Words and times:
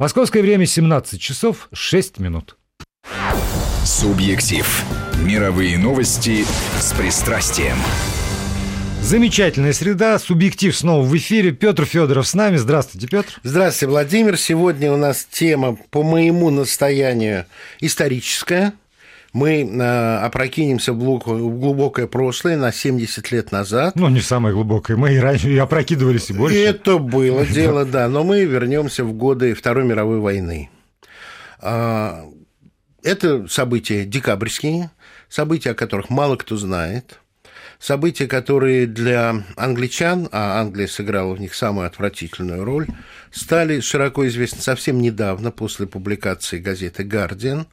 Московское 0.00 0.40
время 0.40 0.64
17 0.64 1.20
часов 1.20 1.68
6 1.74 2.20
минут. 2.20 2.56
Субъектив. 3.84 4.82
Мировые 5.22 5.76
новости 5.76 6.46
с 6.80 6.94
пристрастием. 6.94 7.76
Замечательная 9.02 9.74
среда. 9.74 10.18
Субъектив 10.18 10.74
снова 10.74 11.04
в 11.04 11.14
эфире. 11.18 11.52
Петр 11.52 11.84
Федоров 11.84 12.26
с 12.26 12.32
нами. 12.32 12.56
Здравствуйте, 12.56 13.08
Петр. 13.08 13.40
Здравствуйте, 13.42 13.90
Владимир. 13.90 14.38
Сегодня 14.38 14.90
у 14.90 14.96
нас 14.96 15.26
тема 15.30 15.76
по 15.90 16.02
моему 16.02 16.48
настоянию 16.48 17.44
историческая. 17.80 18.72
Мы 19.32 19.62
э, 19.62 20.16
опрокинемся 20.18 20.92
в 20.92 20.98
глубокое 20.98 22.06
прошлое 22.06 22.56
на 22.56 22.72
70 22.72 23.30
лет 23.30 23.52
назад. 23.52 23.94
Ну, 23.94 24.08
не 24.08 24.20
самое 24.20 24.54
глубокое. 24.54 24.96
Мы 24.96 25.14
и 25.14 25.18
раньше 25.18 25.50
и 25.50 25.58
опрокидывались 25.58 26.30
и 26.30 26.32
больше. 26.32 26.58
Это 26.58 26.98
было 26.98 27.46
дело, 27.46 27.84
да. 27.84 28.08
Но 28.08 28.24
мы 28.24 28.44
вернемся 28.44 29.04
в 29.04 29.12
годы 29.12 29.54
Второй 29.54 29.84
мировой 29.84 30.18
войны. 30.18 30.70
А, 31.60 32.24
это 33.02 33.46
события 33.46 34.04
декабрьские, 34.04 34.90
события, 35.28 35.70
о 35.70 35.74
которых 35.74 36.10
мало 36.10 36.36
кто 36.36 36.56
знает– 36.56 37.20
события, 37.80 38.26
которые 38.26 38.86
для 38.86 39.42
англичан, 39.56 40.28
а 40.30 40.60
Англия 40.60 40.86
сыграла 40.86 41.34
в 41.34 41.40
них 41.40 41.54
самую 41.54 41.86
отвратительную 41.86 42.64
роль, 42.64 42.86
стали 43.32 43.80
широко 43.80 44.26
известны 44.28 44.60
совсем 44.60 45.00
недавно, 45.00 45.50
после 45.50 45.86
публикации 45.86 46.58
газеты 46.58 47.02
«Гардиан». 47.02 47.66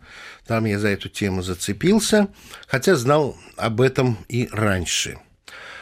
Там 0.48 0.66
я 0.66 0.80
за 0.80 0.88
эту 0.88 1.10
тему 1.10 1.42
зацепился, 1.42 2.30
хотя 2.68 2.96
знал 2.96 3.38
об 3.58 3.82
этом 3.82 4.18
и 4.30 4.48
раньше– 4.52 5.20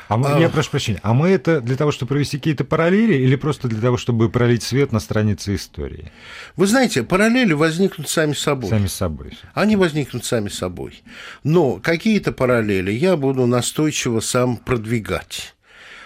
а 0.08 0.18
мы, 0.18 0.30
а... 0.30 0.40
Я 0.40 0.50
прошу 0.50 0.72
прощения, 0.72 1.00
а 1.04 1.14
мы 1.14 1.30
это 1.30 1.62
для 1.62 1.76
того, 1.76 1.92
чтобы 1.92 2.10
провести 2.10 2.38
какие-то 2.38 2.64
параллели 2.64 3.16
или 3.16 3.36
просто 3.36 3.68
для 3.68 3.82
того, 3.82 3.98
чтобы 3.98 4.30
пролить 4.30 4.64
свет 4.64 4.92
на 4.92 5.00
странице 5.00 5.56
истории? 5.56 6.12
Вы 6.56 6.68
знаете, 6.68 7.04
параллели 7.04 7.54
возникнут 7.54 8.10
сами 8.10 8.34
собой. 8.34 8.70
Сами 8.70 8.88
собой. 8.88 9.38
Они 9.54 9.76
возникнут 9.76 10.26
сами 10.26 10.50
собой. 10.50 11.04
Но 11.44 11.80
какие-то 11.82 12.32
параллели 12.32 12.92
я 12.92 13.18
буду 13.18 13.46
настойчиво 13.46 14.20
сам 14.20 14.58
продвигать. 14.58 15.56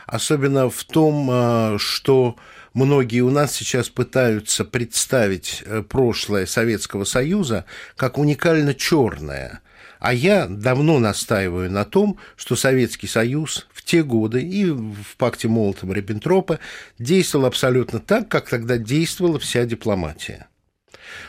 Особенно 0.06 0.70
в 0.70 0.84
том, 0.86 1.30
а, 1.32 1.76
что 1.78 2.36
многие 2.74 3.22
у 3.22 3.30
нас 3.30 3.54
сейчас 3.54 3.90
пытаются 3.90 4.66
представить 4.66 5.62
э, 5.66 5.84
прошлое 5.84 6.46
Советского 6.46 7.04
Союза 7.04 7.66
как 7.96 8.18
уникально 8.18 8.74
черное– 8.74 9.62
а 10.00 10.14
я 10.14 10.48
давно 10.48 11.00
настаиваю 11.00 11.70
на 11.72 11.86
том, 11.86 12.18
что 12.36 12.56
Советский 12.56 13.08
Союз 13.08 13.68
в 13.72 13.84
те 13.84 14.04
годы 14.04 14.42
и 14.42 14.66
в 14.66 15.18
пакте 15.18 15.48
Молотова-Риббентропа 15.48 16.60
действовал 16.98 17.46
абсолютно 17.46 18.00
так, 18.00 18.30
как 18.30 18.50
тогда 18.50 18.78
действовала 18.78 19.40
вся 19.40 19.66
дипломатия. 19.66 20.48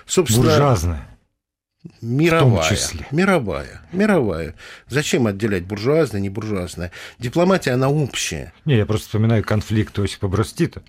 Собственно, 0.06 0.46
Буржуазная. 0.46 1.06
Мировая. 2.02 2.68
Числе. 2.68 3.06
Мировая. 3.10 3.80
Мировая. 3.92 4.54
Зачем 4.88 5.26
отделять 5.26 5.64
буржуазное, 5.64 6.20
не 6.20 6.28
буржуазное? 6.28 6.92
Дипломатия, 7.18 7.72
она 7.72 7.88
общая. 7.88 8.52
Не, 8.66 8.76
я 8.76 8.84
просто 8.84 9.06
вспоминаю 9.06 9.42
конфликт 9.42 9.98
Осипа 9.98 10.28
Бростита, 10.28 10.82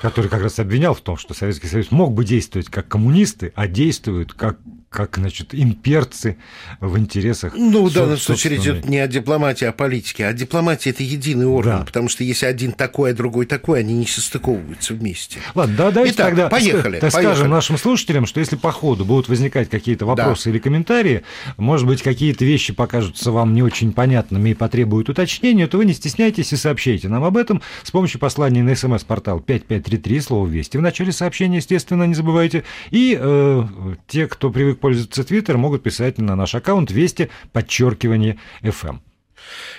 который 0.00 0.30
как 0.30 0.42
раз 0.42 0.60
обвинял 0.60 0.94
в 0.94 1.00
том, 1.00 1.16
что 1.16 1.34
Советский 1.34 1.66
Союз 1.66 1.90
мог 1.90 2.12
бы 2.12 2.24
действовать 2.24 2.68
как 2.68 2.86
коммунисты, 2.86 3.52
а 3.56 3.66
действуют 3.66 4.32
как 4.32 4.58
как, 4.92 5.16
значит, 5.16 5.54
имперцы 5.54 6.36
в 6.80 6.98
интересах... 6.98 7.54
Ну, 7.56 7.86
в 7.86 7.92
данном 7.92 8.18
случае 8.18 8.54
речь 8.54 8.62
идет 8.62 8.88
не 8.88 8.98
о 8.98 9.08
дипломатии, 9.08 9.64
а 9.64 9.70
о 9.70 9.72
политике. 9.72 10.26
А 10.26 10.32
дипломатия– 10.32 10.90
это 10.90 11.02
единый 11.02 11.46
орган, 11.46 11.78
да. 11.78 11.84
потому 11.84 12.08
что 12.08 12.22
если 12.22 12.46
один 12.46 12.72
такой, 12.72 13.12
а 13.12 13.14
другой 13.14 13.46
такой, 13.46 13.80
они 13.80 13.94
не 13.94 14.06
состыковываются 14.06 14.92
вместе. 14.94 15.38
Ладно, 15.54 15.74
да, 15.76 15.90
давайте 15.90 16.16
Итак, 16.16 16.26
тогда 16.26 16.48
поехали, 16.48 16.98
так 17.00 17.12
поехали. 17.12 17.34
скажем 17.34 17.50
нашим 17.50 17.78
слушателям, 17.78 18.26
что 18.26 18.40
если 18.40 18.56
по 18.56 18.70
ходу 18.70 19.04
будут 19.04 19.28
возникать 19.28 19.70
какие-то 19.70 20.04
вопросы 20.04 20.44
да. 20.44 20.50
или 20.50 20.58
комментарии, 20.58 21.22
может 21.56 21.86
быть, 21.86 22.02
какие-то 22.02 22.44
вещи 22.44 22.74
покажутся 22.74 23.32
вам 23.32 23.54
не 23.54 23.62
очень 23.62 23.92
понятными 23.92 24.50
и 24.50 24.54
потребуют 24.54 25.08
уточнения, 25.08 25.66
то 25.66 25.78
вы 25.78 25.86
не 25.86 25.94
стесняйтесь 25.94 26.52
и 26.52 26.56
сообщайте 26.56 27.08
нам 27.08 27.24
об 27.24 27.38
этом 27.38 27.62
с 27.82 27.90
помощью 27.90 28.20
послания 28.20 28.62
на 28.62 28.76
смс-портал 28.76 29.40
5533, 29.40 30.20
слово 30.20 30.46
«Вести». 30.46 30.76
В 30.76 30.82
начале 30.82 31.12
сообщения, 31.12 31.56
естественно, 31.56 32.04
не 32.04 32.14
забывайте. 32.14 32.64
И 32.90 33.16
э, 33.18 33.64
те, 34.06 34.26
кто 34.26 34.50
привык 34.50 34.81
пользуются 34.82 35.24
Твиттер, 35.24 35.56
могут 35.56 35.82
писать 35.82 36.18
на 36.18 36.36
наш 36.36 36.54
аккаунт 36.54 36.90
Вести, 36.90 37.30
подчеркивание, 37.52 38.38
FM. 38.62 38.98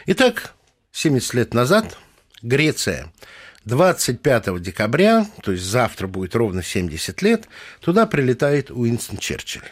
Итак, 0.07 0.55
70 0.93 1.33
лет 1.35 1.53
назад 1.53 1.97
Греция 2.41 3.11
25 3.65 4.61
декабря, 4.61 5.27
то 5.43 5.51
есть 5.51 5.63
завтра 5.65 6.07
будет 6.07 6.35
ровно 6.35 6.63
70 6.63 7.21
лет, 7.21 7.47
туда 7.81 8.05
прилетает 8.05 8.71
Уинстон 8.71 9.17
Черчилль. 9.17 9.67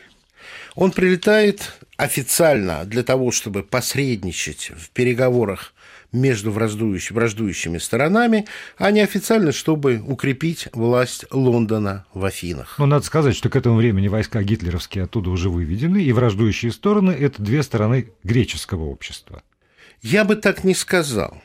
Он 0.76 0.92
прилетает 0.92 1.76
официально 1.96 2.84
для 2.84 3.04
того, 3.04 3.32
чтобы 3.32 3.64
посредничать 3.64 4.72
в 4.76 4.90
переговорах 4.90 5.74
между 6.12 6.52
враждующими, 6.52 7.16
враждующими 7.16 7.78
сторонами, 7.78 8.46
а 8.78 8.92
не 8.92 9.02
официально, 9.02 9.52
чтобы 9.52 10.02
укрепить 10.06 10.68
власть 10.74 11.26
Лондона 11.32 12.06
в 12.14 12.26
Афинах. 12.26 12.76
Но 12.78 12.86
надо 12.86 13.06
сказать, 13.06 13.36
что 13.36 13.50
к 13.50 13.56
этому 13.56 13.78
времени 13.78 14.08
войска 14.08 14.44
гитлеровские 14.44 15.06
оттуда 15.06 15.30
уже 15.30 15.50
выведены, 15.50 16.04
и 16.04 16.12
враждующие 16.12 16.72
стороны– 16.72 17.12
это 17.20 17.42
две 17.42 17.64
стороны 17.64 18.10
греческого 18.24 18.86
общества. 18.86 19.44
Я 20.02 20.26
бы 20.26 20.36
так 20.36 20.64
не 20.64 20.74
сказал 20.74 21.42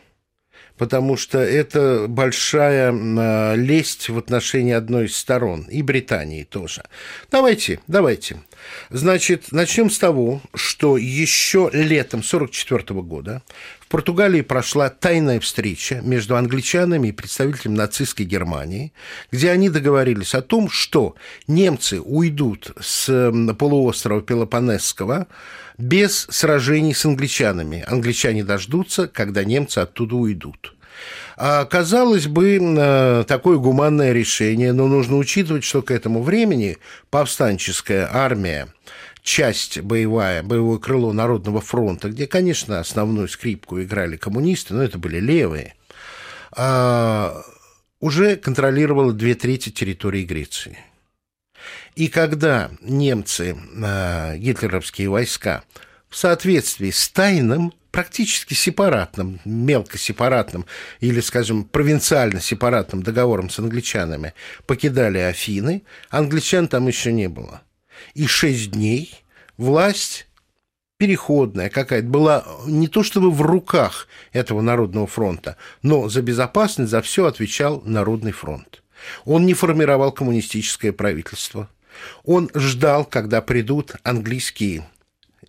потому 0.78 1.16
что 1.16 1.38
это 1.38 2.06
большая 2.09 2.93
а, 2.93 3.54
лесть 3.54 4.09
в 4.09 4.19
отношении 4.19 4.72
одной 4.72 5.06
из 5.06 5.16
сторон, 5.16 5.62
и 5.62 5.83
Британии 5.83 6.44
тоже. 6.44 6.84
Давайте, 7.31 7.81
давайте. 7.87 8.43
Значит, 8.90 9.52
начнем 9.52 9.90
с 9.90 9.98
того, 9.98 10.40
что 10.54 10.96
еще 10.96 11.70
летом 11.72 12.20
1944 12.20 13.00
года 13.02 13.42
в 13.80 13.88
Португалии 13.88 14.40
прошла 14.40 14.88
тайная 14.88 15.40
встреча 15.40 16.00
между 16.02 16.36
англичанами 16.36 17.08
и 17.08 17.12
представителями 17.12 17.76
нацистской 17.76 18.26
Германии, 18.26 18.92
где 19.30 19.50
они 19.50 19.70
договорились 19.70 20.34
о 20.34 20.42
том, 20.42 20.68
что 20.68 21.14
немцы 21.46 22.00
уйдут 22.00 22.72
с 22.80 23.32
полуострова 23.58 24.22
Пелопонесского 24.22 25.28
без 25.78 26.26
сражений 26.30 26.94
с 26.94 27.04
англичанами. 27.04 27.84
Англичане 27.86 28.44
дождутся, 28.44 29.08
когда 29.08 29.44
немцы 29.44 29.78
оттуда 29.78 30.16
уйдут. 30.16 30.75
А, 31.36 31.66
казалось 31.66 32.26
бы, 32.26 32.58
э, 32.58 33.24
такое 33.28 33.58
гуманное 33.58 34.12
решение, 34.12 34.72
но 34.72 34.86
нужно 34.88 35.16
учитывать, 35.16 35.64
что 35.64 35.82
к 35.82 35.91
этому 35.91 36.22
времени 36.22 36.78
повстанческая 37.10 38.08
армия 38.10 38.69
часть 39.22 39.80
боевая, 39.80 40.42
боевое 40.42 40.78
крыло 40.78 41.12
Народного 41.12 41.60
фронта, 41.60 42.08
где, 42.08 42.26
конечно, 42.26 42.80
основную 42.80 43.28
скрипку 43.28 43.82
играли 43.82 44.16
коммунисты, 44.16 44.72
но 44.72 44.82
это 44.82 44.98
были 44.98 45.19
левые, 45.20 45.74
а, 46.52 47.42
уже 48.00 48.36
контролировала 48.36 49.12
две 49.12 49.34
трети 49.34 49.68
территории 49.68 50.24
Греции. 50.24 50.78
И 51.97 52.08
когда 52.08 52.70
немцы, 52.80 53.58
а, 53.82 54.36
гитлеровские 54.36 55.10
войска, 55.10 55.64
в 56.08 56.16
соответствии 56.16 56.91
с 56.91 57.08
тайным, 57.10 57.74
практически 57.96 58.52
сепаратным, 58.52 59.40
мелко 59.46 59.96
сепаратным 59.96 60.66
или, 61.00 61.20
скажем, 61.20 61.64
провинциально 61.64 62.42
сепаратным 62.42 63.02
договором 63.02 63.48
с 63.48 63.58
англичанами 63.58 64.34
покидали 64.66 65.16
Афины, 65.16 65.82
англичан 66.10 66.68
там 66.68 66.86
еще 66.88 67.10
не 67.10 67.30
было 67.30 67.62
и 68.12 68.26
шесть 68.26 68.72
дней 68.72 69.14
власть 69.56 70.26
переходная 70.98 71.70
какая-то 71.70 72.06
была 72.06 72.44
не 72.66 72.86
то 72.86 73.02
чтобы 73.02 73.30
в 73.30 73.40
руках 73.40 74.08
этого 74.34 74.60
Народного 74.60 75.06
фронта, 75.06 75.56
но 75.80 76.10
за 76.10 76.20
безопасность, 76.20 76.90
за 76.90 77.00
все 77.00 77.24
отвечал 77.24 77.80
Народный 77.86 78.32
фронт. 78.32 78.82
Он 79.24 79.46
не 79.46 79.54
формировал 79.54 80.12
коммунистическое 80.12 80.92
правительство. 80.92 81.70
Он 82.24 82.50
ждал, 82.54 83.06
когда 83.06 83.41
придут 83.41 83.94
английские 84.03 84.84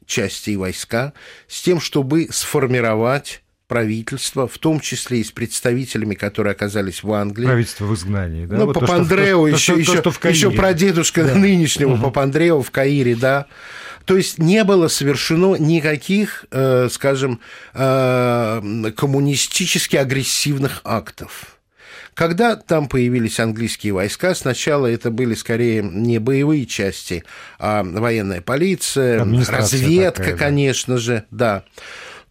части 0.07 0.51
и 0.51 0.57
войска, 0.57 1.13
с 1.47 1.61
тем, 1.61 1.79
чтобы 1.79 2.29
сформировать 2.31 3.43
правительство, 3.67 4.47
в 4.47 4.57
том 4.57 4.79
числе 4.79 5.19
и 5.19 5.23
с 5.23 5.31
представителями, 5.31 6.15
которые 6.15 6.51
оказались 6.51 7.03
в 7.03 7.11
Англии. 7.11 7.45
Правительство 7.45 7.85
в 7.85 7.93
изгнании, 7.93 8.45
да? 8.45 8.55
Ну, 8.55 8.65
вот 8.67 8.73
Папандрео, 8.79 9.41
то, 9.41 9.47
еще, 9.47 9.73
то, 9.73 9.79
еще, 9.79 10.01
то, 10.01 10.11
что 10.11 10.29
еще 10.29 10.51
прадедушка 10.51 11.25
да. 11.25 11.35
нынешнего 11.35 11.93
угу. 11.93 12.03
Папандрео 12.03 12.61
в 12.61 12.71
Каире, 12.71 13.15
да. 13.15 13.47
То 14.05 14.15
есть 14.15 14.39
не 14.39 14.63
было 14.63 14.87
совершено 14.87 15.55
никаких, 15.55 16.45
э, 16.51 16.87
скажем, 16.89 17.41
э, 17.73 18.91
коммунистически 18.95 19.97
агрессивных 19.97 20.79
актов. 20.85 21.56
Когда 22.17 22.55
там 22.55 22.87
появились 22.87 23.39
английские 23.39 23.93
войска, 23.93 24.33
сначала 24.33 24.87
это 24.87 25.11
были 25.11 25.35
скорее 25.35 25.83
не 25.83 26.17
боевые 26.17 26.65
части, 26.65 27.23
а 27.59 27.83
военная 27.83 28.41
полиция, 28.41 29.23
разведка, 29.23 30.23
такая, 30.23 30.31
да. 30.31 30.37
конечно 30.39 30.97
же, 30.97 31.25
да, 31.29 31.63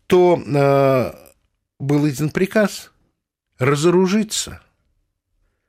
то 0.08 0.42
э, 0.44 1.12
был 1.78 2.08
издан 2.08 2.30
приказ 2.30 2.90
разоружиться. 3.60 4.60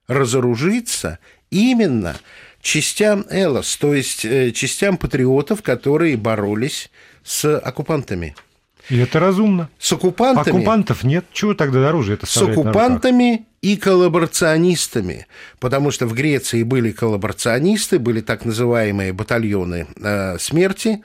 Разоружиться 0.08 1.20
именно 1.52 2.18
частям 2.60 3.24
Элос, 3.30 3.78
то 3.78 3.94
есть 3.94 4.26
э, 4.26 4.52
частям 4.52 4.98
патриотов, 4.98 5.62
которые 5.62 6.18
боролись 6.18 6.90
с 7.24 7.56
оккупантами. 7.60 8.36
И 8.90 8.98
это 8.98 9.20
разумно. 9.20 9.70
С 9.80 9.92
оккупантами. 9.92 10.58
Оккупантов 10.58 11.04
нет. 11.04 11.26
Чего 11.34 11.54
тогда 11.54 11.90
оружие 11.90 12.16
это 12.16 12.26
С 12.26 12.38
оккупантами 12.38 13.46
и 13.62 13.76
коллаборационистами. 13.76 15.28
Потому 15.60 15.92
что 15.92 16.08
в 16.08 16.14
Греции 16.14 16.64
были 16.64 16.92
коллаборационисты, 16.92 18.00
были 18.00 18.22
так 18.22 18.46
называемые 18.46 19.14
батальоны 19.14 19.88
э, 20.02 20.38
смерти, 20.40 21.02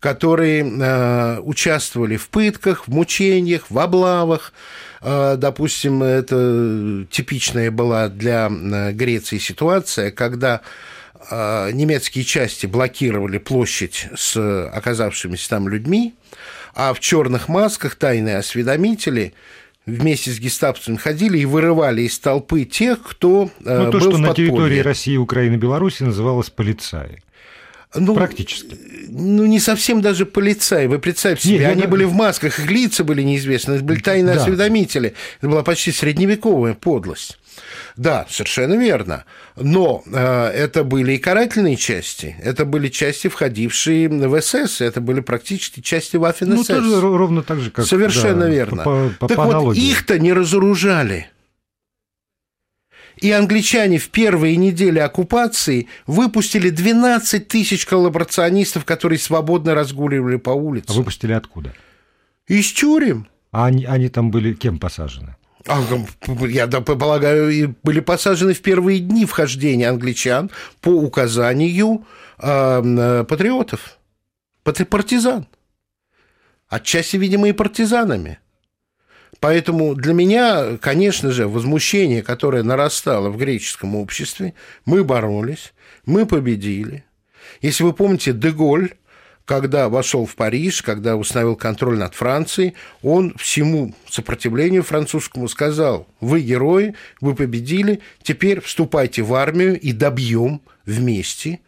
которые 0.00 0.64
э, 0.64 1.40
участвовали 1.40 2.16
в 2.16 2.28
пытках, 2.28 2.86
в 2.86 2.92
мучениях, 2.92 3.70
в 3.70 3.78
облавах. 3.78 4.52
Э, 5.00 5.36
допустим, 5.36 6.02
это 6.02 7.06
типичная 7.10 7.70
была 7.70 8.08
для 8.08 8.48
э, 8.50 8.92
Греции 8.92 9.38
ситуация, 9.38 10.10
когда 10.10 10.60
э, 11.30 11.70
немецкие 11.72 12.24
части 12.24 12.66
блокировали 12.66 13.38
площадь 13.38 14.08
с 14.14 14.36
оказавшимися 14.68 15.50
там 15.50 15.68
людьми, 15.68 16.14
а 16.74 16.92
в 16.92 17.00
черных 17.00 17.48
масках 17.48 17.94
тайные 17.94 18.38
осведомители 18.38 19.34
вместе 19.86 20.30
с 20.30 20.38
гестаповцами 20.38 20.96
ходили 20.96 21.38
и 21.38 21.44
вырывали 21.44 22.02
из 22.02 22.18
толпы 22.18 22.64
тех, 22.64 23.02
кто 23.02 23.50
ну, 23.60 23.90
то, 23.90 23.92
был 23.92 24.00
что 24.00 24.10
в 24.12 24.18
на 24.18 24.34
территории 24.34 24.80
России, 24.80 25.16
Украины, 25.16 25.56
Беларуси 25.56 26.02
называлось 26.02 26.50
полицаи. 26.50 27.22
Ну, 27.96 28.14
Практически. 28.14 28.76
Ну, 29.08 29.46
не 29.46 29.60
совсем 29.60 30.00
даже 30.00 30.26
полицаи. 30.26 30.86
Вы 30.86 30.98
представьте 30.98 31.48
себе, 31.48 31.58
Нет, 31.60 31.70
они 31.70 31.82
я... 31.82 31.88
были 31.88 32.04
в 32.04 32.12
масках, 32.12 32.58
их 32.58 32.70
лица 32.70 33.04
были 33.04 33.22
неизвестны, 33.22 33.74
это 33.74 33.84
были 33.84 34.00
тайные 34.00 34.34
да. 34.34 34.42
осведомители. 34.42 35.14
Это 35.38 35.48
была 35.48 35.62
почти 35.62 35.92
средневековая 35.92 36.74
подлость. 36.74 37.38
Да, 37.96 38.26
совершенно 38.28 38.74
верно. 38.74 39.24
Но 39.56 40.02
э, 40.06 40.46
это 40.48 40.84
были 40.84 41.12
и 41.12 41.18
карательные 41.18 41.76
части, 41.76 42.36
это 42.42 42.64
были 42.64 42.88
части, 42.88 43.28
входившие 43.28 44.08
в 44.08 44.40
СС, 44.40 44.80
это 44.80 45.00
были 45.00 45.20
практически 45.20 45.80
части 45.80 46.16
Waffen 46.16 46.46
Ну, 46.46 46.64
тоже 46.64 47.00
ровно 47.00 47.42
так 47.42 47.60
же, 47.60 47.70
как... 47.70 47.86
Совершенно 47.86 48.42
да, 48.42 48.48
верно. 48.48 48.82
По, 48.84 49.10
по, 49.20 49.28
так 49.28 49.36
по 49.36 49.60
вот, 49.60 49.76
их-то 49.76 50.18
не 50.18 50.32
разоружали. 50.32 51.28
И 53.16 53.30
англичане 53.30 53.98
в 53.98 54.08
первые 54.10 54.56
недели 54.56 54.98
оккупации 54.98 55.88
выпустили 56.06 56.70
12 56.70 57.46
тысяч 57.46 57.86
коллаборационистов, 57.86 58.84
которые 58.84 59.18
свободно 59.18 59.74
разгуливали 59.74 60.36
по 60.36 60.50
улицам. 60.50 60.96
А 60.96 60.98
выпустили 60.98 61.32
откуда? 61.32 61.72
Из 62.48 62.72
тюрем. 62.72 63.28
А 63.52 63.66
они, 63.66 63.84
они 63.84 64.08
там 64.08 64.30
были 64.30 64.52
кем 64.52 64.78
посажены? 64.78 65.36
А, 65.66 65.82
я 66.46 66.66
полагаю, 66.68 67.74
были 67.82 68.00
посажены 68.00 68.52
в 68.52 68.60
первые 68.60 69.00
дни 69.00 69.24
вхождения 69.24 69.88
англичан 69.88 70.50
по 70.80 70.90
указанию 70.90 72.06
э, 72.38 73.24
патриотов, 73.26 73.98
партизан. 74.62 75.46
Отчасти, 76.68 77.16
видимо, 77.16 77.48
и 77.48 77.52
партизанами. 77.52 78.38
Поэтому 79.40 79.94
для 79.94 80.12
меня, 80.14 80.76
конечно 80.78 81.30
же, 81.30 81.48
возмущение, 81.48 82.22
которое 82.22 82.62
нарастало 82.62 83.30
в 83.30 83.36
греческом 83.36 83.94
обществе, 83.96 84.54
мы 84.84 85.04
боролись, 85.04 85.72
мы 86.06 86.26
победили. 86.26 87.04
Если 87.60 87.84
вы 87.84 87.92
помните, 87.92 88.32
Деголь, 88.32 88.94
когда 89.44 89.88
вошел 89.88 90.24
в 90.24 90.36
Париж, 90.36 90.82
когда 90.82 91.16
установил 91.16 91.56
контроль 91.56 91.98
над 91.98 92.14
Францией, 92.14 92.74
он 93.02 93.34
всему 93.36 93.94
сопротивлению 94.08 94.82
французскому 94.82 95.48
сказал, 95.48 96.06
вы 96.20 96.40
герои, 96.40 96.94
вы 97.20 97.34
победили, 97.34 98.00
теперь 98.22 98.60
вступайте 98.60 99.22
в 99.22 99.34
армию 99.34 99.78
и 99.78 99.92
добьем 99.92 100.62
вместе 100.86 101.60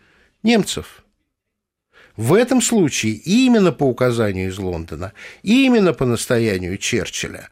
немцев. 0.43 1.05
В 2.17 2.33
этом 2.33 2.63
случае 2.63 3.13
именно 3.13 3.73
по 3.73 3.85
указанию 3.85 4.49
из 4.49 4.59
Лондона, 4.59 5.13
именно 5.43 5.93
по 5.93 6.07
настоянию 6.07 6.79
Черчилля 6.79 7.51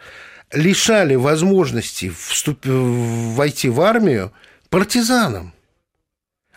лишали 0.52 1.16
возможности 1.16 2.08
вступ... 2.08 2.64
войти 2.64 3.68
в 3.68 3.80
армию 3.82 4.32
партизанам, 4.70 5.52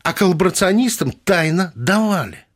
а 0.03 0.13
коллаборационистам 0.13 1.11
тайно 1.11 1.73
давали. 1.75 2.46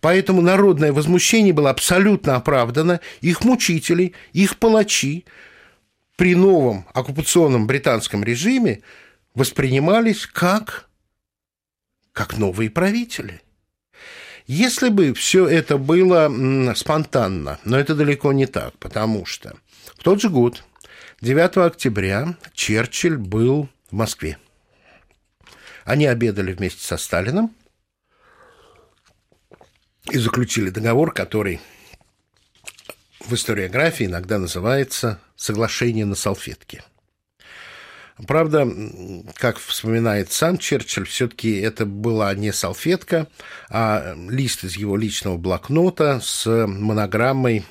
Поэтому 0.00 0.40
народное 0.42 0.92
возмущение 0.92 1.52
было 1.52 1.70
абсолютно 1.70 2.36
оправдано. 2.36 3.00
Их 3.20 3.44
мучители, 3.44 4.14
их 4.32 4.58
палачи 4.58 5.24
при 6.16 6.34
новом 6.34 6.86
оккупационном 6.94 7.66
британском 7.66 8.22
режиме 8.22 8.82
воспринимались 9.34 10.26
как, 10.26 10.88
как 12.12 12.36
новые 12.36 12.70
правители– 12.70 13.42
если 14.48 14.88
бы 14.88 15.12
все 15.12 15.46
это 15.46 15.76
было 15.76 16.72
спонтанно, 16.74 17.58
но 17.64 17.78
это 17.78 17.94
далеко 17.94 18.32
не 18.32 18.46
так, 18.46 18.72
потому 18.78 19.26
что 19.26 19.54
в 19.98 20.02
тот 20.02 20.22
же 20.22 20.30
год, 20.30 20.64
9 21.20 21.58
октября, 21.58 22.34
Черчилль 22.54 23.18
был 23.18 23.68
в 23.90 23.94
Москве. 23.94 24.38
Они 25.84 26.06
обедали 26.06 26.54
вместе 26.54 26.82
со 26.82 26.96
Сталином 26.96 27.54
и 30.10 30.18
заключили 30.18 30.70
договор, 30.70 31.12
который 31.12 31.60
в 33.20 33.34
историографии 33.34 34.06
иногда 34.06 34.38
называется 34.38 35.20
«соглашение 35.36 36.06
на 36.06 36.14
салфетке». 36.14 36.82
Правда, 38.26 38.68
как 39.34 39.58
вспоминает 39.58 40.32
сам 40.32 40.58
Черчилль, 40.58 41.06
все-таки 41.06 41.56
это 41.60 41.86
была 41.86 42.34
не 42.34 42.52
салфетка, 42.52 43.28
а 43.68 44.16
лист 44.28 44.64
из 44.64 44.76
его 44.76 44.96
личного 44.96 45.36
блокнота 45.36 46.20
с 46.20 46.44
монограммой 46.66 47.64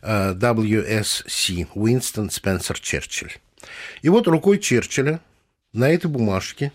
WSC– 0.00 1.68
Уинстон 1.74 2.30
Спенсер 2.30 2.80
Черчилль. 2.80 3.34
И 4.00 4.08
вот 4.08 4.26
рукой 4.28 4.58
Черчилля 4.58 5.20
на 5.74 5.90
этой 5.90 6.06
бумажке 6.06 6.72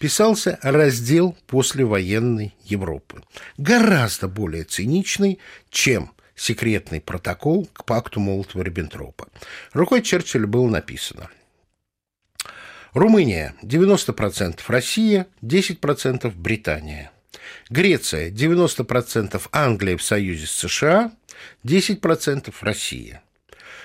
писался 0.00 0.58
раздел 0.62 1.36
послевоенной 1.46 2.56
Европы. 2.64 3.22
Гораздо 3.56 4.26
более 4.26 4.64
циничный, 4.64 5.38
чем 5.70 6.10
секретный 6.34 7.00
протокол 7.00 7.68
к 7.72 7.84
пакту 7.84 8.18
Молотова-Риббентропа. 8.18 9.28
Рукой 9.72 10.02
Черчилля 10.02 10.48
было 10.48 10.68
написано– 10.68 11.30
Румыния 12.92 13.54
90% 13.62 14.60
Россия, 14.66 15.28
10% 15.42 16.32
Британия. 16.34 17.12
Греция 17.68 18.30
90% 18.30 19.40
Англия 19.52 19.96
в 19.96 20.02
союзе 20.02 20.46
с 20.46 20.50
США, 20.50 21.12
10% 21.64 22.52
Россия. 22.60 23.22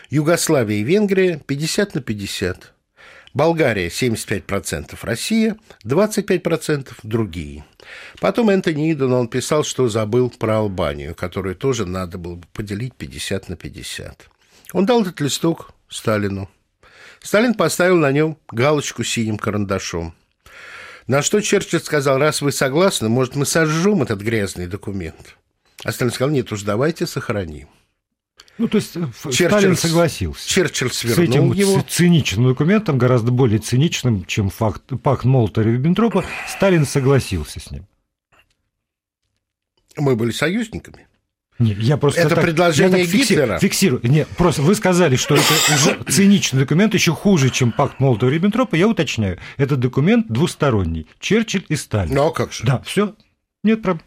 Югославия 0.09 0.79
и 0.79 0.83
Венгрия 0.83 1.39
50 1.45 1.95
на 1.95 2.01
50. 2.01 2.73
Болгария 3.35 3.89
75% 3.89 4.97
Россия, 5.01 5.57
25% 5.83 6.93
другие. 7.03 7.65
Потом 8.21 8.49
Энтони 8.49 8.93
Идон, 8.93 9.11
он 9.11 9.27
писал, 9.27 9.65
что 9.65 9.89
забыл 9.89 10.29
про 10.29 10.59
Албанию, 10.59 11.13
которую 11.13 11.55
тоже 11.55 11.85
надо 11.85 12.17
было 12.17 12.35
бы 12.35 12.47
поделить 12.53 12.95
50 12.95 13.49
на 13.49 13.57
50. 13.57 14.29
Он 14.71 14.85
дал 14.85 15.01
этот 15.01 15.19
листок 15.19 15.73
Сталину. 15.89 16.49
Сталин 17.21 17.55
поставил 17.55 17.97
на 17.97 18.09
нем 18.13 18.37
галочку 18.51 19.03
синим 19.03 19.37
карандашом. 19.37 20.15
На 21.07 21.21
что 21.21 21.41
Черчилль 21.41 21.81
сказал, 21.81 22.17
раз 22.17 22.41
вы 22.41 22.53
согласны, 22.53 23.09
может, 23.09 23.35
мы 23.35 23.45
сожжем 23.45 24.01
этот 24.01 24.21
грязный 24.21 24.67
документ. 24.67 25.35
А 25.83 25.91
Сталин 25.91 26.13
сказал, 26.13 26.31
нет 26.31 26.49
уж, 26.53 26.61
давайте 26.61 27.05
сохраним. 27.05 27.67
Ну, 28.57 28.67
то 28.69 28.77
есть 28.77 28.95
э, 28.95 29.05
Черчилль, 29.23 29.49
Сталин 29.49 29.75
согласился. 29.75 30.49
Черчилль 30.49 30.91
свернул 30.91 31.25
с 31.25 31.29
этим 31.29 31.51
его. 31.51 31.85
циничным 31.87 32.47
документом, 32.47 32.97
гораздо 32.97 33.31
более 33.31 33.59
циничным, 33.59 34.25
чем 34.25 34.49
факт, 34.49 34.83
пакт 35.03 35.25
Молотова-Риббентропа, 35.25 36.23
Сталин 36.47 36.85
согласился 36.85 37.59
с 37.59 37.69
ним. 37.71 37.85
Мы 39.97 40.15
были 40.15 40.31
союзниками. 40.31 41.07
Нет, 41.57 41.77
я 41.79 41.95
просто 41.95 42.21
это 42.21 42.35
так, 42.35 42.43
предложение 42.43 42.99
я 42.99 43.05
так 43.05 43.13
Гитлера. 43.13 43.59
Фиксирую. 43.59 44.01
Нет, 44.03 44.27
просто 44.37 44.61
вы 44.61 44.75
сказали, 44.75 45.15
что 45.15 45.35
это 45.35 45.45
уже 45.73 45.97
циничный 46.09 46.61
документ, 46.61 46.93
еще 46.93 47.13
хуже, 47.13 47.49
чем 47.49 47.71
пакт 47.71 47.99
Молотова-Риббентропа. 47.99 48.75
Я 48.75 48.87
уточняю, 48.89 49.39
этот 49.55 49.79
документ 49.79 50.27
двусторонний. 50.27 51.07
Черчилль 51.19 51.65
и 51.69 51.75
Сталин. 51.75 52.13
Ну 52.13 52.27
а 52.27 52.31
как 52.31 52.51
же? 52.51 52.65
Да, 52.65 52.81
все. 52.85 53.15
Нет 53.63 53.81
проблем. 53.81 54.05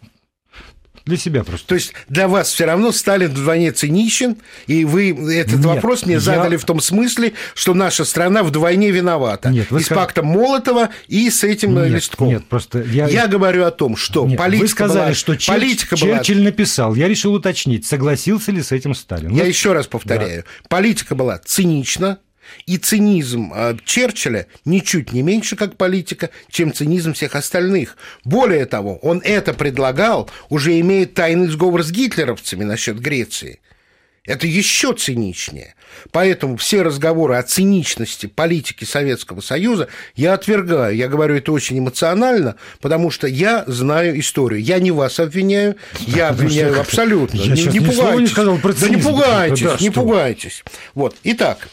Для 1.08 1.16
себя 1.16 1.42
просто. 1.42 1.66
То 1.66 1.74
есть 1.74 1.94
для 2.10 2.28
вас 2.28 2.52
все 2.52 2.66
равно 2.66 2.92
Сталин 2.92 3.30
вдвойне 3.30 3.72
циничен, 3.72 4.36
и 4.66 4.84
вы 4.84 5.12
этот 5.34 5.54
Нет, 5.54 5.64
вопрос 5.64 6.04
мне 6.04 6.20
задали 6.20 6.52
я... 6.52 6.58
в 6.58 6.64
том 6.64 6.80
смысле, 6.80 7.32
что 7.54 7.72
наша 7.72 8.04
страна 8.04 8.42
вдвойне 8.42 8.90
виновата. 8.90 9.48
Нет, 9.48 9.70
вы 9.70 9.80
и 9.80 9.84
с 9.84 9.88
пактом 9.88 10.26
Молотова, 10.26 10.90
и 11.06 11.30
с 11.30 11.44
этим 11.44 11.74
нет, 11.74 11.88
листком. 11.88 12.28
Нет, 12.28 12.44
просто 12.44 12.82
я... 12.82 13.08
я 13.08 13.26
говорю 13.26 13.64
о 13.64 13.70
том, 13.70 13.96
что 13.96 14.26
нет, 14.26 14.36
политика 14.36 14.62
Вы 14.62 14.68
сказали, 14.68 15.04
была... 15.06 15.14
что 15.14 15.36
Черч... 15.36 15.46
политика 15.46 15.96
Черчилль 15.96 16.36
была... 16.36 16.44
написал. 16.44 16.94
Я 16.94 17.08
решил 17.08 17.32
уточнить, 17.32 17.86
согласился 17.86 18.52
ли 18.52 18.62
с 18.62 18.70
этим 18.70 18.94
Сталин. 18.94 19.30
Я 19.30 19.44
вот... 19.44 19.48
еще 19.48 19.72
раз 19.72 19.86
повторяю. 19.86 20.44
Да. 20.44 20.68
Политика 20.68 21.14
была 21.14 21.38
цинична, 21.38 22.18
И 22.66 22.78
цинизм 22.78 23.52
э, 23.54 23.76
Черчилля 23.84 24.46
ничуть 24.64 25.12
не 25.12 25.22
меньше 25.22 25.56
как 25.56 25.76
политика, 25.76 26.30
чем 26.50 26.72
цинизм 26.72 27.12
всех 27.14 27.34
остальных. 27.34 27.96
Более 28.24 28.66
того, 28.66 28.98
он 28.98 29.20
это 29.24 29.54
предлагал, 29.54 30.30
уже 30.48 30.78
имея 30.80 31.06
тайный 31.06 31.48
сговор 31.48 31.82
с 31.82 31.90
гитлеровцами 31.90 32.64
насчет 32.64 33.00
Греции. 33.00 33.60
Это 34.28 34.46
еще 34.46 34.92
циничнее. 34.92 35.74
Поэтому 36.12 36.58
все 36.58 36.82
разговоры 36.82 37.36
о 37.36 37.42
циничности 37.42 38.26
политики 38.26 38.84
Советского 38.84 39.40
Союза 39.40 39.88
я 40.16 40.34
отвергаю. 40.34 40.94
Я 40.94 41.08
говорю 41.08 41.36
это 41.36 41.50
очень 41.50 41.78
эмоционально, 41.78 42.56
потому 42.82 43.10
что 43.10 43.26
я 43.26 43.64
знаю 43.66 44.20
историю. 44.20 44.62
Я 44.62 44.80
не 44.80 44.90
вас 44.90 45.18
обвиняю, 45.18 45.76
я 46.00 46.28
обвиняю 46.28 46.78
абсолютно. 46.78 47.38
Я 47.38 47.54
не, 47.54 47.64
не 47.64 47.80
пугайтесь. 47.80 48.36
Не 48.36 48.58
про 48.58 48.72
да 48.74 48.88
не 48.90 48.96
пугайтесь, 48.96 49.62
да, 49.62 49.76
не 49.80 49.90
что? 49.90 49.92
пугайтесь. 49.92 50.64
Вот. 50.94 51.16
Итак, 51.24 51.66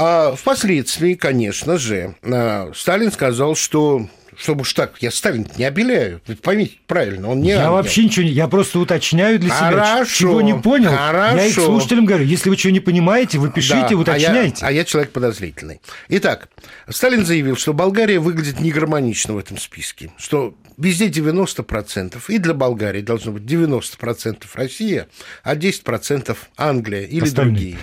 а 0.00 0.34
впоследствии, 0.34 1.14
конечно 1.14 1.76
же, 1.76 2.14
а, 2.22 2.70
Сталин 2.74 3.12
сказал, 3.12 3.54
что 3.54 4.08
чтобы 4.36 4.62
уж 4.62 4.72
так, 4.72 4.94
я 5.00 5.10
Сталин 5.10 5.46
не 5.58 5.64
обеляю. 5.64 6.22
Поймите 6.42 6.78
правильно, 6.86 7.28
он 7.28 7.42
не 7.42 7.50
Я 7.50 7.58
ангел. 7.58 7.72
вообще 7.74 8.04
ничего 8.04 8.24
не... 8.24 8.30
Я 8.30 8.48
просто 8.48 8.78
уточняю 8.78 9.38
для 9.38 9.50
Хорошо, 9.50 10.04
себя, 10.04 10.06
чего 10.06 10.40
не 10.40 10.54
понял. 10.54 10.90
Хорошо. 10.90 11.36
Я 11.36 11.44
и 11.44 11.52
слушателям 11.52 12.06
говорю, 12.06 12.24
если 12.24 12.48
вы 12.48 12.56
чего 12.56 12.72
не 12.72 12.80
понимаете, 12.80 13.38
вы 13.38 13.50
пишите, 13.50 13.88
да, 13.90 13.96
уточняйте. 13.96 14.64
А 14.64 14.64
я, 14.64 14.68
а 14.68 14.72
я 14.72 14.84
человек 14.84 15.12
подозрительный. 15.12 15.82
Итак, 16.08 16.48
Сталин 16.88 17.26
заявил, 17.26 17.56
что 17.56 17.74
Болгария 17.74 18.18
выглядит 18.18 18.60
негармонично 18.60 19.34
в 19.34 19.38
этом 19.38 19.58
списке, 19.58 20.10
что 20.16 20.54
везде 20.80 21.08
90%, 21.08 22.20
и 22.28 22.38
для 22.38 22.54
Болгарии 22.54 23.02
должно 23.02 23.32
быть 23.32 23.42
90% 23.42 24.44
Россия, 24.54 25.08
а 25.42 25.54
10% 25.54 26.36
Англия 26.56 27.02
или 27.02 27.24
Остальные. 27.24 27.54
другие. 27.54 27.78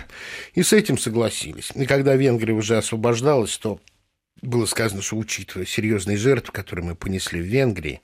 И 0.54 0.64
с 0.64 0.74
этим 0.74 0.98
согласились. 0.98 1.72
И 1.76 1.86
когда 1.86 2.16
Венгрия 2.16 2.54
уже 2.54 2.78
освобождалась, 2.78 3.58
то 3.58 3.80
было 4.42 4.66
сказано, 4.66 5.02
что 5.02 5.18
учитывая 5.18 5.66
серьезные 5.66 6.18
жертвы, 6.18 6.52
которые 6.54 6.86
мы 6.86 6.96
понесли 6.96 7.40
в 7.40 7.46
Венгрии, 7.46 8.02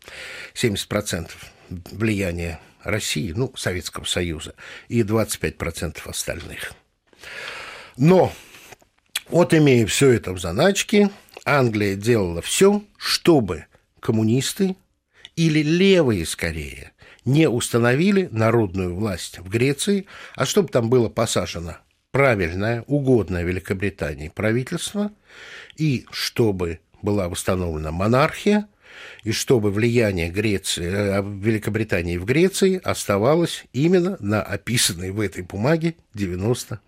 70% 0.53 1.29
влияния 1.69 2.59
России, 2.83 3.33
ну, 3.35 3.51
Советского 3.55 4.05
Союза, 4.05 4.53
и 4.89 5.01
25% 5.01 5.97
остальных. 6.05 6.73
Но 7.97 8.33
вот 9.29 9.53
имея 9.53 9.85
все 9.87 10.11
это 10.11 10.33
в 10.33 10.39
заначке, 10.39 11.09
Англия 11.45 11.95
делала 11.95 12.41
все, 12.41 12.83
чтобы 12.97 13.65
коммунисты 13.99 14.75
или 15.35 15.61
левые 15.63 16.25
скорее 16.25 16.91
не 17.25 17.49
установили 17.49 18.27
народную 18.31 18.95
власть 18.95 19.39
в 19.39 19.49
Греции, 19.49 20.05
а 20.35 20.45
чтобы 20.45 20.69
там 20.69 20.89
было 20.89 21.09
посажено 21.09 21.77
правильное, 22.11 22.83
угодное 22.87 23.43
Великобритании 23.43 24.29
правительство, 24.29 25.11
и 25.75 26.05
чтобы 26.11 26.79
была 27.01 27.29
восстановлена 27.29 27.91
монархия, 27.91 28.67
и 29.23 29.31
чтобы 29.31 29.71
влияние 29.71 30.29
Греции, 30.29 30.85
э, 30.85 31.23
Великобритании 31.23 32.17
в 32.17 32.25
Греции 32.25 32.79
оставалось 32.83 33.65
именно 33.73 34.17
на 34.19 34.43
описанной 34.43 35.11
в 35.11 35.19
этой 35.19 35.43
бумаге 35.43 35.95
90%. 36.13 36.79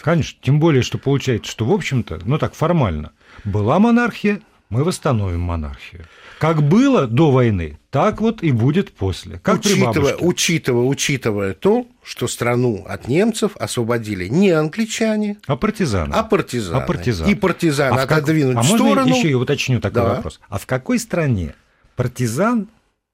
Конечно, 0.00 0.38
тем 0.42 0.60
более, 0.60 0.82
что 0.82 0.98
получается, 0.98 1.50
что, 1.50 1.64
в 1.64 1.72
общем-то, 1.72 2.20
ну 2.24 2.38
так 2.38 2.54
формально, 2.54 3.12
была 3.44 3.78
монархия, 3.80 4.40
мы 4.68 4.84
восстановим 4.84 5.40
монархию. 5.40 6.06
Как 6.40 6.62
было 6.62 7.06
до 7.06 7.30
войны, 7.30 7.78
так 7.90 8.22
вот 8.22 8.42
и 8.42 8.50
будет 8.50 8.92
после. 8.92 9.38
Как 9.40 9.58
учитывая, 9.58 10.16
учитывая, 10.16 10.84
учитывая 10.86 11.52
то, 11.52 11.86
что 12.02 12.28
страну 12.28 12.82
от 12.88 13.08
немцев 13.08 13.58
освободили 13.58 14.26
не 14.26 14.48
англичане, 14.48 15.36
а 15.46 15.56
партизаны. 15.56 16.14
А 16.14 16.22
партизаны. 16.22 16.82
А 16.82 16.86
партизаны. 16.86 17.30
И 17.30 17.34
партизаны 17.34 17.98
а 17.98 18.04
отодвинуть 18.04 18.56
как... 18.56 18.64
в 18.64 18.72
а 18.72 18.74
сторону. 18.74 19.06
Можно 19.06 19.18
еще 19.18 19.28
и 19.28 19.34
уточню 19.34 19.80
такой 19.82 20.02
да. 20.02 20.14
вопрос. 20.14 20.40
А 20.48 20.58
в 20.58 20.64
какой 20.64 20.98
стране 20.98 21.54
партизан 21.94 22.68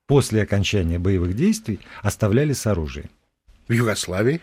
после 0.07 0.43
окончания 0.43 1.01
боевых 1.01 1.35
действий 1.35 1.81
оставляли 2.03 2.53
с 2.53 2.65
оружием? 2.69 3.11
В 3.67 3.73
Югославии. 3.73 4.41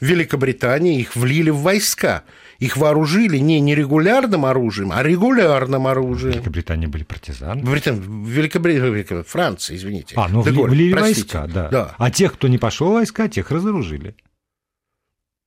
В 0.00 0.06
Великобритании 0.06 1.00
их 1.00 1.16
влили 1.16 1.50
в 1.50 1.58
войска. 1.58 2.24
Их 2.62 2.76
вооружили 2.76 3.38
не 3.38 3.58
нерегулярным 3.58 4.46
оружием, 4.46 4.92
а 4.92 5.02
регулярным 5.02 5.88
оружием. 5.88 6.34
В 6.34 6.36
Великобритании 6.36 6.86
были 6.86 7.02
партизаны. 7.02 7.60
Британ... 7.60 7.98
в 7.98 8.28
Великобритании, 8.28 9.24
Франция, 9.24 9.76
извините. 9.76 10.14
А, 10.16 10.28
ну 10.28 10.44
Деголь, 10.44 10.70
влили 10.70 10.92
войска, 10.92 11.48
да. 11.48 11.68
да. 11.68 11.94
А 11.98 12.08
тех, 12.12 12.34
кто 12.34 12.46
не 12.46 12.58
пошел 12.58 12.90
в 12.90 12.92
войска, 12.92 13.26
тех 13.26 13.50
разоружили. 13.50 14.14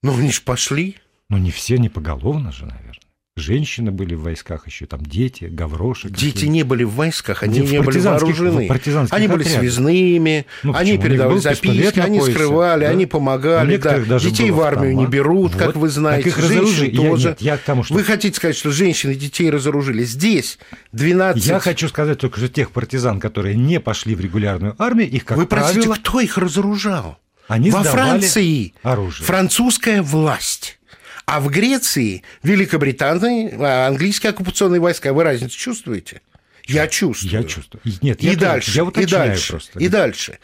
Ну, 0.04 0.12
они 0.12 0.30
же 0.30 0.42
пошли. 0.42 0.98
Ну, 1.30 1.38
не 1.38 1.52
все, 1.52 1.78
не 1.78 1.88
поголовно 1.88 2.52
же, 2.52 2.66
наверное. 2.66 3.00
Женщины 3.38 3.92
были 3.92 4.15
в 4.15 4.22
войсках 4.22 4.65
еще, 4.65 4.86
там 4.86 5.06
дети, 5.06 5.50
гавроши. 5.51 6.10
Дети 6.10 6.46
не 6.46 6.63
были 6.63 6.86
в 6.86 6.92
войсках, 6.92 7.44
они 7.44 7.60
не 7.60 7.82
были 7.82 8.00
вооружены. 8.00 8.70
Они 9.12 9.27
были 9.27 9.42
отрядах. 9.42 9.60
связными, 9.60 10.46
ну, 10.63 10.74
они 10.74 10.98
передавали 10.98 11.39
записки, 11.39 12.00
они 12.00 12.20
поясе, 12.20 12.32
скрывали, 12.32 12.86
да? 12.86 12.92
они 12.92 13.06
помогали. 13.06 13.75
Да. 13.75 14.00
Даже 14.00 14.30
детей 14.30 14.51
в 14.51 14.62
армию 14.62 14.96
там, 14.96 15.04
не 15.04 15.12
берут, 15.12 15.54
вот. 15.54 15.62
как 15.62 15.75
вы 15.75 15.89
знаете. 15.89 16.32
Так 16.32 16.39
их 16.39 16.46
Женщин 16.46 16.89
я, 16.92 17.10
тоже. 17.10 17.27
Нет, 17.27 17.42
я 17.42 17.58
к 17.58 17.62
тому, 17.63 17.84
что... 17.84 17.94
Вы 17.94 18.06
хотите 18.06 18.38
сказать, 18.38 18.56
что 18.56 18.72
женщины 18.72 19.12
и 19.12 19.15
детей 19.15 19.50
разоружили? 19.50 20.06
Здесь 20.06 20.58
12... 20.94 21.46
Я 21.46 21.60
хочу 21.60 21.89
сказать 21.89 22.18
только, 22.18 22.38
что 22.38 22.48
тех 22.48 22.72
партизан, 22.72 23.20
которые 23.20 23.58
не 23.58 23.82
пошли 23.82 24.15
в 24.15 24.22
регулярную 24.22 24.82
армию, 24.82 25.10
их, 25.10 25.25
как 25.25 25.36
Вы 25.36 25.46
правило... 25.46 25.74
простите, 25.74 25.94
кто 25.94 26.22
их 26.22 26.38
разоружал? 26.38 27.18
Они 27.50 27.70
Во 27.70 27.84
Франции 27.84 28.74
оружие. 28.82 29.25
французская 29.25 30.01
власть 30.01 30.80
а 31.25 31.39
в 31.39 31.50
Греции, 31.50 32.24
Великобритании, 32.44 33.53
а, 33.58 33.88
английские 33.88 34.32
оккупационные 34.32 34.79
войска. 34.79 35.13
Вы 35.13 35.24
разницу 35.24 35.58
чувствуете? 35.58 36.22
Я 36.67 36.88
чувствую. 36.88 37.32
Я 37.32 37.44
чувствую. 37.44 37.82
Нет, 38.01 38.24
и 38.24 38.27
я 38.27 38.36
дальше, 38.36 38.72
я 38.72 39.01
и 39.01 39.05
дальше, 39.05 39.51
просто. 39.51 39.79
и 39.79 39.88
дальше. 39.88 40.39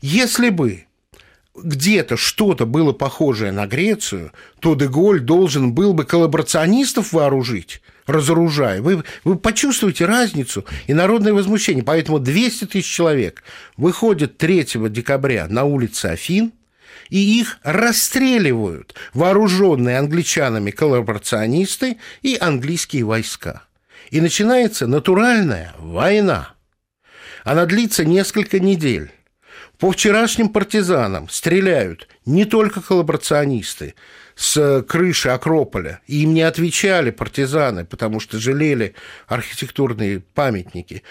Если 0.00 0.48
бы 0.48 0.84
где-то 1.54 2.16
что-то 2.16 2.64
было 2.64 2.92
похожее 2.92 3.52
на 3.52 3.66
Грецию, 3.66 4.32
то 4.60 4.74
Деголь 4.74 5.20
должен 5.20 5.72
был 5.72 5.92
бы 5.92 6.04
коллаборационистов 6.04 7.12
вооружить, 7.12 7.82
разоружая. 8.06 8.80
Вы, 8.80 9.04
вы 9.24 9.36
почувствуете 9.36 10.06
разницу 10.06 10.64
и 10.86 10.94
народное 10.94 11.34
возмущение. 11.34 11.82
Поэтому 11.82 12.18
200 12.18 12.66
тысяч 12.66 12.86
человек 12.90 13.42
выходят 13.76 14.38
3 14.38 14.66
декабря 14.88 15.46
на 15.48 15.64
улицы 15.64 16.06
Афин– 16.06 16.52
и 17.10 17.40
их 17.40 17.58
расстреливают 17.62 18.94
вооруженные 19.12 19.98
англичанами 19.98 20.70
коллаборационисты 20.70 21.98
и 22.22 22.36
английские 22.40 23.04
войска. 23.04 23.64
И 24.10 24.20
начинается 24.20 24.86
натуральная 24.86 25.74
война. 25.78 26.54
Она 27.44 27.66
длится 27.66 28.04
несколько 28.04 28.58
недель. 28.60 29.10
По 29.78 29.90
вчерашним 29.92 30.50
партизанам 30.50 31.28
стреляют 31.28 32.08
не 32.26 32.44
только 32.44 32.82
коллаборационисты 32.82 33.94
с 34.34 34.82
крыши 34.86 35.30
Акрополя. 35.30 36.00
И 36.06 36.22
им 36.22 36.34
не 36.34 36.42
отвечали 36.42 37.10
партизаны, 37.10 37.84
потому 37.84 38.20
что 38.20 38.38
жалели 38.38 38.94
архитектурные 39.26 40.20
памятники. 40.20 41.02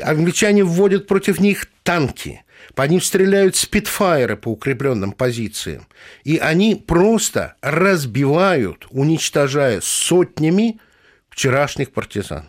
Англичане 0.00 0.64
вводят 0.64 1.06
против 1.06 1.40
них 1.40 1.66
танки. 1.82 2.44
По 2.74 2.82
ним 2.82 3.00
стреляют 3.00 3.56
спидфайеры 3.56 4.36
по 4.36 4.48
укрепленным 4.48 5.12
позициям. 5.12 5.86
И 6.24 6.38
они 6.38 6.74
просто 6.74 7.56
разбивают, 7.60 8.86
уничтожая 8.90 9.80
сотнями 9.80 10.80
вчерашних 11.28 11.92
партизан. 11.92 12.48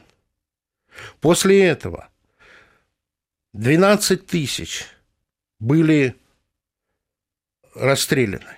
После 1.19 1.63
этого 1.65 2.09
12 3.53 4.25
тысяч 4.25 4.85
были 5.59 6.15
расстреляны 7.75 8.55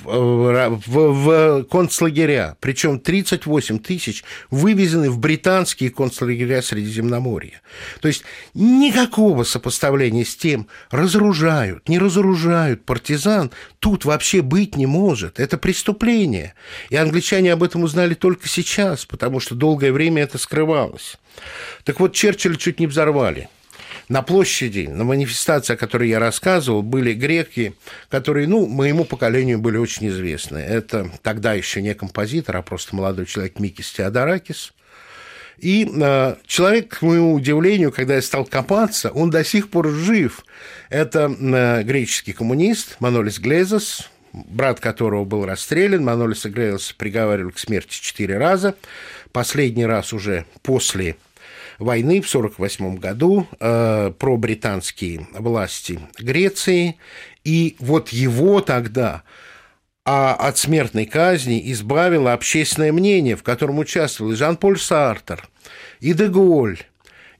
в, 0.00 0.80
в, 0.86 1.64
концлагеря, 1.64 2.56
причем 2.60 2.98
38 2.98 3.78
тысяч 3.78 4.24
вывезены 4.50 5.10
в 5.10 5.18
британские 5.18 5.90
концлагеря 5.90 6.62
Средиземноморья. 6.62 7.60
То 8.00 8.08
есть 8.08 8.24
никакого 8.54 9.44
сопоставления 9.44 10.24
с 10.24 10.34
тем, 10.34 10.66
разоружают, 10.90 11.88
не 11.88 11.98
разоружают 11.98 12.84
партизан, 12.84 13.50
тут 13.78 14.04
вообще 14.04 14.42
быть 14.42 14.76
не 14.76 14.86
может. 14.86 15.38
Это 15.38 15.58
преступление. 15.58 16.54
И 16.90 16.96
англичане 16.96 17.52
об 17.52 17.62
этом 17.62 17.82
узнали 17.82 18.14
только 18.14 18.48
сейчас, 18.48 19.04
потому 19.04 19.40
что 19.40 19.54
долгое 19.54 19.92
время 19.92 20.22
это 20.22 20.38
скрывалось. 20.38 21.16
Так 21.84 22.00
вот, 22.00 22.14
Черчилля 22.14 22.56
чуть 22.56 22.80
не 22.80 22.86
взорвали– 22.86 23.48
на 24.08 24.22
площади, 24.22 24.88
на 24.90 25.04
манифестации, 25.04 25.74
о 25.74 25.76
которой 25.76 26.08
я 26.08 26.18
рассказывал, 26.18 26.82
были 26.82 27.12
греки, 27.14 27.74
которые, 28.08 28.46
ну, 28.46 28.66
моему 28.66 29.04
поколению 29.04 29.58
были 29.58 29.76
очень 29.76 30.08
известны. 30.08 30.58
Это 30.58 31.10
тогда 31.22 31.54
еще 31.54 31.82
не 31.82 31.94
композитор, 31.94 32.56
а 32.56 32.62
просто 32.62 32.96
молодой 32.96 33.26
человек 33.26 33.58
Микис 33.58 33.92
Теодоракис. 33.92 34.72
И 35.58 35.88
э, 35.88 36.36
человек, 36.46 36.98
к 36.98 37.02
моему 37.02 37.34
удивлению, 37.34 37.92
когда 37.92 38.16
я 38.16 38.22
стал 38.22 38.44
копаться, 38.44 39.10
он 39.10 39.30
до 39.30 39.44
сих 39.44 39.70
пор 39.70 39.90
жив. 39.90 40.44
Это 40.90 41.32
э, 41.38 41.82
греческий 41.84 42.32
коммунист 42.32 42.96
Манолис 42.98 43.38
Глезос, 43.38 44.10
брат 44.32 44.80
которого 44.80 45.24
был 45.24 45.44
расстрелян. 45.44 46.02
Манолис 46.02 46.46
Игрелос 46.46 46.92
приговаривал 46.92 47.52
к 47.52 47.58
смерти 47.58 48.00
четыре 48.00 48.38
раза. 48.38 48.74
Последний 49.30 49.86
раз 49.86 50.12
уже 50.12 50.46
после 50.62 51.16
войны 51.82 52.20
в 52.20 52.28
1948 52.28 52.96
году 52.96 53.46
э, 53.60 54.12
про 54.18 54.36
британские 54.36 55.26
власти 55.32 56.00
Греции. 56.18 56.96
И 57.44 57.76
вот 57.78 58.10
его 58.10 58.60
тогда 58.60 59.22
а 60.04 60.34
от 60.34 60.58
смертной 60.58 61.06
казни 61.06 61.70
избавило 61.72 62.32
общественное 62.32 62.92
мнение, 62.92 63.36
в 63.36 63.44
котором 63.44 63.78
участвовал 63.78 64.32
и 64.32 64.36
Жан-Поль 64.36 64.78
Сартер, 64.78 65.48
и 66.00 66.12
Деголь, 66.12 66.78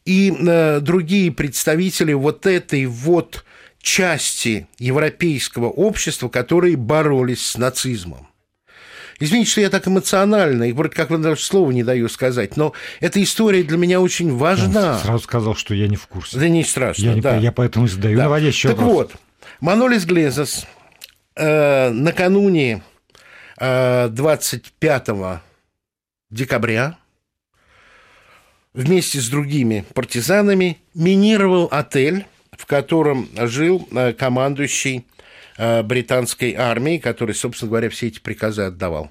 и 0.05 0.33
э, 0.33 0.81
другие 0.81 1.33
представители 1.33 2.13
вот 2.13 2.47
этой 2.47 2.87
вот 2.87 3.45
части 3.81 4.69
европейского 4.79 5.67
общества, 5.67 6.29
которые 6.29 6.77
боролись 6.77 7.45
с 7.45 7.57
нацизмом. 7.57 8.29
Извините, 9.23 9.53
что 9.53 9.61
я 9.61 9.71
так 9.71 9.87
эмоционально, 9.87 10.65
и 10.65 10.73
вроде 10.73 10.97
как 10.97 11.09
даже 11.21 11.41
слова 11.41 11.71
не 11.71 11.85
даю 11.85 12.09
сказать, 12.09 12.57
но 12.57 12.73
эта 12.99 13.23
история 13.23 13.63
для 13.63 13.77
меня 13.77 14.01
очень 14.01 14.37
важна. 14.37 14.95
Он 14.95 14.99
сразу 14.99 15.23
сказал, 15.23 15.55
что 15.55 15.75
я 15.75 15.87
не 15.87 15.95
в 15.95 16.09
курсе. 16.09 16.41
Да 16.41 16.49
не 16.49 16.65
страшно, 16.65 17.11
я, 17.11 17.23
да. 17.23 17.37
Не, 17.37 17.45
я 17.45 17.53
поэтому 17.53 17.87
задаю 17.87 18.17
да. 18.17 18.25
наводящий 18.25 18.69
так 18.71 18.79
вопрос. 18.79 19.11
Так 19.11 19.13
вот, 19.13 19.23
Манолис 19.61 20.07
Глезос 20.07 20.67
э, 21.37 21.91
накануне 21.91 22.83
э, 23.61 24.09
25 24.09 25.09
декабря 26.31 26.99
вместе 28.75 29.21
с 29.21 29.29
другими 29.29 29.85
партизанами 29.95 30.79
минировал 30.95 31.69
отель, 31.71 32.27
в 32.51 32.67
котором 32.67 33.29
жил 33.37 33.87
э, 33.93 34.15
командующий 34.15 35.07
британской 35.83 36.55
армией, 36.55 36.99
который, 36.99 37.35
собственно 37.35 37.71
говоря, 37.71 37.91
все 37.91 38.09
эти 38.09 38.21
приказы 38.21 38.63
отдавал. 38.63 39.11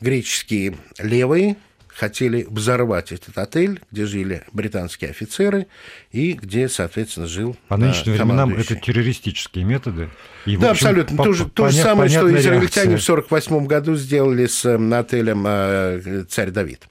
Греческие 0.00 0.76
левые 0.98 1.56
хотели 1.94 2.46
взорвать 2.48 3.12
этот 3.12 3.38
отель, 3.38 3.80
где 3.90 4.04
жили 4.06 4.42
британские 4.52 5.10
офицеры 5.10 5.68
и 6.10 6.32
где, 6.32 6.68
соответственно, 6.68 7.26
жил 7.26 7.56
По 7.68 7.76
нынешним 7.76 8.14
временам 8.14 8.54
это 8.54 8.74
террористические 8.74 9.64
методы. 9.64 10.10
И, 10.44 10.56
да, 10.56 10.70
общем, 10.70 10.88
абсолютно. 10.88 11.16
По, 11.16 11.24
то 11.24 11.32
же, 11.32 11.48
то 11.48 11.68
же 11.68 11.76
самое, 11.76 12.10
что 12.10 12.28
израильтяне 12.28 12.96
реакция. 12.96 12.96
в 12.96 13.28
1948 13.28 13.66
году 13.66 13.94
сделали 13.94 14.46
с 14.46 14.64
отелем 14.66 16.26
«Царь 16.28 16.50
Давид». 16.50 16.82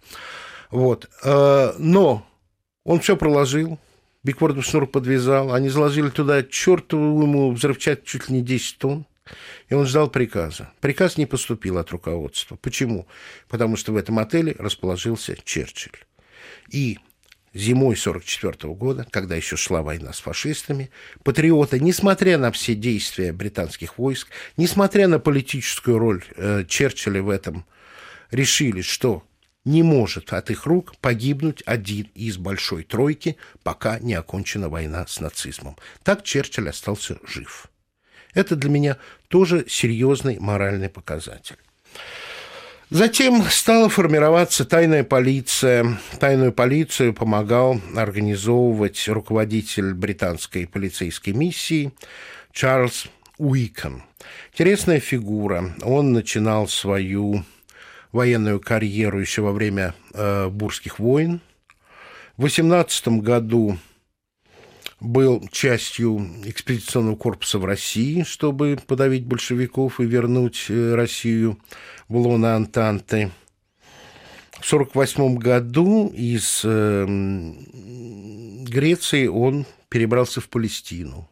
Вот. 0.72 1.10
Э, 1.24 1.74
но 1.78 2.26
он 2.84 3.00
все 3.00 3.16
проложил, 3.16 3.80
бигбордов 4.24 4.66
шнур 4.66 4.88
подвязал, 4.88 5.54
они 5.54 5.70
заложили 5.70 6.10
туда 6.10 6.44
чертову 6.44 7.22
ему 7.24 7.52
взрывчатку 7.52 8.06
чуть 8.06 8.30
ли 8.30 8.36
не 8.36 8.42
10 8.42 8.78
тонн, 8.78 9.06
и 9.70 9.74
он 9.74 9.86
ждал 9.86 10.10
приказа. 10.10 10.72
Приказ 10.82 11.18
не 11.18 11.26
поступил 11.26 11.78
от 11.78 11.92
руководства. 11.92 12.56
Почему? 12.56 13.08
Потому 13.48 13.78
что 13.78 13.94
в 13.94 13.98
этом 13.98 14.20
отеле 14.20 14.56
расположился 14.60 15.38
Черчилль. 15.44 15.98
И 16.70 17.00
зимой 17.54 17.96
1944 17.96 18.74
года, 18.74 19.08
когда 19.10 19.36
еще 19.36 19.56
шла 19.56 19.82
война 19.82 20.12
с 20.12 20.20
фашистами, 20.20 20.90
патриоты, 21.24 21.80
несмотря 21.80 22.38
на 22.38 22.52
все 22.52 22.76
действия 22.76 23.32
британских 23.32 23.98
войск, 23.98 24.30
несмотря 24.58 25.08
на 25.08 25.20
политическую 25.20 25.98
роль 25.98 26.24
э, 26.36 26.66
Черчилля 26.68 27.22
в 27.22 27.30
этом, 27.30 27.66
решили, 28.32 28.82
что 28.82 29.24
не 29.66 29.84
может 29.84 30.34
от 30.34 30.50
их 30.50 30.66
рук 30.66 30.96
погибнуть 30.98 31.64
один 31.66 32.10
из 32.16 32.38
большой 32.38 32.84
тройки, 32.84 33.38
пока 33.64 34.00
не 34.00 34.14
окончена 34.14 34.70
война 34.70 35.06
с 35.08 35.20
нацизмом. 35.20 35.78
Так 36.04 36.24
Черчилль 36.24 36.70
остался 36.70 37.18
жив. 37.26 37.68
Это 38.34 38.56
для 38.56 38.70
меня 38.70 38.98
тоже 39.28 39.66
серьезный 39.68 40.40
моральный 40.40 40.90
показатель. 40.90 41.58
Затем 42.90 43.44
стала 43.44 43.90
формироваться 43.90 44.66
тайная 44.66 45.04
полиция. 45.04 45.98
Тайную 46.20 46.52
полицию 46.52 47.14
помогал 47.14 47.82
организовывать 47.96 49.08
руководитель 49.08 49.94
британской 49.94 50.68
полицейской 50.68 51.34
миссии 51.34 51.92
Чарльз 52.52 53.08
Уикон. 53.40 54.04
Интересная 54.52 55.00
фигура. 55.00 55.74
Он 55.82 56.14
начинал 56.14 56.68
свою 56.68 57.44
военную 58.14 58.62
карьеру 58.62 59.20
еще 59.20 59.42
во 59.42 59.52
время 59.52 59.94
э, 60.14 60.48
Бурских 60.48 61.00
войн. 61.00 61.42
В 62.38 62.44
18 62.44 63.20
году 63.20 63.78
был 65.02 65.46
частью 65.52 66.26
экспедиционного 66.46 67.18
корпуса 67.18 67.60
в 67.60 67.66
России, 67.66 68.24
чтобы 68.24 68.80
подавить 68.88 69.26
большевиков 69.26 70.00
и 70.00 70.06
вернуть 70.06 70.68
э, 70.70 70.96
Россию 70.96 71.60
в 72.08 72.16
лоно 72.16 72.56
Антанты. 72.56 73.32
В 74.52 74.74
1948 74.74 75.36
году 75.38 76.08
из 76.16 76.62
э, 76.64 77.06
Греции 78.64 79.28
он 79.28 79.66
перебрался 79.90 80.40
в 80.40 80.48
Палестину. 80.48 81.28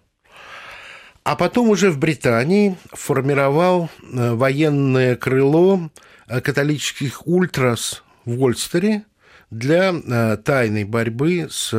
А 1.24 1.36
потом 1.36 1.70
уже 1.70 1.92
в 1.92 2.00
Британии 2.00 2.76
формировал 2.92 3.90
э, 4.02 4.34
военное 4.34 5.16
крыло 5.16 5.90
католических 6.28 7.28
ультрас 7.28 8.04
в 8.26 8.42
Ольстере 8.44 9.06
для 9.50 10.38
тайной 10.38 10.84
борьбы 10.86 11.48
с 11.50 11.72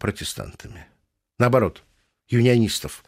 протестантами 0.00 0.86
наоборот, 1.38 1.82
юнионистов, 2.28 3.04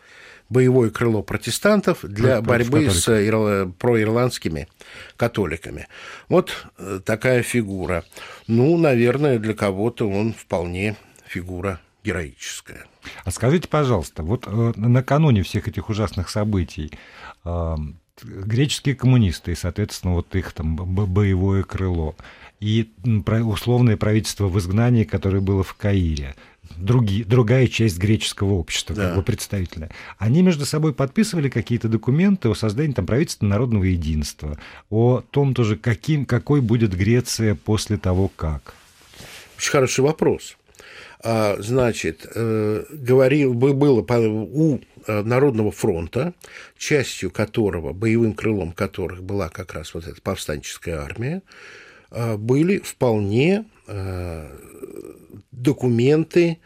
боевое 0.49 0.91
крыло 0.91 1.23
протестантов 1.23 1.99
для 2.03 2.41
борьбы 2.41 2.91
с 2.91 3.09
ирл... 3.09 3.73
проирландскими 3.73 4.69
католиками. 5.17 5.89
Вот 6.29 6.67
э, 6.79 7.01
такая 7.05 7.43
фигура. 7.43 8.05
Ну, 8.47 8.77
наверное, 8.79 9.39
для 9.39 9.55
кого-то 9.55 10.09
он 10.09 10.33
вполне 10.33 10.97
фигура 11.27 11.81
героическая. 12.05 12.87
А 13.25 13.31
скажите, 13.31 13.69
пожалуйста, 13.69 14.23
вот 14.23 14.47
э, 14.47 14.73
накануне 14.77 15.43
всех 15.43 15.69
этих 15.69 15.89
ужасных 15.91 16.31
событий 16.31 16.93
э, 17.45 17.77
греческие 18.23 18.95
коммунисты 18.95 19.53
и, 19.53 19.57
соответственно, 19.57 20.15
вот 20.15 20.35
их 20.35 20.53
там 20.53 20.77
боевое 20.77 21.63
крыло 21.63 22.15
и 22.61 22.91
условное 23.05 23.97
правительство 23.97 24.49
в 24.49 24.59
изгнании, 24.59 25.05
которое 25.05 25.41
было 25.41 25.63
в 25.63 25.75
Каире, 25.75 26.35
другие, 26.77 27.25
другая 27.25 27.67
часть 27.69 27.99
греческого 27.99 28.55
общества, 28.55 28.95
да. 28.95 29.07
как 29.09 29.17
бы 29.17 29.23
представительная, 29.23 29.91
они 30.19 30.43
между 30.43 30.67
собой 30.67 30.93
подписывали 30.93 31.49
какие-то 31.49 31.89
документы 31.89 32.49
о 32.49 32.55
создании 32.55 32.93
там, 32.93 33.07
правительства 33.07 33.47
народного 33.47 33.85
единства, 33.85 34.59
о 34.91 35.23
том 35.31 35.55
тоже, 35.55 35.77
каким, 35.77 36.27
какой 36.27 36.61
будет 36.61 36.95
Греция 36.95 37.55
после 37.55 37.97
того, 37.97 38.29
как. 38.35 38.75
Очень 39.57 39.71
хороший 39.71 40.01
вопрос. 40.01 40.57
А, 41.21 41.57
значит, 41.59 42.27
э, 42.33 42.85
говорил, 42.91 43.55
было 43.55 44.01
у 44.01 44.81
Народного 45.09 45.73
фронта, 45.73 46.35
частью 46.77 47.31
которого, 47.31 47.93
боевым 47.93 48.35
крылом 48.35 48.73
которых 48.73 49.23
была 49.23 49.49
как 49.49 49.75
раз 49.75 49.95
вот 49.95 50.07
эта 50.07 50.21
повстанческая 50.21 50.99
армия, 50.99 51.43
э, 52.11 52.37
были 52.37 52.79
вполне 52.79 53.65
документы 55.51 56.59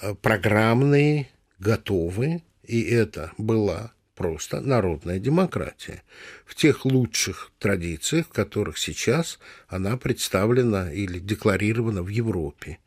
э, 0.00 0.14
программные 0.14 1.28
готовы, 1.58 2.42
и 2.62 2.82
это 2.82 3.32
была 3.38 3.92
просто 4.14 4.60
народная 4.60 5.18
демократия 5.18 6.02
в 6.44 6.54
тех 6.54 6.84
лучших 6.84 7.52
традициях, 7.58 8.26
в 8.26 8.30
которых 8.30 8.78
сейчас 8.78 9.38
она 9.68 9.96
представлена 9.96 10.92
или 10.92 11.18
декларирована 11.18 12.02
в 12.02 12.08
Европе. 12.08 12.78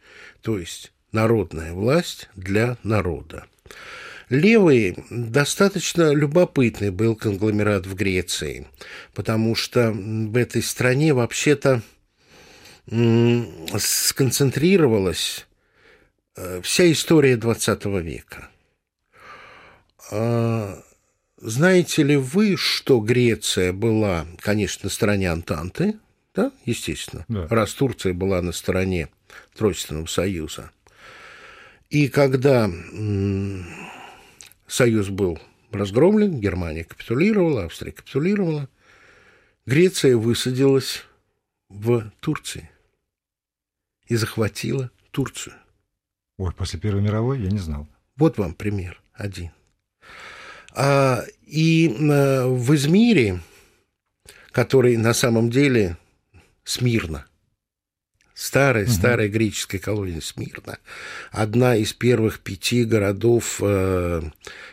То 0.41 0.57
есть 0.57 0.91
народная 1.11 1.73
власть 1.73 2.29
для 2.35 2.77
народа. 2.83 3.45
Левый 4.29 5.03
достаточно 5.09 6.13
любопытный 6.13 6.91
был 6.91 7.15
конгломерат 7.15 7.87
в 7.87 7.95
Греции, 7.95 8.67
потому 9.15 9.55
что 9.55 9.91
в 9.91 10.37
этой 10.37 10.61
стране 10.61 11.13
вообще-то 11.13 11.81
сконцентрировалась 13.77 15.47
э, 16.35 16.61
вся 16.63 16.91
история 16.91 17.35
XX 17.35 18.01
века. 18.01 18.49
А, 20.11 20.81
знаете 21.37 22.03
ли 22.03 22.15
вы, 22.15 22.55
что 22.57 22.99
Греция 22.99 23.73
была, 23.73 24.25
конечно, 24.39 24.85
на 24.85 24.89
стороне 24.89 25.31
Антанты, 25.31 25.95
да, 26.33 26.51
естественно, 26.65 27.25
да. 27.27 27.47
раз 27.47 27.73
Турция 27.73 28.13
была 28.13 28.41
на 28.41 28.51
стороне 28.51 29.09
Тройственного 29.55 30.05
союза. 30.07 30.71
И 31.89 32.07
когда 32.07 32.69
союз 34.69 35.09
был 35.09 35.39
разгромлен, 35.71 36.39
Германия 36.39 36.83
капитулировала, 36.83 37.65
Австрия 37.65 37.91
капитулировала, 37.91 38.69
Греция 39.65 40.15
высадилась 40.15 41.03
в 41.69 42.11
Турции 42.19 42.69
и 44.07 44.15
захватила 44.15 44.89
Турцию. 45.11 45.55
Ой, 46.37 46.51
после 46.53 46.79
Первой 46.79 47.01
мировой 47.01 47.41
я 47.41 47.49
не 47.49 47.59
знал. 47.59 47.87
Вот 48.15 48.37
вам 48.37 48.53
пример 48.53 49.01
один. 49.13 49.51
А, 50.73 51.23
и 51.45 51.89
э, 51.89 52.47
в 52.47 52.73
Измире, 52.75 53.41
который 54.51 54.97
на 54.97 55.13
самом 55.13 55.49
деле 55.49 55.97
Смирно, 56.63 57.25
старая, 58.39 58.85
угу. 58.85 58.91
старая 58.91 59.27
греческая 59.27 59.81
колония 59.81 60.21
Смирна, 60.21 60.79
одна 61.31 61.75
из 61.75 61.91
первых 61.91 62.39
пяти 62.39 62.85
городов 62.85 63.57
э, 63.61 64.21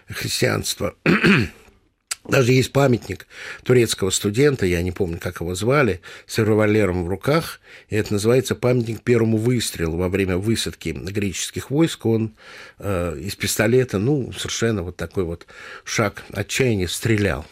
христианства. 0.09 0.94
Даже 2.24 2.52
есть 2.52 2.72
памятник 2.72 3.26
турецкого 3.64 4.11
студента, 4.11 4.66
я 4.66 4.83
не 4.83 4.92
помню, 4.92 5.18
как 5.18 5.40
его 5.40 5.55
звали, 5.57 6.00
с 6.26 6.38
револьвером 6.38 7.05
в 7.05 7.09
руках, 7.09 7.61
и 7.88 7.96
это 7.96 8.12
называется 8.12 8.55
памятник 8.55 9.02
первому 9.02 9.37
выстрелу 9.37 9.96
во 9.96 10.09
время 10.09 10.37
высадки 10.37 10.90
греческих 10.90 11.70
войск. 11.70 12.07
Он 12.07 12.35
э, 12.79 13.18
из 13.20 13.35
пистолета, 13.35 13.98
ну, 13.98 14.33
совершенно 14.33 14.85
вот 14.85 14.96
такой 14.96 15.24
вот 15.24 15.46
шаг 15.85 16.24
отчаяния 16.31 16.87
стрелял. 16.87 17.44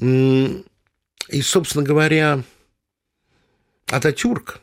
И, 0.00 1.42
собственно 1.42 1.84
говоря, 1.84 2.42
Ататюрк 3.86 4.60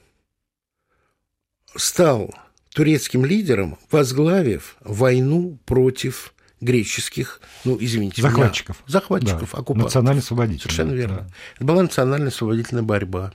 стал 1.75 2.33
турецким 2.73 3.25
лидером, 3.25 3.77
возглавив 3.91 4.75
войну 4.81 5.57
против 5.65 6.33
греческих, 6.61 7.41
ну, 7.63 7.77
извините 7.79 8.21
захватчиков. 8.21 8.77
Меня, 8.77 8.91
захватчиков, 8.91 9.51
да. 9.51 9.57
оккупантов. 9.59 9.85
Национально-освободительная. 9.85 10.61
Совершенно 10.61 10.93
верно. 10.93 11.15
Да. 11.15 11.27
Это 11.55 11.65
была 11.65 11.81
национально-освободительная 11.83 12.83
борьба. 12.83 13.33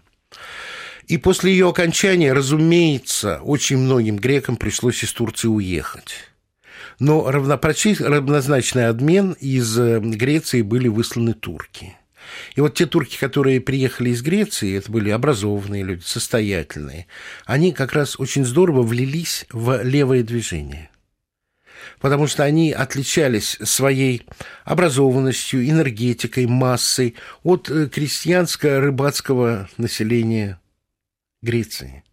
И 1.07 1.16
после 1.16 1.53
ее 1.53 1.68
окончания, 1.68 2.33
разумеется, 2.33 3.40
очень 3.42 3.79
многим 3.79 4.16
грекам 4.16 4.57
пришлось 4.57 5.03
из 5.03 5.12
Турции 5.12 5.48
уехать. 5.48 6.14
Но 6.98 7.31
равнозначный 7.31 8.88
обмен 8.88 9.33
из 9.40 9.76
э, 9.79 10.00
Греции 10.00 10.62
были 10.62 10.88
высланы 10.88 11.33
турки. 11.33 11.96
И 12.54 12.61
вот 12.61 12.74
те 12.74 12.87
турки, 12.87 13.18
которые 13.18 13.61
приехали 13.61 14.11
из 14.11 14.22
Греции, 14.22 14.76
это 14.76 14.90
были 14.90 15.11
образованные 15.11 15.83
люди, 15.83 16.02
состоятельные, 16.04 17.06
они 17.46 17.72
как 17.72 17.92
раз 17.92 18.18
очень 18.18 18.44
здорово 18.44 18.83
влились 18.83 19.46
в 19.50 19.83
левое 19.83 20.22
движение 20.22 20.90
потому 21.98 22.26
что 22.26 22.44
они 22.44 22.72
отличались 22.72 23.59
своей 23.62 24.26
образованностью, 24.64 25.68
энергетикой, 25.68 26.46
массой 26.46 27.14
от 27.42 27.70
э, 27.70 27.87
крестьянско-рыбацкого 27.87 29.68
населения 29.76 30.61
Греции. 31.42 32.04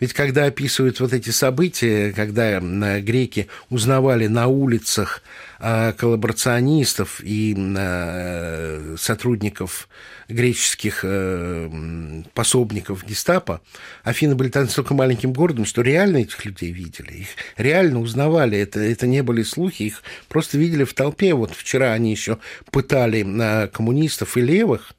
Ведь 0.00 0.12
когда 0.12 0.44
описывают 0.46 1.00
вот 1.00 1.12
эти 1.12 1.30
события, 1.30 2.12
когда 2.12 2.60
греки 3.00 3.48
узнавали 3.70 4.26
на 4.26 4.48
улицах 4.48 5.22
а, 5.58 5.92
коллаборационистов 5.92 7.20
и 7.22 7.56
а, 7.76 8.94
сотрудников 8.98 9.88
греческих 10.28 11.00
э, 11.02 12.22
пособников 12.32 13.04
гестапо, 13.06 13.60
Афины 14.02 14.34
были 14.34 14.50
настолько 14.54 14.94
маленьким 14.94 15.32
городом, 15.32 15.66
что 15.66 15.82
реально 15.82 16.18
этих 16.18 16.44
людей 16.44 16.72
видели, 16.72 17.12
их 17.12 17.28
реально 17.56 18.00
узнавали, 18.00 18.56
это, 18.58 18.80
это 18.80 19.06
не 19.06 19.22
были 19.22 19.42
слухи, 19.42 19.82
их 19.82 20.02
просто 20.28 20.56
видели 20.56 20.84
в 20.84 20.94
толпе. 20.94 21.34
Вот 21.34 21.52
вчера 21.52 21.92
они 21.92 22.10
еще 22.10 22.38
пытали 22.70 23.68
коммунистов 23.68 24.36
и 24.36 24.40
левых, 24.40 24.94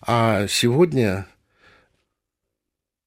а 0.00 0.46
сегодня 0.48 1.26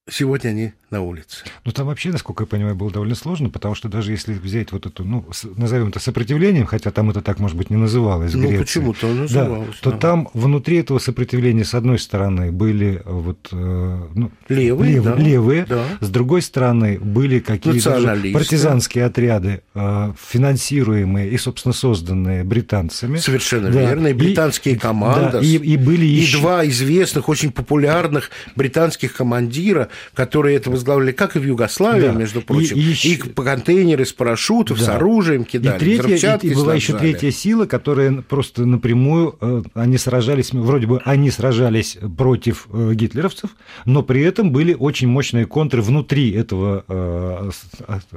Сегодня 0.09 0.49
они 0.49 0.73
на 0.89 1.01
улице. 1.01 1.43
Ну, 1.65 1.71
там 1.71 1.87
вообще, 1.87 2.11
насколько 2.11 2.43
я 2.43 2.47
понимаю, 2.47 2.75
было 2.75 2.89
довольно 2.89 3.15
сложно, 3.15 3.49
потому 3.49 3.75
что 3.75 3.89
даже 3.89 4.11
если 4.11 4.33
взять 4.33 4.71
вот 4.71 4.85
эту, 4.85 5.03
ну, 5.03 5.25
назовем 5.57 5.89
это 5.89 5.99
сопротивлением, 5.99 6.65
хотя 6.65 6.91
там 6.91 7.09
это 7.09 7.21
так, 7.21 7.39
может 7.39 7.57
быть, 7.57 7.69
не 7.69 7.75
называлось 7.75 8.33
Ну, 8.33 8.57
почему-то 8.57 9.07
называлось. 9.07 9.79
Да, 9.83 9.91
то 9.91 9.97
там 9.97 10.29
внутри 10.33 10.77
этого 10.77 10.99
сопротивления, 10.99 11.65
с 11.65 11.73
одной 11.73 11.99
стороны, 11.99 12.51
были 12.51 13.01
вот... 13.05 13.49
Э, 13.51 14.07
ну, 14.15 14.31
левые, 14.47 14.95
лев, 14.95 15.03
да, 15.03 15.15
левые 15.15 15.65
да. 15.65 15.83
с 15.99 16.09
другой 16.09 16.41
стороны, 16.41 16.99
были 16.99 17.39
какие-то 17.39 18.17
партизанские 18.33 19.05
отряды, 19.05 19.63
э, 19.73 20.13
финансируемые 20.17 21.29
и, 21.31 21.37
собственно, 21.37 21.73
созданные 21.73 22.45
британцами. 22.45 23.17
Совершенно 23.17 23.69
да. 23.69 23.81
верно, 23.81 24.07
и 24.07 24.13
британские 24.13 24.75
и, 24.75 24.77
команды. 24.77 25.31
Да, 25.33 25.39
и, 25.39 25.57
и 25.57 25.75
были 25.75 26.05
и 26.05 26.21
еще... 26.21 26.39
два 26.39 26.65
известных, 26.65 27.27
очень 27.27 27.51
популярных 27.51 28.31
британских 28.55 29.13
командира, 29.13 29.89
которые 30.13 30.55
это 30.55 30.76
возглавляли, 30.77 31.11
как 31.11 31.35
и 31.35 31.39
в 31.39 31.43
Югославии, 31.43 32.07
да. 32.07 32.11
между 32.13 32.41
прочим. 32.41 32.77
И, 32.77 32.79
и, 32.79 33.13
и 33.13 33.17
контейнеры 33.17 34.05
с 34.05 34.13
парашютов, 34.13 34.79
да. 34.79 34.85
с 34.85 34.89
оружием 34.89 35.45
кидали, 35.45 35.75
и 35.75 35.79
третья, 35.99 36.39
и, 36.41 36.47
и 36.47 36.55
была 36.55 36.75
еще 36.75 36.97
третья 36.97 37.31
сила, 37.31 37.65
которая 37.65 38.21
просто 38.21 38.65
напрямую, 38.65 39.35
э, 39.41 39.63
они 39.73 39.97
сражались, 39.97 40.51
вроде 40.53 40.87
бы 40.87 41.01
они 41.05 41.31
сражались 41.31 41.97
против 42.17 42.67
э, 42.71 42.93
гитлеровцев, 42.93 43.51
но 43.85 44.03
при 44.03 44.21
этом 44.21 44.51
были 44.51 44.73
очень 44.73 45.07
мощные 45.07 45.45
контры 45.45 45.81
внутри 45.81 46.31
этого 46.31 46.83
э, 46.87 47.51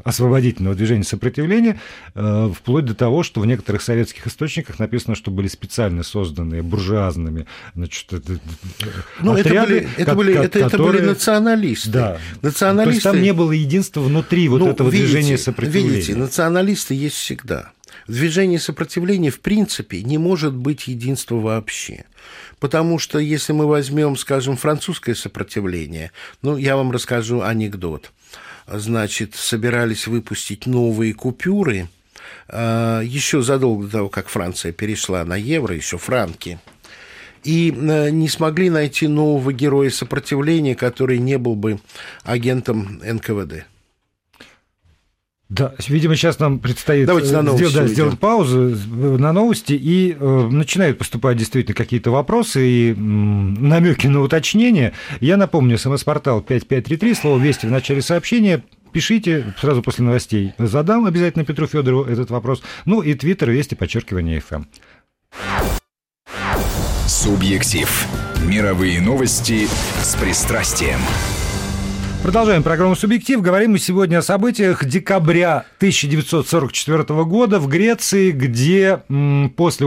освободительного 0.04 0.74
движения 0.74 1.04
сопротивления, 1.04 1.80
вплоть 2.14 2.84
до 2.84 2.94
того, 2.94 3.22
что 3.22 3.40
в 3.40 3.46
некоторых 3.46 3.82
советских 3.82 4.26
источниках 4.26 4.78
написано, 4.78 5.14
что 5.14 5.30
были 5.30 5.48
специально 5.48 6.02
созданные 6.02 6.62
буржуазными 6.62 7.46
значит, 7.74 8.06
ну, 9.20 9.32
отряды, 9.32 9.88
это 9.96 10.14
были, 10.14 10.32
это, 10.32 10.40
были, 10.40 10.44
это, 10.44 10.60
которые... 10.60 10.68
это 10.68 10.78
были 10.78 11.00
националисты. 11.00 11.90
Да. 11.90 12.18
Националисты... 12.50 12.90
То 12.90 12.94
есть 12.94 13.02
там 13.04 13.22
не 13.22 13.32
было 13.32 13.52
единства 13.52 14.00
внутри 14.00 14.48
вот 14.48 14.58
ну, 14.58 14.68
этого 14.70 14.88
видите, 14.88 15.12
движения 15.12 15.38
сопротивления. 15.38 15.88
Видите, 15.90 16.14
националисты 16.16 16.94
есть 16.94 17.16
всегда. 17.16 17.72
В 18.06 18.12
движении 18.12 18.56
сопротивления, 18.56 19.30
в 19.30 19.40
принципе, 19.40 20.02
не 20.02 20.18
может 20.18 20.52
быть 20.52 20.88
единства 20.88 21.36
вообще. 21.36 22.04
Потому 22.58 22.98
что 22.98 23.18
если 23.18 23.52
мы 23.52 23.66
возьмем, 23.66 24.16
скажем, 24.16 24.56
французское 24.56 25.14
сопротивление, 25.14 26.10
ну, 26.42 26.56
я 26.56 26.76
вам 26.76 26.90
расскажу 26.90 27.40
анекдот. 27.40 28.10
Значит, 28.66 29.34
собирались 29.34 30.06
выпустить 30.06 30.66
новые 30.66 31.14
купюры, 31.14 31.88
а, 32.48 33.00
еще 33.00 33.42
задолго 33.42 33.86
до 33.86 33.92
того, 33.92 34.08
как 34.08 34.28
Франция 34.28 34.72
перешла 34.72 35.24
на 35.24 35.36
евро, 35.36 35.74
еще 35.74 35.98
франки– 35.98 36.58
и 37.44 37.72
э, 37.72 38.10
не 38.10 38.28
смогли 38.28 38.70
найти 38.70 39.08
нового 39.08 39.52
героя 39.52 39.90
сопротивления, 39.90 40.74
который 40.74 41.18
не 41.18 41.38
был 41.38 41.56
бы 41.56 41.80
агентом 42.24 43.00
НКВД. 43.02 43.64
Да, 45.50 45.74
видимо, 45.88 46.14
сейчас 46.14 46.38
нам 46.38 46.60
предстоит 46.60 47.08
Давайте 47.08 47.36
на 47.36 47.42
сделать, 47.56 47.74
да, 47.74 47.86
сделать 47.88 48.20
паузу 48.20 48.76
на 48.88 49.32
новости, 49.32 49.72
и 49.72 50.16
э, 50.18 50.48
начинают 50.48 50.96
поступать 50.96 51.38
действительно 51.38 51.74
какие-то 51.74 52.12
вопросы 52.12 52.64
и 52.64 52.94
намеки 52.94 54.06
на 54.06 54.20
уточнение. 54.20 54.92
Я 55.18 55.36
напомню, 55.36 55.76
смс-портал 55.76 56.40
5533, 56.40 57.14
слово 57.14 57.42
«Вести» 57.42 57.66
в 57.66 57.72
начале 57.72 58.00
сообщения. 58.00 58.62
Пишите 58.92 59.52
сразу 59.60 59.82
после 59.82 60.04
новостей. 60.04 60.52
Задам 60.56 61.04
обязательно 61.04 61.44
Петру 61.44 61.66
Федорову 61.66 62.04
этот 62.04 62.30
вопрос. 62.30 62.62
Ну 62.84 63.02
и 63.02 63.14
твиттер 63.14 63.50
«Вести», 63.50 63.74
подчеркивание 63.74 64.40
«ФМ». 64.40 64.62
Субъектив. 67.22 68.06
Мировые 68.46 68.98
новости 68.98 69.68
с 70.00 70.16
пристрастием. 70.16 70.98
Продолжаем 72.22 72.62
программу 72.62 72.96
«Субъектив». 72.96 73.42
Говорим 73.42 73.72
мы 73.72 73.78
сегодня 73.78 74.16
о 74.16 74.22
событиях 74.22 74.86
декабря 74.86 75.66
1944 75.76 77.02
года 77.24 77.60
в 77.60 77.68
Греции, 77.68 78.30
где 78.30 79.02
после 79.54 79.86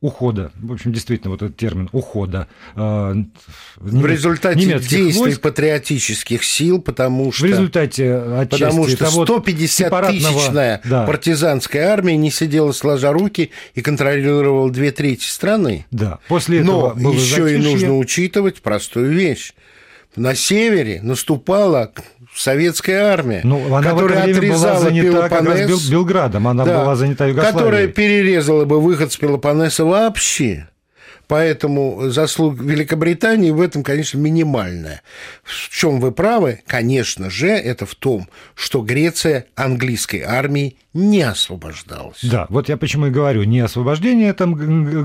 ухода. 0.00 0.52
В 0.60 0.72
общем, 0.72 0.92
действительно, 0.92 1.30
вот 1.30 1.42
этот 1.42 1.56
термин 1.56 1.88
ухода. 1.92 2.46
Э, 2.76 3.14
в 3.76 4.06
результате 4.06 4.60
действий 4.60 5.12
войск, 5.12 5.40
патриотических 5.40 6.44
сил, 6.44 6.80
потому 6.80 7.32
что... 7.32 7.44
В 7.44 7.46
результате 7.46 8.46
Потому 8.48 8.86
что 8.88 9.04
150-тысячная 9.06 10.80
да. 10.84 11.04
партизанская 11.04 11.88
армия 11.88 12.16
не 12.16 12.30
сидела 12.30 12.72
сложа 12.72 13.12
руки 13.12 13.50
и 13.74 13.82
контролировала 13.82 14.70
две 14.70 14.92
трети 14.92 15.24
страны. 15.24 15.86
Да. 15.90 16.20
После 16.28 16.60
этого 16.60 16.94
Но 16.94 17.12
еще 17.12 17.54
и 17.54 17.58
нужно 17.58 17.96
учитывать 17.96 18.62
простую 18.62 19.12
вещь. 19.12 19.52
На 20.16 20.34
севере 20.34 21.00
наступала 21.02 21.92
советская 22.38 23.12
армия, 23.12 23.40
ну, 23.42 23.74
она 23.74 23.90
которая 23.90 24.22
отрезала 24.22 24.78
занята 24.78 25.02
Пелопоннес, 25.02 25.60
как 25.60 25.70
раз 25.70 25.88
Белградом, 25.88 26.48
она 26.48 26.64
да, 26.64 26.82
была 26.82 26.96
занята 26.96 27.26
Югославией. 27.26 27.58
Которая 27.58 27.86
перерезала 27.88 28.64
бы 28.64 28.80
выход 28.80 29.12
с 29.12 29.16
Пелопоннеса 29.16 29.84
вообще. 29.84 30.68
Поэтому 31.26 32.08
заслуг 32.08 32.58
Великобритании 32.58 33.50
в 33.50 33.60
этом, 33.60 33.82
конечно, 33.82 34.16
минимальная. 34.18 35.02
В 35.42 35.68
чем 35.68 36.00
вы 36.00 36.10
правы? 36.10 36.62
Конечно 36.66 37.28
же, 37.28 37.48
это 37.48 37.84
в 37.84 37.94
том, 37.94 38.28
что 38.54 38.80
Греция 38.80 39.44
английской 39.54 40.22
армии 40.22 40.78
не 40.98 41.22
освобождалась. 41.22 42.18
Да, 42.22 42.46
вот 42.48 42.68
я 42.68 42.76
почему 42.76 43.06
и 43.06 43.10
говорю, 43.10 43.44
не 43.44 43.60
освобождение 43.60 44.32
там 44.32 44.54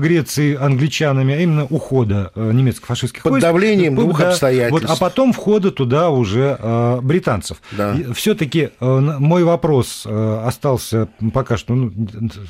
Греции 0.00 0.56
англичанами, 0.56 1.34
а 1.34 1.38
именно 1.38 1.64
ухода 1.64 2.32
э, 2.34 2.52
немецких 2.52 2.86
фашистских 2.86 3.22
Под 3.22 3.32
войск. 3.32 3.46
давлением 3.46 3.94
двух 3.94 4.18
да, 4.18 4.30
обстоятельств. 4.30 4.88
Вот, 4.88 4.90
а 4.90 4.98
потом 4.98 5.32
входа 5.32 5.70
туда 5.70 6.10
уже 6.10 6.58
э, 6.58 7.00
британцев. 7.02 7.58
Да. 7.72 7.96
Все-таки 8.14 8.70
э, 8.78 9.00
мой 9.18 9.44
вопрос 9.44 10.04
э, 10.04 10.42
остался 10.44 11.08
пока 11.32 11.56
что 11.56 11.74
ну, 11.74 11.92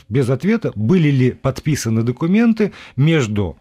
без 0.09 0.31
ответа. 0.31 0.73
Были 0.75 1.11
ли 1.11 1.31
подписаны 1.33 2.03
документы 2.03 2.73
между 2.97 3.57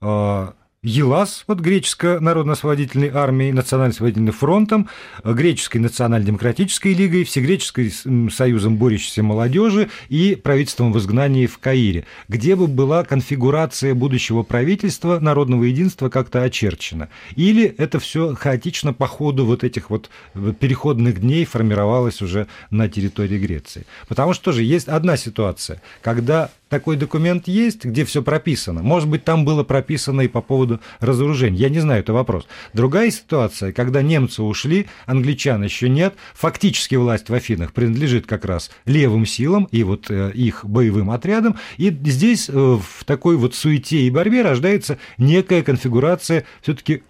э, 0.00 0.48
ЕЛАС, 0.84 1.44
вот 1.46 1.60
греческо 1.60 2.18
народно-освободительной 2.18 3.10
армией, 3.10 3.52
Национально-освободительным 3.52 4.32
фронтом, 4.32 4.88
Греческой 5.22 5.80
национально-демократической 5.80 6.92
лигой, 6.92 7.22
Всегреческой 7.22 7.92
союзом 8.32 8.78
борющейся 8.78 9.22
молодежи 9.22 9.90
и 10.08 10.34
правительством 10.34 10.92
в 10.92 10.98
изгнании 10.98 11.46
в 11.46 11.58
Каире, 11.58 12.04
где 12.26 12.56
бы 12.56 12.66
была 12.66 13.04
конфигурация 13.04 13.94
будущего 13.94 14.42
правительства 14.42 15.20
народного 15.20 15.62
единства 15.62 16.08
как-то 16.08 16.42
очерчена. 16.42 17.10
Или 17.36 17.64
это 17.78 18.00
все 18.00 18.34
хаотично 18.34 18.92
по 18.92 19.06
ходу 19.06 19.46
вот 19.46 19.62
этих 19.62 19.88
вот 19.88 20.10
переходных 20.58 21.20
дней 21.20 21.44
формировалось 21.44 22.20
уже 22.22 22.48
на 22.70 22.88
территории 22.88 23.38
Греции. 23.38 23.86
Потому 24.08 24.34
что 24.34 24.46
тоже 24.46 24.64
есть 24.64 24.88
одна 24.88 25.16
ситуация, 25.16 25.80
когда 26.02 26.50
такой 26.72 26.96
документ 26.96 27.48
есть, 27.48 27.84
где 27.84 28.02
все 28.06 28.22
прописано. 28.22 28.82
Может 28.82 29.06
быть, 29.06 29.24
там 29.24 29.44
было 29.44 29.62
прописано 29.62 30.22
и 30.22 30.26
по 30.26 30.40
поводу 30.40 30.80
разоружения. 31.00 31.58
Я 31.58 31.68
не 31.68 31.80
знаю, 31.80 32.00
это 32.00 32.14
вопрос. 32.14 32.46
Другая 32.72 33.10
ситуация, 33.10 33.74
когда 33.74 34.00
немцы 34.00 34.42
ушли, 34.42 34.86
англичан 35.04 35.62
еще 35.62 35.90
нет, 35.90 36.14
фактически 36.32 36.94
власть 36.94 37.28
в 37.28 37.34
Афинах 37.34 37.74
принадлежит 37.74 38.26
как 38.26 38.46
раз 38.46 38.70
левым 38.86 39.26
силам 39.26 39.68
и 39.70 39.82
вот 39.82 40.10
э, 40.10 40.32
их 40.32 40.64
боевым 40.64 41.10
отрядам. 41.10 41.56
И 41.76 41.90
здесь 41.90 42.48
э, 42.48 42.52
в 42.54 43.04
такой 43.04 43.36
вот 43.36 43.54
суете 43.54 43.98
и 43.98 44.08
борьбе 44.08 44.40
рождается 44.40 44.96
некая 45.18 45.62
конфигурация 45.62 46.46
все-таки 46.62 47.02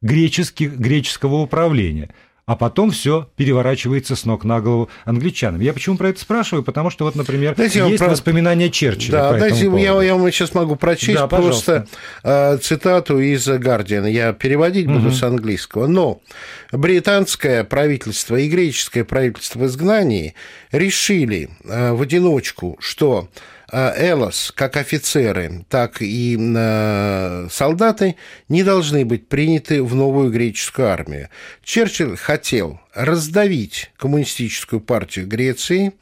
греческих, 0.00 0.78
греческого 0.78 1.34
управления 1.34 2.08
а 2.44 2.56
потом 2.56 2.90
все 2.90 3.28
переворачивается 3.36 4.16
с 4.16 4.24
ног 4.24 4.44
на 4.44 4.60
голову 4.60 4.88
англичанам. 5.04 5.60
Я 5.60 5.72
почему 5.72 5.96
про 5.96 6.08
это 6.08 6.20
спрашиваю? 6.20 6.64
Потому 6.64 6.90
что 6.90 7.04
вот, 7.04 7.14
например, 7.14 7.54
дайте 7.54 7.78
есть 7.78 7.98
про... 7.98 8.10
воспоминания 8.10 8.68
Черчилля. 8.68 9.12
Да, 9.12 9.32
по 9.32 9.38
дайте, 9.38 9.66
я, 9.66 10.02
я 10.02 10.16
вам 10.16 10.30
сейчас 10.32 10.52
могу 10.52 10.74
прочесть 10.74 11.18
да, 11.18 11.28
просто 11.28 11.86
э, 12.24 12.58
цитату 12.58 13.20
из 13.20 13.46
Гардиана. 13.46 14.06
Я 14.06 14.32
переводить 14.32 14.86
буду 14.86 15.08
угу. 15.08 15.14
с 15.14 15.22
английского. 15.22 15.86
Но 15.86 16.20
британское 16.72 17.62
правительство 17.62 18.34
и 18.34 18.48
греческое 18.48 19.04
правительство 19.04 19.60
в 19.60 19.66
изгнании 19.66 20.34
решили 20.72 21.48
э, 21.64 21.92
в 21.92 22.02
одиночку, 22.02 22.76
что 22.80 23.28
Элос, 23.72 24.52
как 24.54 24.76
офицеры, 24.76 25.64
так 25.70 26.02
и 26.02 26.38
э, 26.38 27.48
солдаты, 27.50 28.16
не 28.48 28.62
должны 28.62 29.04
быть 29.06 29.28
приняты 29.28 29.82
в 29.82 29.94
новую 29.94 30.30
греческую 30.30 30.88
армию. 30.88 31.30
Черчилль 31.64 32.16
хотел 32.16 32.80
раздавить 32.92 33.90
коммунистическую 33.96 34.80
партию 34.80 35.26
Греции 35.26 35.94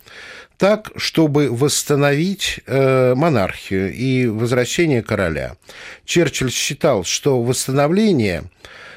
так, 0.58 0.90
чтобы 0.96 1.48
восстановить 1.48 2.60
э, 2.66 3.14
монархию 3.14 3.92
и 3.94 4.26
возвращение 4.26 5.02
короля. 5.02 5.56
Черчилль 6.04 6.50
считал, 6.50 7.04
что 7.04 7.40
восстановление 7.40 8.44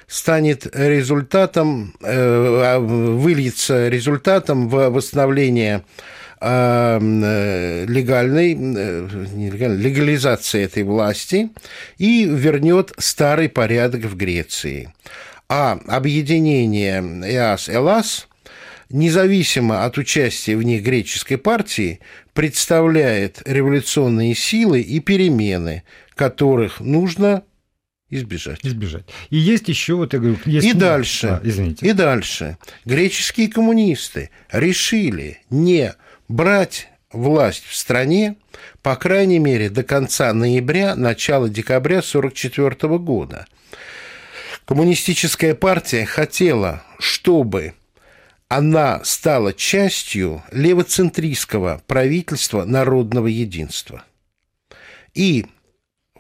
станет 0.08 0.68
результатом, 0.74 1.94
а, 2.02 2.80
выльется 2.80 3.88
результатом 3.88 4.68
в 4.68 4.90
восстановление 4.90 5.84
Э, 6.46 7.86
легальной, 7.88 8.52
э, 8.54 9.08
нелегальной 9.32 9.82
легализации 9.82 10.64
этой 10.64 10.84
власти 10.84 11.52
и 11.98 12.26
вернет 12.26 12.92
старый 12.98 13.48
порядок 13.48 14.02
в 14.02 14.18
Греции. 14.18 14.94
А 15.48 15.80
объединение 15.88 17.00
ЭАС-ЭЛАС 17.00 18.28
независимо 18.90 19.86
от 19.86 19.98
участия 19.98 20.58
в 20.58 20.64
них 20.64 20.84
греческой 20.84 21.38
партии, 21.38 22.02
представляет 22.34 23.42
революционные 23.46 24.36
силы 24.36 24.82
и 24.82 25.00
перемены, 25.00 25.84
которых 26.14 26.82
нужно 26.82 27.44
избежать. 28.10 28.60
Избежать. 28.64 29.06
И 29.30 29.38
есть 29.38 29.70
еще, 29.70 29.94
вот 29.94 30.12
я 30.12 30.20
говорю, 30.20 30.38
есть... 30.44 30.68
И 30.68 30.74
дальше, 30.74 31.28
а, 31.28 31.42
извините. 31.42 31.88
И 31.88 31.94
дальше. 31.94 32.58
Греческие 32.84 33.48
коммунисты 33.48 34.30
решили 34.52 35.40
не 35.50 35.94
брать 36.34 36.88
власть 37.12 37.64
в 37.66 37.76
стране, 37.76 38.38
по 38.82 38.96
крайней 38.96 39.38
мере, 39.38 39.70
до 39.70 39.84
конца 39.84 40.34
ноября, 40.34 40.96
начала 40.96 41.48
декабря 41.48 42.00
1944 42.00 42.98
года. 42.98 43.46
Коммунистическая 44.66 45.54
партия 45.54 46.06
хотела, 46.06 46.82
чтобы 46.98 47.74
она 48.48 49.02
стала 49.04 49.54
частью 49.54 50.44
левоцентристского 50.52 51.84
правительства 51.86 52.66
народного 52.66 53.28
единства. 53.28 54.04
И, 55.14 55.46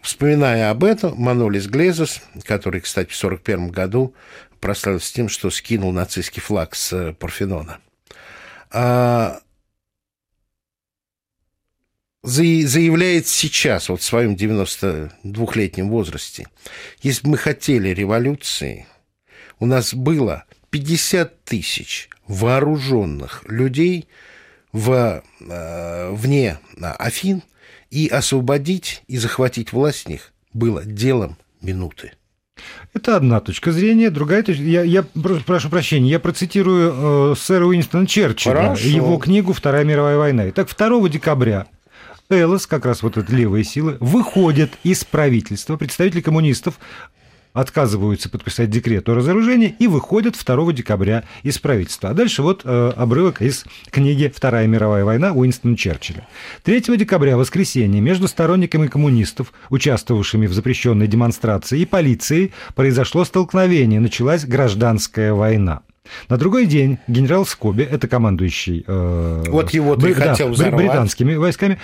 вспоминая 0.01 0.69
об 0.69 0.83
этом, 0.83 1.15
Манолис 1.19 1.65
Глезос, 1.65 2.21
который, 2.43 2.81
кстати, 2.81 3.11
в 3.11 3.23
1941 3.23 3.69
году 3.69 4.13
прославился 4.59 5.11
тем, 5.11 5.27
что 5.29 5.49
скинул 5.49 5.91
нацистский 5.91 6.41
флаг 6.41 6.75
с 6.75 7.13
Парфенона, 7.13 7.79
а, 8.69 9.39
заявляет 12.23 13.27
сейчас, 13.27 13.89
вот 13.89 14.01
в 14.01 14.05
своем 14.05 14.35
92-летнем 14.35 15.89
возрасте, 15.89 16.47
если 17.01 17.23
бы 17.23 17.31
мы 17.31 17.37
хотели 17.37 17.89
революции, 17.89 18.87
у 19.59 19.65
нас 19.65 19.93
было 19.93 20.45
50 20.69 21.43
тысяч 21.43 22.09
вооруженных 22.27 23.43
людей 23.47 24.07
в, 24.71 25.23
э, 25.41 26.11
вне 26.11 26.57
Афин, 26.81 27.43
и 27.91 28.07
освободить 28.07 29.03
и 29.07 29.17
захватить 29.17 29.71
власть 29.71 30.05
в 30.05 30.09
них 30.09 30.33
было 30.51 30.83
делом 30.83 31.37
минуты. 31.61 32.13
Это 32.93 33.17
одна 33.17 33.39
точка 33.39 33.71
зрения. 33.71 34.09
Другая 34.09 34.41
точка... 34.41 34.63
Я, 34.63 34.81
я 34.81 35.03
прошу 35.03 35.69
прощения, 35.69 36.09
я 36.09 36.19
процитирую 36.19 37.33
э, 37.33 37.35
сэра 37.37 37.65
Уинстона 37.65 38.07
Черчилля, 38.07 38.55
Хорошо. 38.55 38.87
его 38.87 39.17
книгу 39.17 39.53
«Вторая 39.53 39.83
мировая 39.83 40.17
война». 40.17 40.49
Итак, 40.49 40.75
2 40.75 41.09
декабря 41.09 41.67
Элос, 42.41 42.67
как 42.67 42.85
раз 42.85 43.03
вот 43.03 43.17
эта 43.17 43.33
левая 43.35 43.63
сила, 43.63 43.97
выходят 43.99 44.71
из 44.83 45.03
правительства, 45.03 45.77
представители 45.77 46.21
коммунистов 46.21 46.79
отказываются 47.53 48.29
подписать 48.29 48.69
декрет 48.69 49.07
о 49.07 49.15
разоружении 49.15 49.75
и 49.79 49.87
выходят 49.87 50.35
2 50.43 50.73
декабря 50.73 51.23
из 51.43 51.59
правительства. 51.59 52.09
А 52.09 52.13
дальше 52.13 52.41
вот 52.41 52.61
э, 52.63 52.93
обрывок 52.95 53.41
из 53.41 53.63
книги 53.91 54.31
«Вторая 54.35 54.67
мировая 54.67 55.05
война» 55.05 55.31
Уинстона 55.31 55.77
Черчилля. 55.77 56.27
3 56.63 56.97
декабря, 56.97 57.37
воскресенье, 57.37 58.01
между 58.01 58.27
сторонниками 58.27 58.87
коммунистов, 58.87 59.53
участвовавшими 59.69 60.47
в 60.47 60.53
запрещенной 60.53 61.07
демонстрации, 61.07 61.79
и 61.79 61.85
полицией 61.85 62.51
произошло 62.75 63.23
столкновение, 63.23 63.99
началась 63.99 64.45
гражданская 64.45 65.33
война. 65.33 65.81
На 66.29 66.37
другой 66.37 66.65
день 66.65 66.97
генерал 67.07 67.45
Скоби, 67.45 67.83
это 67.83 68.07
командующий 68.07 68.83
э, 68.85 69.43
вот 69.47 69.71
его 69.71 69.95
ты 69.95 70.13
да, 70.13 70.29
хотел 70.29 70.49
взорвать. 70.49 70.83
британскими 70.83 71.35
войсками, 71.35 71.79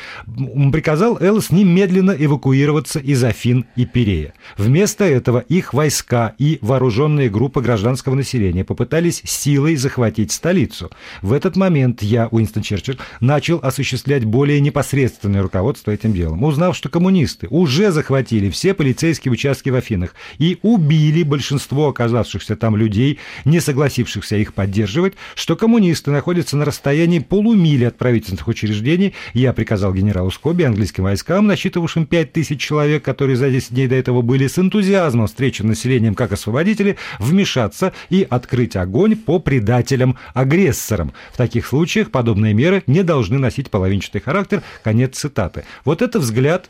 приказал 0.72 1.18
Эллс 1.20 1.52
немедленно 1.52 2.12
эвакуироваться 2.12 3.00
из 3.00 3.24
Афин 3.24 3.66
и 3.76 3.86
Пирея. 3.86 4.34
Вместо 4.58 5.06
этого 5.06 5.40
их 5.40 5.74
войска 5.74 6.34
и 6.38 6.60
вооруженные 6.62 7.30
группы 7.30 7.62
гражданского 7.62 8.16
населения 8.16 8.66
попытались 8.66 9.22
силой 9.24 9.78
захватить 9.78 10.32
столицу. 10.32 10.90
В 11.22 11.32
этот 11.32 11.56
момент 11.56 12.02
я, 12.02 12.28
Уинстон 12.30 12.64
Черчилль, 12.64 12.98
начал 13.22 13.60
осуществлять 13.62 14.26
более 14.26 14.60
непосредственное 14.60 15.42
руководство 15.42 15.92
этим 15.92 16.14
делом. 16.14 16.44
Узнав, 16.44 16.76
что 16.76 16.90
коммунисты 16.90 17.48
уже 17.50 17.92
захватили 17.92 18.50
все 18.50 18.74
полицейские 18.74 19.32
участки 19.32 19.70
в 19.70 19.76
Афинах 19.76 20.14
и 20.38 20.60
убили 20.62 21.24
большинство 21.24 21.88
оказавшихся 21.88 22.56
там 22.58 22.76
людей, 22.76 23.20
не 23.46 23.60
согласившихся 23.60 24.09
согласившихся 24.10 24.38
их 24.38 24.54
поддерживать, 24.54 25.14
что 25.36 25.56
коммунисты 25.56 26.12
находятся 26.12 26.58
на 26.58 26.66
расстоянии 26.66 27.20
полумили 27.20 27.86
от 27.86 27.98
правительственных 27.98 28.48
учреждений, 28.48 29.14
я 29.34 29.54
приказал 29.54 29.94
генералу 29.94 30.32
Скоби 30.32 30.64
английским 30.64 31.04
войскам, 31.04 31.48
насчитывавшим 31.48 32.06
5 32.06 32.34
тысяч 32.34 32.60
человек, 32.60 33.04
которые 33.04 33.36
за 33.36 33.50
10 33.50 33.74
дней 33.74 33.88
до 33.88 33.96
этого 33.96 34.22
были 34.22 34.48
с 34.48 34.58
энтузиазмом 34.58 35.28
встречены 35.28 35.70
населением 35.70 36.16
как 36.16 36.32
освободители, 36.32 36.98
вмешаться 37.20 37.94
и 38.10 38.26
открыть 38.30 38.76
огонь 38.76 39.16
по 39.16 39.40
предателям-агрессорам. 39.40 41.14
В 41.32 41.38
таких 41.38 41.68
случаях 41.68 42.12
подобные 42.12 42.54
меры 42.54 42.84
не 42.88 43.04
должны 43.04 43.38
носить 43.38 43.70
половинчатый 43.70 44.22
характер. 44.22 44.64
Конец 44.84 45.18
цитаты. 45.18 45.66
Вот 45.86 46.02
это 46.02 46.20
взгляд 46.20 46.70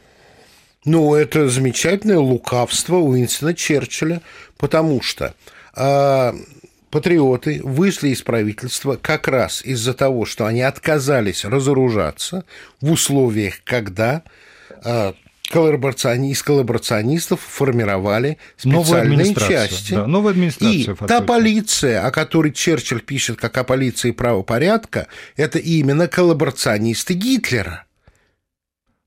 ну, 0.85 1.13
это 1.13 1.49
замечательное 1.49 2.19
лукавство 2.19 2.95
Уинстона 2.95 3.53
Черчилля, 3.53 4.21
потому 4.57 5.01
что 5.01 5.33
а, 5.75 6.33
патриоты 6.89 7.61
вышли 7.63 8.09
из 8.09 8.21
правительства 8.21 8.97
как 9.01 9.27
раз 9.27 9.63
из-за 9.63 9.93
того, 9.93 10.25
что 10.25 10.45
они 10.45 10.61
отказались 10.61 11.45
разоружаться 11.45 12.45
в 12.81 12.91
условиях, 12.91 13.55
когда 13.63 14.23
коллаборациони... 15.49 16.31
из 16.31 16.43
коллаборационистов 16.43 17.41
формировали 17.41 18.37
специальные 18.57 19.35
части. 19.35 19.93
Да, 19.93 20.07
новая 20.07 20.31
администрация. 20.31 20.93
И 20.93 21.07
та 21.07 21.21
полиция, 21.21 22.05
о 22.05 22.11
которой 22.11 22.51
Черчилль 22.51 23.01
пишет 23.01 23.39
как 23.39 23.57
о 23.57 23.63
полиции 23.63 24.11
правопорядка, 24.11 25.07
это 25.35 25.59
именно 25.59 26.07
коллаборационисты 26.07 27.13
Гитлера 27.13 27.85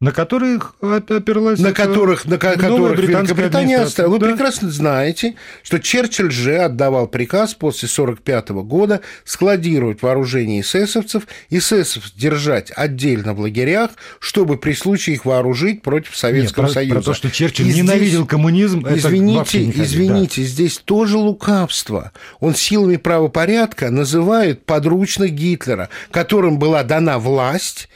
на 0.02 0.10
которых 0.10 0.74
оперлась 0.80 1.60
на 1.60 1.72
которых, 1.72 2.24
на 2.24 2.36
которых 2.36 2.98
Великобритания 2.98 3.78
оставила. 3.78 4.18
Да? 4.18 4.26
Вы 4.26 4.32
прекрасно 4.32 4.68
знаете, 4.68 5.36
что 5.62 5.78
Черчилль 5.78 6.32
же 6.32 6.56
отдавал 6.56 7.06
приказ 7.06 7.54
после 7.54 7.86
1945 7.86 8.48
года 8.66 9.00
складировать 9.24 10.02
вооружение 10.02 10.62
эсэсовцев, 10.62 11.28
эсэсов 11.50 12.10
держать 12.16 12.72
отдельно 12.74 13.32
в 13.32 13.38
лагерях, 13.38 13.92
чтобы 14.18 14.56
при 14.58 14.72
случае 14.72 15.14
их 15.14 15.24
вооружить 15.24 15.82
против 15.82 16.16
Советского 16.16 16.64
Нет, 16.64 16.72
Союза. 16.72 16.94
Про 16.94 17.02
то, 17.02 17.14
что 17.14 17.30
Черчилль 17.30 17.68
И 17.68 17.74
ненавидел 17.74 18.22
здесь, 18.22 18.28
коммунизм, 18.28 18.84
извините, 18.90 19.68
это 19.68 19.82
извините, 19.84 20.42
да. 20.42 20.48
здесь 20.48 20.78
тоже 20.78 21.16
лукавство. 21.16 22.10
Он 22.40 22.56
силами 22.56 22.96
правопорядка 22.96 23.92
называет 23.92 24.66
подручных 24.66 25.30
Гитлера, 25.30 25.90
которым 26.10 26.58
была 26.58 26.82
дана 26.82 27.20
власть 27.20 27.88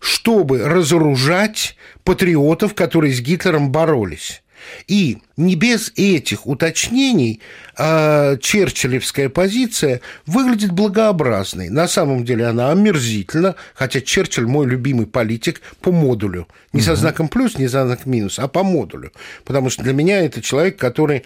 чтобы 0.00 0.64
разоружать 0.64 1.76
патриотов, 2.04 2.74
которые 2.74 3.12
с 3.12 3.20
Гитлером 3.20 3.70
боролись. 3.70 4.42
И 4.86 5.18
не 5.36 5.54
без 5.54 5.92
этих 5.96 6.46
уточнений 6.46 7.40
э, 7.76 8.36
черчиллевская 8.40 9.28
позиция 9.28 10.00
выглядит 10.26 10.72
благообразной. 10.72 11.68
На 11.68 11.88
самом 11.88 12.24
деле 12.24 12.46
она 12.46 12.70
омерзительна, 12.70 13.54
хотя 13.74 14.00
Черчилль 14.00 14.46
мой 14.46 14.66
любимый 14.66 15.06
политик 15.06 15.60
по 15.80 15.92
модулю. 15.92 16.48
Не 16.72 16.80
угу. 16.80 16.86
со 16.86 16.96
знаком 16.96 17.28
плюс, 17.28 17.56
не 17.58 17.68
со 17.68 17.86
знаком 17.86 18.12
минус, 18.12 18.38
а 18.38 18.48
по 18.48 18.62
модулю. 18.62 19.12
Потому 19.44 19.70
что 19.70 19.82
для 19.82 19.92
меня 19.92 20.20
это 20.20 20.42
человек, 20.42 20.76
который 20.76 21.24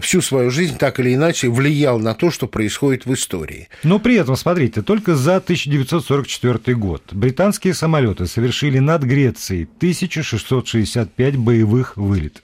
всю 0.00 0.20
свою 0.20 0.50
жизнь 0.50 0.78
так 0.78 1.00
или 1.00 1.14
иначе 1.14 1.48
влиял 1.48 1.98
на 1.98 2.14
то, 2.14 2.30
что 2.30 2.46
происходит 2.46 3.06
в 3.06 3.14
истории. 3.14 3.68
Но 3.82 3.98
при 3.98 4.16
этом, 4.16 4.36
смотрите, 4.36 4.82
только 4.82 5.14
за 5.14 5.36
1944 5.36 6.76
год 6.76 7.02
британские 7.12 7.74
самолеты 7.74 8.26
совершили 8.26 8.78
над 8.78 9.02
Грецией 9.02 9.64
1665 9.64 11.36
боевых 11.36 11.96
вылетов 11.96 12.42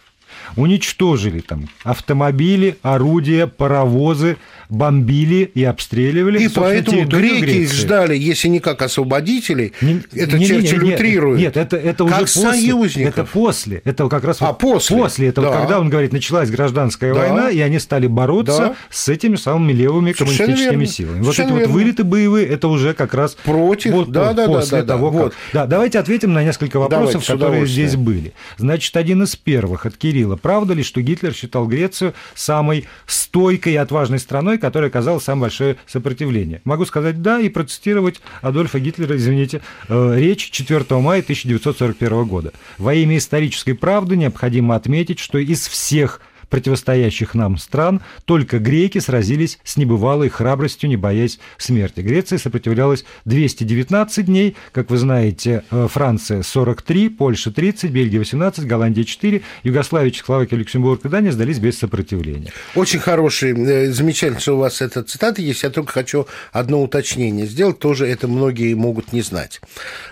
уничтожили 0.55 1.41
там 1.41 1.69
автомобили, 1.83 2.79
орудия, 2.83 3.47
паровозы, 3.47 4.37
бомбили 4.69 5.51
и 5.55 5.65
обстреливали. 5.65 6.43
И 6.43 6.49
поэтому 6.49 7.05
греки 7.05 7.41
Греции. 7.41 7.77
ждали, 7.77 8.17
если 8.17 8.49
не 8.49 8.61
как 8.61 8.83
освободителей, 8.83 9.73
не, 9.81 10.03
это 10.15 10.39
не, 10.39 10.47
Черчилль 10.47 10.83
не, 10.83 10.89
не, 10.89 10.95
утрирует. 10.95 11.41
Нет, 11.41 11.57
это, 11.57 11.77
это 11.77 12.05
уже 12.05 12.17
после. 12.17 12.43
Союзников. 12.43 13.19
Это 13.19 13.25
после. 13.25 13.83
Это 13.85 14.09
как 14.09 14.25
раз 14.25 14.41
а, 14.41 14.47
вот 14.47 14.59
после. 14.59 14.97
после 14.97 15.29
этого, 15.29 15.51
да. 15.51 15.61
когда 15.61 15.81
он 15.81 15.89
говорит, 15.89 16.13
началась 16.13 16.51
гражданская 16.51 17.15
да. 17.15 17.21
война, 17.21 17.51
и 17.51 17.61
они 17.61 17.79
стали 17.79 18.07
бороться 18.07 18.59
да. 18.59 18.75
с 18.91 19.09
этими 19.09 19.37
самыми 19.37 19.73
левыми 19.73 20.13
Совершенно 20.13 20.37
коммунистическими 20.37 20.81
верно. 20.81 20.87
силами. 20.87 21.19
Вот 21.19 21.35
Совершенно 21.35 21.59
эти 21.59 21.67
вот 21.67 21.75
вылеты 21.75 22.05
боевые, 22.05 22.47
это 22.47 22.69
уже 22.69 22.95
как 22.95 23.15
раз 23.15 23.35
против. 23.35 23.93
Вот, 23.93 24.11
да, 24.11 24.33
да, 24.33 24.47
после 24.47 24.83
да, 24.83 24.95
того, 24.95 25.11
да, 25.11 25.17
как. 25.17 25.25
Вот. 25.25 25.35
Да, 25.53 25.67
давайте 25.67 25.99
ответим 25.99 26.33
на 26.33 26.43
несколько 26.43 26.79
вопросов, 26.79 27.25
давайте, 27.27 27.33
которые 27.33 27.67
здесь 27.67 27.97
были. 27.97 28.33
Значит, 28.57 28.97
один 28.97 29.23
из 29.23 29.37
первых 29.37 29.87
от 29.87 29.97
Кирилла. 29.97 30.36
Правда 30.37 30.75
ли, 30.75 30.83
что 30.83 31.01
Гитлер 31.01 31.33
считал 31.33 31.67
Грецию 31.67 32.15
самой 32.35 32.87
стойкой 33.07 33.75
и 33.75 33.77
отважной 33.77 34.19
страной, 34.19 34.59
которая 34.59 34.91
оказала 34.91 35.19
самое 35.19 35.43
большое 35.43 35.77
сопротивление? 35.87 36.61
Могу 36.65 36.85
сказать 36.85 37.23
«да» 37.23 37.41
и 37.41 37.49
процитировать 37.49 38.21
Адольфа 38.43 38.79
Гитлера, 38.81 39.17
извините, 39.17 39.63
э, 39.89 40.15
речь 40.17 40.51
4 40.51 40.85
мая 41.01 41.23
1941 41.23 42.25
года. 42.25 42.53
«Во 42.79 42.95
имя 42.95 43.19
исторической 43.19 43.75
правды 43.75 44.17
необходимо 44.17 44.75
отметить, 44.75 45.19
что 45.19 45.39
из 45.39 45.67
всех 45.67 46.21
противостоящих 46.51 47.35
нам 47.35 47.59
стран, 47.59 48.01
только 48.25 48.59
греки 48.59 48.99
сразились 48.99 49.59
с 49.65 49.77
небывалой 49.77 50.29
храбростью, 50.29 50.89
не 50.89 50.97
боясь 50.97 51.39
смерти. 51.59 52.01
Греция 52.01 52.39
сопротивлялась 52.39 53.05
219 53.25 54.27
дней, 54.27 54.57
как 54.73 54.91
вы 54.91 54.99
знаете, 54.99 55.65
э, 55.71 55.89
Франция 55.91 56.43
43, 56.43 57.09
Польша 57.09 57.51
30, 57.51 57.91
Бельгия 57.91 58.19
18, 58.19 58.67
Голландия 58.67 59.05
4, 59.05 59.43
Югославия, 59.63 60.11
Чехословакия, 60.11 60.59
Люксембург 60.59 61.05
и 61.05 61.09
Дания 61.09 61.33
сдались 61.33 61.59
без 61.59 61.79
сопротивления. 61.79 62.53
Очень 62.75 63.01
хороший, 63.01 63.53
э, 63.53 63.91
замечательно, 63.93 64.41
что 64.41 64.55
у 64.55 64.59
вас 64.59 64.81
эта 64.81 65.03
цитата 65.03 65.41
есть. 65.43 65.63
Я 65.63 65.71
только 65.71 65.93
хочу 65.93 66.27
одно 66.53 66.83
уточнение 66.83 67.47
сделать, 67.47 67.79
тоже 67.79 68.07
это 68.07 68.29
многие 68.29 68.75
могут 68.75 69.13
не 69.13 69.23
знать. 69.23 69.61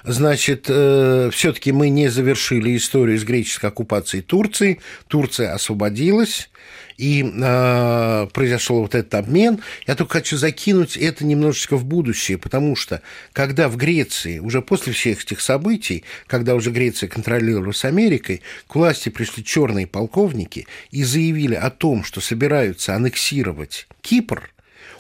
Значит, 0.05 0.67
э, 0.69 1.31
все-таки 1.33 1.73
мы 1.73 1.89
не 1.89 2.09
завершили 2.09 2.77
историю 2.77 3.19
с 3.19 3.25
греческой 3.25 3.71
оккупацией 3.71 4.23
Турции. 4.23 4.81
Турция 5.09 5.55
освободилась, 5.55 6.24
случилось, 6.25 6.51
и 6.97 7.25
э, 7.25 8.27
произошел 8.33 8.83
вот 8.83 8.95
этот 8.95 9.15
обмен. 9.15 9.61
Я 9.87 9.97
только 9.97 10.19
хочу 10.19 10.37
закинуть 10.37 10.97
это 10.97 11.25
немножечко 11.25 11.77
в 11.77 11.85
будущее, 11.85 12.39
потому 12.39 12.77
что 12.77 13.03
когда 13.33 13.69
в 13.69 13.77
Греции, 13.77 14.39
уже 14.39 14.63
после 14.63 14.93
всех 14.93 15.25
этих 15.25 15.41
событий, 15.41 16.05
когда 16.29 16.55
уже 16.55 16.71
Греция 16.71 17.09
контролировалась 17.09 17.85
Америкой, 17.85 18.43
к 18.69 18.77
власти 18.77 19.09
пришли 19.09 19.45
черные 19.45 19.89
полковники 19.89 20.69
и 20.93 21.03
заявили 21.03 21.57
о 21.57 21.71
том, 21.71 22.05
что 22.05 22.21
собираются 22.21 22.95
аннексировать 22.95 23.89
Кипр, 24.01 24.51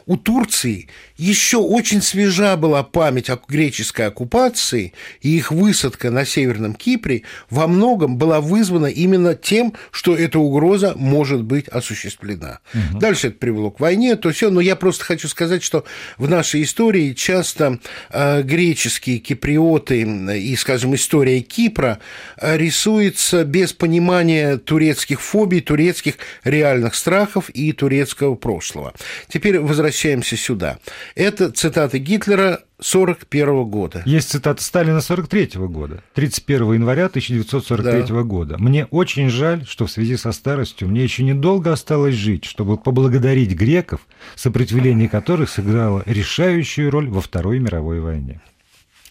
у 0.06 0.16
Турции 0.16 0.88
еще 1.16 1.58
очень 1.58 2.02
свежа 2.02 2.56
была 2.56 2.82
память 2.82 3.30
о 3.30 3.38
греческой 3.48 4.08
оккупации, 4.08 4.92
и 5.20 5.36
их 5.36 5.52
высадка 5.52 6.10
на 6.10 6.24
Северном 6.24 6.74
Кипре 6.74 7.22
во 7.50 7.68
многом 7.68 8.16
была 8.16 8.40
вызвана 8.40 8.86
именно 8.86 9.34
тем, 9.34 9.74
что 9.92 10.16
эта 10.16 10.38
угроза 10.38 10.94
может 10.96 11.42
быть 11.42 11.68
осуществлена. 11.68 12.58
Угу. 12.74 12.98
Дальше 12.98 13.28
это 13.28 13.38
привело 13.38 13.70
к 13.70 13.80
войне, 13.80 14.16
то 14.16 14.32
все, 14.32 14.50
но 14.50 14.60
я 14.60 14.74
просто 14.74 15.04
хочу 15.04 15.28
сказать, 15.28 15.62
что 15.62 15.84
в 16.18 16.28
нашей 16.28 16.62
истории 16.64 17.12
часто 17.12 17.78
э, 18.10 18.42
греческие 18.42 19.18
киприоты 19.18 20.02
и, 20.02 20.56
скажем, 20.56 20.94
история 20.94 21.40
Кипра 21.40 22.00
э, 22.36 22.56
рисуется 22.56 23.44
без 23.44 23.72
понимания 23.72 24.56
турецких 24.56 25.20
фобий, 25.20 25.60
турецких 25.60 26.14
реальных 26.42 26.94
страхов 26.94 27.50
и 27.50 27.72
турецкого 27.72 28.34
прошлого. 28.34 28.94
Теперь 29.28 29.60
возвращаемся 29.60 30.36
сюда. 30.36 30.78
Это 31.14 31.50
цитаты 31.50 31.98
Гитлера 31.98 32.60
41 32.80 33.64
года. 33.64 34.02
Есть 34.04 34.30
цитата 34.30 34.62
Сталина 34.62 35.00
43 35.00 35.50
года, 35.54 36.02
31 36.14 36.74
января 36.74 37.06
1943 37.06 38.02
да. 38.02 38.22
года. 38.22 38.58
Мне 38.58 38.86
очень 38.86 39.30
жаль, 39.30 39.64
что 39.66 39.86
в 39.86 39.90
связи 39.90 40.16
со 40.16 40.32
старостью 40.32 40.88
мне 40.88 41.02
еще 41.02 41.22
недолго 41.22 41.72
осталось 41.72 42.14
жить, 42.14 42.44
чтобы 42.44 42.76
поблагодарить 42.76 43.52
греков, 43.52 44.00
сопротивление 44.34 45.08
которых 45.08 45.50
сыграло 45.50 46.02
решающую 46.06 46.90
роль 46.90 47.08
во 47.08 47.20
Второй 47.20 47.58
мировой 47.58 48.00
войне. 48.00 48.40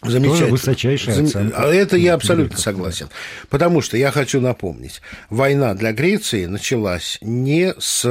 Замечательно. 0.04 0.38
Тоже 0.40 0.52
высочайшая 0.52 1.22
оценка. 1.22 1.62
А 1.62 1.66
это 1.66 1.96
я 1.96 2.14
абсолютно 2.14 2.58
согласен. 2.58 3.08
Потому 3.48 3.80
что 3.80 3.96
я 3.96 4.10
хочу 4.10 4.40
напомнить, 4.40 5.00
война 5.30 5.74
для 5.74 5.92
Греции 5.92 6.44
началась 6.46 7.18
не 7.22 7.74
с 7.78 8.04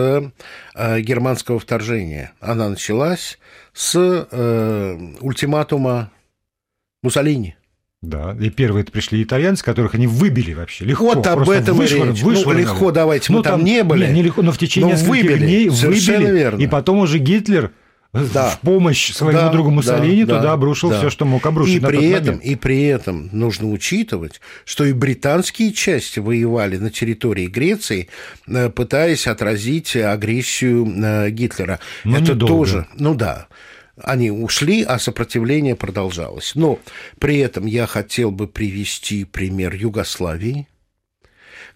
э, 0.74 1.02
германского 1.02 1.60
вторжения. 1.60 2.34
Она 2.39 2.69
началась 2.69 3.38
с 3.73 4.27
э, 4.31 4.97
ультиматума 5.19 6.12
Муссолини. 7.01 7.55
Да, 8.01 8.36
и 8.39 8.49
первые 8.49 8.83
пришли 8.83 9.23
итальянцы, 9.23 9.63
которых 9.63 9.95
они 9.95 10.07
выбили 10.07 10.53
вообще 10.53 10.83
легко. 10.83 11.05
Вот 11.05 11.25
об 11.25 11.49
этом 11.49 11.77
вышло, 11.77 12.03
речь. 12.03 12.21
Вышло, 12.21 12.51
ну, 12.51 12.59
легко, 12.59 12.91
давайте, 12.91 13.31
мы 13.31 13.38
ну, 13.38 13.43
там, 13.43 13.53
там 13.59 13.63
не 13.63 13.81
были. 13.83 14.07
Не, 14.07 14.13
не 14.13 14.23
легко, 14.23 14.41
но 14.41 14.51
в 14.51 14.57
течение 14.57 14.93
но 14.93 14.99
нескольких 14.99 15.23
выбили, 15.23 15.45
дней 15.45 15.69
выбили. 15.69 16.31
Верно. 16.31 16.62
И 16.62 16.67
потом 16.67 16.99
уже 16.99 17.17
Гитлер 17.19 17.71
да. 18.13 18.49
в 18.52 18.60
помощь 18.62 19.12
своему 19.12 19.41
да, 19.41 19.49
другу 19.49 19.71
Муссолини 19.71 20.23
да, 20.23 20.36
туда 20.36 20.43
да, 20.43 20.54
обрушил 20.54 20.89
да. 20.91 20.99
все, 20.99 21.10
что 21.10 21.26
мог 21.26 21.45
обрушить. 21.45 21.78
И 21.78 21.80
при, 21.80 22.10
этом, 22.10 22.38
и 22.38 22.56
при 22.56 22.84
этом 22.84 23.30
нужно 23.32 23.69
учитывать, 23.69 24.39
что 24.65 24.86
и 24.86 24.93
британские 24.93 25.73
части 25.73 26.19
воевали 26.19 26.78
на 26.78 26.91
территории 26.91 27.47
Греции, 27.47 28.10
э, 28.47 28.69
пытаясь 28.69 29.26
отразить 29.26 29.95
агрессию 29.95 30.86
э, 30.86 31.30
Гитлера. 31.32 31.80
Но 32.04 32.17
Это 32.17 32.34
недолго. 32.34 32.54
тоже, 32.54 32.88
ну 32.97 33.15
да. 33.15 33.47
Они 34.02 34.32
ушли, 34.32 34.84
а 34.84 34.97
сопротивление 34.97 35.76
продолжалось. 35.76 36.54
Но 36.56 36.80
при 37.19 37.38
этом 37.38 37.65
я 37.65 37.86
хотел 37.86 38.32
бы 38.32 38.47
привести 38.47 39.23
пример 39.23 39.73
Югославии, 39.73 40.67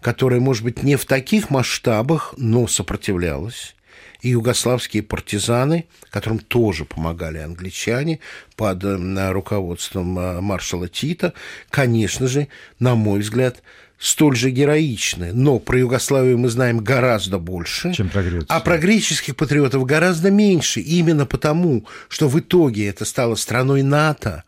которая, 0.00 0.40
может 0.40 0.64
быть, 0.64 0.82
не 0.82 0.96
в 0.96 1.04
таких 1.04 1.50
масштабах, 1.50 2.34
но 2.36 2.66
сопротивлялась 2.66 3.74
и 4.20 4.30
югославские 4.30 5.02
партизаны, 5.02 5.86
которым 6.10 6.38
тоже 6.38 6.84
помогали 6.84 7.38
англичане 7.38 8.20
под 8.56 8.82
руководством 8.84 10.18
э, 10.18 10.40
маршала 10.40 10.88
Тита, 10.88 11.32
конечно 11.70 12.26
же, 12.26 12.48
на 12.78 12.94
мой 12.94 13.20
взгляд, 13.20 13.62
столь 13.98 14.36
же 14.36 14.50
героичны, 14.50 15.32
но 15.32 15.58
про 15.58 15.78
Югославию 15.78 16.38
мы 16.38 16.48
знаем 16.48 16.78
гораздо 16.78 17.38
больше, 17.38 17.92
чем 17.92 18.08
про 18.08 18.22
Грецию. 18.22 18.46
а 18.48 18.60
про 18.60 18.78
греческих 18.78 19.36
патриотов 19.36 19.84
гораздо 19.84 20.30
меньше, 20.30 20.80
именно 20.80 21.26
потому, 21.26 21.84
что 22.08 22.28
в 22.28 22.38
итоге 22.38 22.88
это 22.88 23.04
стало 23.04 23.34
страной 23.34 23.82
НАТО. 23.82 24.44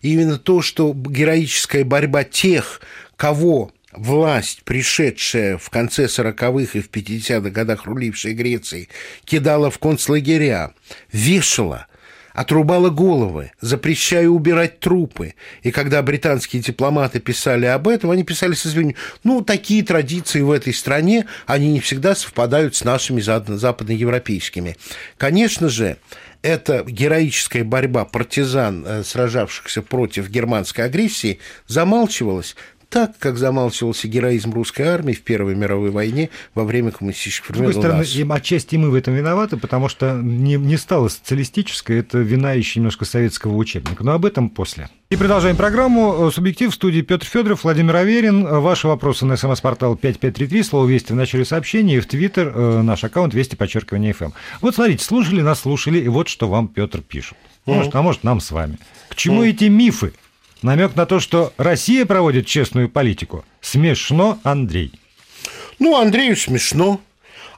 И 0.00 0.12
именно 0.12 0.38
то, 0.38 0.62
что 0.62 0.94
героическая 0.94 1.84
борьба 1.84 2.24
тех, 2.24 2.80
кого 3.16 3.72
власть, 3.96 4.62
пришедшая 4.64 5.58
в 5.58 5.70
конце 5.70 6.04
40-х 6.06 6.78
и 6.78 6.80
в 6.80 6.90
50-х 6.90 7.50
годах 7.50 7.84
рулившая 7.86 8.34
Грецией, 8.34 8.88
кидала 9.24 9.70
в 9.70 9.78
концлагеря, 9.78 10.72
вешала– 11.12 11.86
отрубала 12.34 12.90
головы, 12.90 13.52
запрещая 13.60 14.28
убирать 14.28 14.80
трупы. 14.80 15.34
И 15.62 15.70
когда 15.70 16.02
британские 16.02 16.60
дипломаты 16.60 17.20
писали 17.20 17.64
об 17.66 17.88
этом, 17.88 18.10
они 18.10 18.24
писали 18.24 18.54
с 18.54 18.66
извинением, 18.66 18.98
ну, 19.22 19.40
такие 19.40 19.82
традиции 19.84 20.42
в 20.42 20.50
этой 20.50 20.74
стране, 20.74 21.26
они 21.46 21.72
не 21.72 21.80
всегда 21.80 22.14
совпадают 22.14 22.74
с 22.74 22.84
нашими 22.84 23.20
западноевропейскими. 23.20 24.76
Конечно 25.16 25.68
же, 25.68 25.96
эта 26.42 26.84
героическая 26.84 27.64
борьба 27.64 28.04
партизан, 28.04 28.84
э, 28.84 29.02
сражавшихся 29.04 29.80
против 29.80 30.28
германской 30.28 30.84
агрессии, 30.84 31.38
замалчивалась, 31.68 32.56
так, 32.94 33.18
как 33.18 33.38
замалчивался 33.38 34.06
героизм 34.06 34.52
русской 34.52 34.82
армии 34.82 35.14
в 35.14 35.22
Первой 35.22 35.56
мировой 35.56 35.90
войне 35.90 36.30
во 36.54 36.62
время 36.62 36.92
коммунистических 36.92 37.50
времен. 37.50 37.72
С 37.72 37.74
другой 37.74 38.04
стороны, 38.04 38.20
им, 38.22 38.30
отчасти 38.30 38.76
мы 38.76 38.90
в 38.90 38.94
этом 38.94 39.14
виноваты, 39.14 39.56
потому 39.56 39.88
что 39.88 40.20
не, 40.22 40.54
не 40.54 40.76
стало 40.76 41.08
социалистической, 41.08 41.98
это 41.98 42.18
вина 42.18 42.52
еще 42.52 42.78
немножко 42.78 43.04
советского 43.04 43.56
учебника. 43.56 44.04
Но 44.04 44.12
об 44.12 44.24
этом 44.24 44.48
после. 44.48 44.90
И 45.10 45.16
продолжаем 45.16 45.56
программу. 45.56 46.30
Субъектив 46.30 46.70
в 46.70 46.74
студии 46.74 47.00
Петр 47.00 47.26
Федоров, 47.26 47.64
Владимир 47.64 47.96
Аверин. 47.96 48.46
Ваши 48.60 48.86
вопросы 48.86 49.26
на 49.26 49.36
смс-портал 49.36 49.96
5533, 49.96 50.62
слово 50.62 50.86
«Вести» 50.86 51.12
в 51.12 51.16
начале 51.16 51.44
сообщения, 51.44 51.96
и 51.96 52.00
в 52.00 52.06
Твиттер 52.06 52.52
э, 52.54 52.82
наш 52.82 53.02
аккаунт 53.02 53.34
«Вести 53.34 53.56
подчеркивание 53.56 54.12
FM». 54.12 54.34
Вот 54.60 54.76
смотрите, 54.76 55.04
слушали 55.04 55.40
нас, 55.40 55.62
слушали, 55.62 55.98
и 55.98 56.06
вот 56.06 56.28
что 56.28 56.48
вам 56.48 56.68
Петр 56.68 57.00
пишет. 57.00 57.36
Может, 57.66 57.92
а 57.96 58.02
может, 58.02 58.22
нам 58.22 58.38
с 58.38 58.52
вами. 58.52 58.78
К 59.08 59.16
чему 59.16 59.42
эти 59.42 59.64
мифы? 59.64 60.12
Намек 60.64 60.96
на 60.96 61.04
то, 61.04 61.20
что 61.20 61.52
Россия 61.58 62.06
проводит 62.06 62.46
честную 62.46 62.88
политику. 62.88 63.44
Смешно, 63.60 64.38
Андрей. 64.44 64.98
Ну, 65.78 65.94
Андрею 65.94 66.38
смешно. 66.38 67.02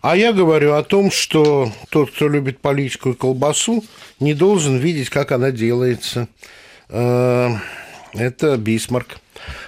А 0.03 0.17
я 0.17 0.33
говорю 0.33 0.75
о 0.75 0.83
том, 0.83 1.13
что 1.13 1.73
тот, 1.91 2.11
кто 2.11 2.29
любит 2.29 2.59
политику 2.59 3.11
и 3.11 3.15
колбасу, 3.15 3.85
не 4.19 4.35
должен 4.35 4.79
видеть, 4.79 5.09
как 5.09 5.31
она 5.31 5.53
делается. 5.53 6.27
Э, 6.89 7.51
это 8.13 8.57
Бисмарк. 8.57 9.21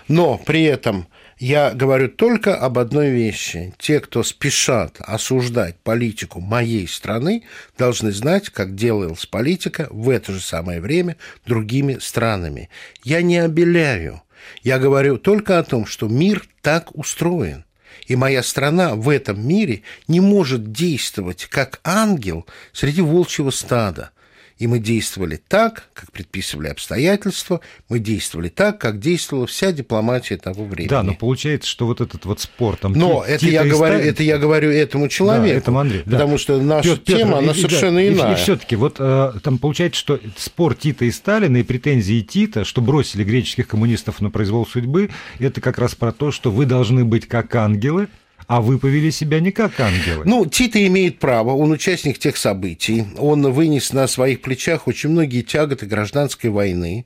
Но 0.08 0.36
при 0.38 0.64
этом 0.64 1.06
я 1.38 1.72
говорю 1.72 2.08
только 2.08 2.56
об 2.56 2.78
одной 2.78 3.10
вещи. 3.10 3.72
Те, 3.78 4.00
кто 4.00 4.22
спешат 4.22 4.96
осуждать 4.98 5.76
политику 5.76 6.40
моей 6.40 6.88
страны, 6.88 7.44
должны 7.76 8.10
знать, 8.12 8.50
как 8.50 8.74
делалась 8.74 9.26
политика 9.26 9.86
в 9.90 10.10
это 10.10 10.32
же 10.32 10.40
самое 10.40 10.80
время 10.80 11.16
другими 11.46 11.98
странами. 12.00 12.68
Я 13.04 13.22
не 13.22 13.38
обеляю. 13.38 14.22
Я 14.62 14.78
говорю 14.78 15.18
только 15.18 15.58
о 15.58 15.64
том, 15.64 15.86
что 15.86 16.08
мир 16.08 16.46
так 16.60 16.96
устроен. 16.96 17.64
И 18.06 18.16
моя 18.16 18.42
страна 18.42 18.94
в 18.94 19.08
этом 19.08 19.46
мире 19.46 19.82
не 20.08 20.20
может 20.20 20.72
действовать 20.72 21.46
как 21.46 21.80
ангел 21.84 22.46
среди 22.72 23.00
волчьего 23.00 23.50
стада 23.50 24.10
и 24.58 24.66
мы 24.66 24.78
действовали 24.78 25.40
так, 25.48 25.88
как 25.94 26.10
предписывали 26.10 26.68
обстоятельства, 26.68 27.60
мы 27.88 27.98
действовали 27.98 28.48
так, 28.48 28.78
как 28.78 28.98
действовала 28.98 29.46
вся 29.46 29.72
дипломатия 29.72 30.36
того 30.36 30.64
времени. 30.64 30.88
Да, 30.88 31.02
но 31.02 31.14
получается, 31.14 31.68
что 31.68 31.86
вот 31.86 32.00
этот 32.00 32.24
вот 32.24 32.40
спор 32.40 32.76
там... 32.76 32.92
Но 32.92 33.24
это 33.24 33.46
я, 33.46 33.64
говорю, 33.64 33.98
это 33.98 34.22
я 34.22 34.38
говорю 34.38 34.70
этому 34.70 35.08
человеку, 35.08 35.72
да, 35.72 35.80
этому 35.82 36.02
потому 36.04 36.32
да. 36.32 36.38
что 36.38 36.60
наша 36.60 36.96
Петр, 36.96 37.02
тема, 37.04 37.30
Петр, 37.32 37.38
она 37.38 37.52
и, 37.52 37.54
совершенно 37.54 38.00
да, 38.00 38.08
иная. 38.08 38.30
И, 38.30 38.32
и 38.32 38.36
все-таки 38.36 38.76
вот 38.76 38.96
э, 38.98 39.32
там 39.42 39.58
получается, 39.58 40.00
что 40.00 40.20
спор 40.36 40.74
Тита 40.74 41.04
и 41.04 41.10
Сталина 41.10 41.56
и 41.56 41.62
претензии 41.62 42.20
Тита, 42.20 42.64
что 42.64 42.80
бросили 42.80 43.24
греческих 43.24 43.68
коммунистов 43.68 44.20
на 44.20 44.30
произвол 44.30 44.66
судьбы, 44.66 45.10
это 45.38 45.60
как 45.60 45.78
раз 45.78 45.94
про 45.94 46.12
то, 46.12 46.32
что 46.32 46.50
вы 46.50 46.66
должны 46.66 47.04
быть 47.04 47.28
как 47.28 47.54
ангелы, 47.54 48.08
а 48.48 48.62
вы 48.62 48.78
повели 48.78 49.10
себя 49.10 49.40
не 49.40 49.52
как 49.52 49.78
ангелы. 49.78 50.24
Ну, 50.24 50.46
Тита 50.46 50.84
имеет 50.86 51.18
право, 51.18 51.50
он 51.50 51.70
участник 51.70 52.18
тех 52.18 52.38
событий, 52.38 53.04
он 53.18 53.52
вынес 53.52 53.92
на 53.92 54.08
своих 54.08 54.40
плечах 54.40 54.88
очень 54.88 55.10
многие 55.10 55.42
тяготы 55.42 55.84
гражданской 55.84 56.48
войны, 56.48 57.04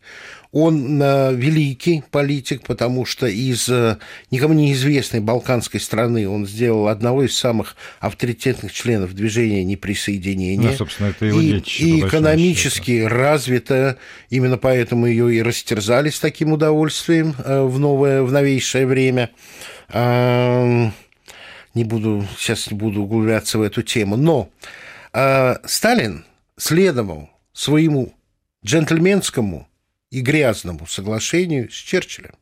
он 0.52 1.02
э, 1.02 1.34
великий 1.34 2.04
политик, 2.12 2.62
потому 2.64 3.04
что 3.06 3.26
из 3.26 3.68
э, 3.68 3.96
никому 4.30 4.54
неизвестной 4.54 5.18
балканской 5.18 5.80
страны 5.80 6.28
он 6.28 6.46
сделал 6.46 6.86
одного 6.86 7.24
из 7.24 7.36
самых 7.36 7.74
авторитетных 7.98 8.72
членов 8.72 9.12
движения 9.12 9.64
неприсоединения. 9.64 10.70
Ну, 10.70 10.76
собственно, 10.76 11.08
это 11.08 11.26
его 11.26 11.40
и, 11.40 11.58
и 11.58 12.00
экономически 12.06 13.00
счету. 13.00 13.08
развита, 13.08 13.98
именно 14.30 14.58
поэтому 14.58 15.06
ее 15.06 15.34
и 15.34 15.42
растерзали 15.42 16.10
с 16.10 16.20
таким 16.20 16.52
удовольствием 16.52 17.34
э, 17.44 17.62
в 17.62 17.80
новое, 17.80 18.22
в 18.22 18.30
новейшее 18.30 18.86
время 18.86 19.30
не 21.74 21.84
буду, 21.84 22.26
сейчас 22.38 22.70
не 22.70 22.76
буду 22.76 23.02
углубляться 23.02 23.58
в 23.58 23.62
эту 23.62 23.82
тему, 23.82 24.16
но 24.16 24.48
э, 25.12 25.56
Сталин 25.64 26.24
следовал 26.56 27.30
своему 27.52 28.14
джентльменскому 28.64 29.68
и 30.10 30.20
грязному 30.20 30.86
соглашению 30.86 31.70
с 31.70 31.74
Черчиллем. 31.74 32.34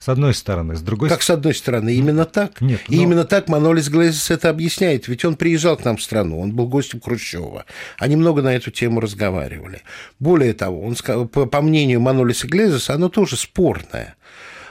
С 0.00 0.08
одной 0.08 0.32
стороны, 0.32 0.76
с 0.76 0.80
другой 0.80 1.08
Как 1.08 1.22
с 1.22 1.30
одной 1.30 1.54
стороны? 1.54 1.92
Именно 1.92 2.24
так. 2.24 2.60
Нет, 2.60 2.80
но... 2.86 2.94
И 2.94 3.00
именно 3.00 3.24
так 3.24 3.48
Манолис 3.48 3.88
Глезис 3.88 4.30
это 4.30 4.48
объясняет. 4.48 5.08
Ведь 5.08 5.24
он 5.24 5.34
приезжал 5.34 5.76
к 5.76 5.84
нам 5.84 5.96
в 5.96 6.02
страну, 6.02 6.38
он 6.38 6.52
был 6.52 6.68
гостем 6.68 7.00
Хрущева. 7.00 7.64
Они 7.98 8.14
много 8.14 8.40
на 8.40 8.54
эту 8.54 8.70
тему 8.70 9.00
разговаривали. 9.00 9.82
Более 10.20 10.54
того, 10.54 10.82
он, 10.82 10.94
по, 11.26 11.46
по 11.46 11.60
мнению 11.60 12.00
Манолиса 12.00 12.46
Глезиса, 12.46 12.94
оно 12.94 13.08
тоже 13.08 13.36
спорное 13.36 14.14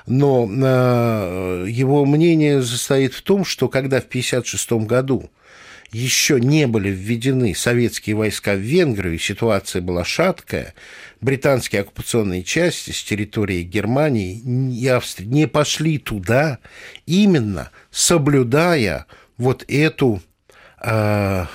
но 0.07 0.49
э, 0.49 1.65
его 1.69 2.05
мнение 2.05 2.61
состоит 2.61 3.13
в 3.13 3.21
том, 3.21 3.43
что 3.45 3.67
когда 3.67 3.99
в 3.99 4.05
1956 4.05 4.87
году 4.87 5.29
еще 5.91 6.39
не 6.39 6.65
были 6.65 6.89
введены 6.89 7.53
советские 7.53 8.15
войска 8.15 8.55
в 8.55 8.59
Венгрию, 8.59 9.19
ситуация 9.19 9.81
была 9.81 10.03
шаткая, 10.03 10.73
британские 11.21 11.81
оккупационные 11.81 12.43
части 12.43 12.91
с 12.91 13.03
территории 13.03 13.63
Германии 13.63 14.39
и 14.73 14.87
Австрии 14.87 15.27
не 15.27 15.47
пошли 15.47 15.97
туда, 15.97 16.59
именно 17.05 17.71
соблюдая 17.91 19.05
вот 19.37 19.65
эту 19.67 20.21
э, 20.81 21.45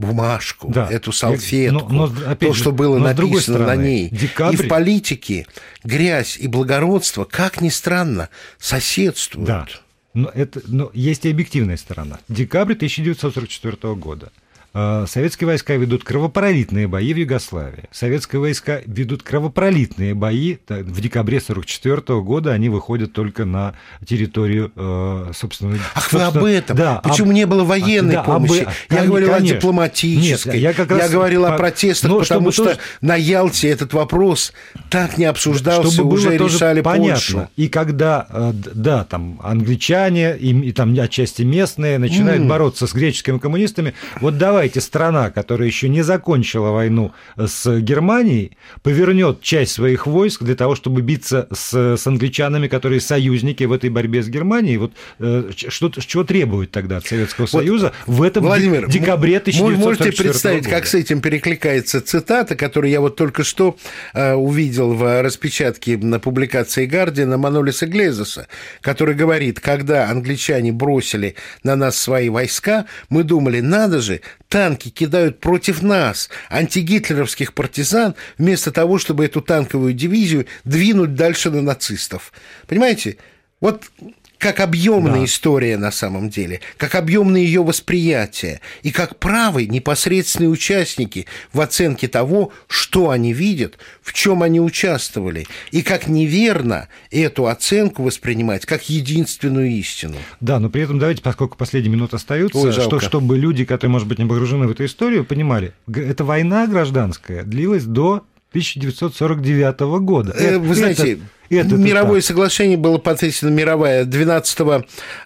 бумажку, 0.00 0.68
да. 0.68 0.88
эту 0.90 1.12
салфетку, 1.12 1.92
но, 1.92 2.06
но, 2.08 2.30
опять 2.30 2.48
то, 2.48 2.54
же, 2.54 2.60
что 2.60 2.72
было 2.72 2.98
написано 2.98 3.40
стороны, 3.40 3.66
на 3.66 3.76
ней. 3.76 4.08
Декабрь... 4.10 4.54
И 4.54 4.56
в 4.56 4.68
политике 4.68 5.46
грязь 5.84 6.38
и 6.38 6.48
благородство, 6.48 7.24
как 7.24 7.60
ни 7.60 7.68
странно, 7.68 8.30
соседствуют. 8.58 9.46
Да. 9.46 9.66
Но, 10.14 10.28
это, 10.34 10.60
но 10.66 10.90
есть 10.92 11.24
и 11.24 11.30
объективная 11.30 11.76
сторона. 11.76 12.18
Декабрь 12.28 12.72
1944 12.72 13.94
года. 13.94 14.32
Э, 14.72 15.04
советские 15.08 15.48
войска 15.48 15.74
ведут 15.74 16.04
кровопролитные 16.04 16.86
бои 16.86 17.12
в 17.12 17.16
Югославии. 17.16 17.84
Советские 17.90 18.40
войска 18.40 18.80
ведут 18.86 19.24
кровопролитные 19.24 20.14
бои. 20.14 20.58
В 20.68 21.00
декабре 21.00 21.38
1944 21.38 22.20
года 22.20 22.52
они 22.52 22.68
выходят 22.68 23.12
только 23.12 23.44
на 23.44 23.74
территорию, 24.06 24.70
э, 24.76 25.32
собственно... 25.34 25.76
Ах, 25.94 26.12
вы 26.12 26.22
об 26.22 26.44
этом? 26.44 26.76
Да, 26.76 27.00
Почему 27.02 27.30
об... 27.30 27.34
не 27.34 27.46
было 27.46 27.64
военной 27.64 28.14
да, 28.14 28.22
помощи? 28.22 28.60
Об... 28.60 28.72
Я 28.90 29.04
говорил 29.06 29.30
конечно. 29.30 29.56
о 29.56 29.58
дипломатической. 29.58 30.52
Нет, 30.52 30.62
я, 30.62 30.72
как 30.72 30.90
раз... 30.90 31.02
я 31.02 31.08
говорил 31.08 31.46
о 31.46 31.56
протестах, 31.56 32.10
Но 32.10 32.20
потому 32.20 32.52
что 32.52 32.64
тоже... 32.66 32.78
на 33.00 33.16
Ялте 33.16 33.68
этот 33.68 33.92
вопрос 33.92 34.52
так 34.88 35.18
не 35.18 35.24
обсуждался, 35.24 35.90
чтобы 35.90 36.14
уже 36.14 36.30
было 36.30 36.46
решали 36.46 36.80
понятно. 36.80 37.14
Польшу. 37.14 37.48
И 37.56 37.68
когда, 37.68 38.26
э, 38.30 38.52
да, 38.54 39.02
там 39.02 39.40
англичане 39.42 40.36
и, 40.36 40.56
и 40.68 40.72
там 40.72 40.96
отчасти 41.00 41.42
местные 41.42 41.98
начинают 41.98 42.44
mm. 42.44 42.46
бороться 42.46 42.86
с 42.86 42.92
греческими 42.92 43.38
коммунистами, 43.38 43.94
вот 44.20 44.38
давай 44.38 44.59
давайте 44.60 44.82
страна, 44.82 45.30
которая 45.30 45.66
еще 45.66 45.88
не 45.88 46.02
закончила 46.02 46.70
войну 46.70 47.12
с 47.38 47.80
Германией, 47.80 48.58
повернет 48.82 49.40
часть 49.40 49.72
своих 49.72 50.06
войск 50.06 50.42
для 50.42 50.54
того, 50.54 50.74
чтобы 50.74 51.00
биться 51.00 51.48
с, 51.50 51.96
с 51.96 52.06
англичанами, 52.06 52.68
которые 52.68 53.00
союзники 53.00 53.64
в 53.64 53.72
этой 53.72 53.88
борьбе 53.88 54.22
с 54.22 54.28
Германией. 54.28 54.76
Вот 54.76 54.92
э, 55.18 55.50
что, 55.56 55.88
чего 55.88 56.24
требует 56.24 56.72
тогда 56.72 56.98
от 56.98 57.06
Советского 57.06 57.46
вот, 57.50 57.62
Союза 57.62 57.92
в 58.06 58.22
этом 58.22 58.44
Владимир, 58.44 58.86
декабре 58.86 59.38
1944 59.38 59.78
Можете 59.78 60.22
представить, 60.22 60.64
года. 60.64 60.76
как 60.76 60.86
с 60.86 60.92
этим 60.92 61.22
перекликается 61.22 62.02
цитата, 62.02 62.54
которую 62.54 62.90
я 62.90 63.00
вот 63.00 63.16
только 63.16 63.44
что 63.44 63.78
э, 64.12 64.34
увидел 64.34 64.92
в 64.92 65.22
распечатке 65.22 65.96
на 65.96 66.20
публикации 66.20 66.84
Гардиана 66.84 67.38
Манолиса 67.38 67.86
Глезоса, 67.86 68.46
который 68.82 69.14
говорит, 69.14 69.58
когда 69.58 70.10
англичане 70.10 70.70
бросили 70.70 71.36
на 71.62 71.76
нас 71.76 71.96
свои 71.96 72.28
войска, 72.28 72.84
мы 73.08 73.24
думали, 73.24 73.60
надо 73.60 74.02
же, 74.02 74.20
танки 74.50 74.90
кидают 74.90 75.40
против 75.40 75.80
нас, 75.80 76.28
антигитлеровских 76.50 77.54
партизан, 77.54 78.14
вместо 78.36 78.72
того, 78.72 78.98
чтобы 78.98 79.24
эту 79.24 79.40
танковую 79.40 79.94
дивизию 79.94 80.46
двинуть 80.64 81.14
дальше 81.14 81.50
на 81.50 81.62
нацистов. 81.62 82.32
Понимаете? 82.66 83.16
Вот 83.60 83.84
как 84.40 84.60
объемная 84.60 85.20
да. 85.20 85.24
история 85.26 85.76
на 85.76 85.92
самом 85.92 86.30
деле, 86.30 86.60
как 86.78 86.94
объемное 86.94 87.42
ее 87.42 87.62
восприятие, 87.62 88.62
и 88.82 88.90
как 88.90 89.18
правы 89.18 89.66
непосредственные 89.66 90.48
участники 90.48 91.26
в 91.52 91.60
оценке 91.60 92.08
того, 92.08 92.50
что 92.66 93.10
они 93.10 93.34
видят, 93.34 93.78
в 94.00 94.14
чем 94.14 94.42
они 94.42 94.58
участвовали, 94.58 95.46
и 95.72 95.82
как 95.82 96.08
неверно 96.08 96.88
эту 97.10 97.48
оценку 97.48 98.02
воспринимать 98.02 98.64
как 98.64 98.88
единственную 98.88 99.68
истину. 99.72 100.16
Да, 100.40 100.58
но 100.58 100.70
при 100.70 100.82
этом 100.82 100.98
давайте, 100.98 101.20
поскольку 101.20 101.58
последние 101.58 101.92
минуты 101.92 102.16
остаются, 102.16 102.58
Ой, 102.58 102.72
что, 102.72 102.98
чтобы 102.98 103.36
люди, 103.36 103.66
которые, 103.66 103.92
может 103.92 104.08
быть, 104.08 104.18
не 104.18 104.24
погружены 104.24 104.66
в 104.66 104.70
эту 104.70 104.86
историю, 104.86 105.26
понимали, 105.26 105.74
эта 105.94 106.24
война 106.24 106.66
гражданская 106.66 107.42
длилась 107.44 107.84
до 107.84 108.24
1949 108.52 109.80
года. 110.02 110.32
Э, 110.32 110.58
вы 110.58 110.74
знаете, 110.74 111.12
это 111.12 111.20
Мировое 111.50 112.20
соглашение 112.20 112.76
было 112.76 112.98
подписано 112.98 113.50
мировое 113.50 114.04
12 114.04 114.58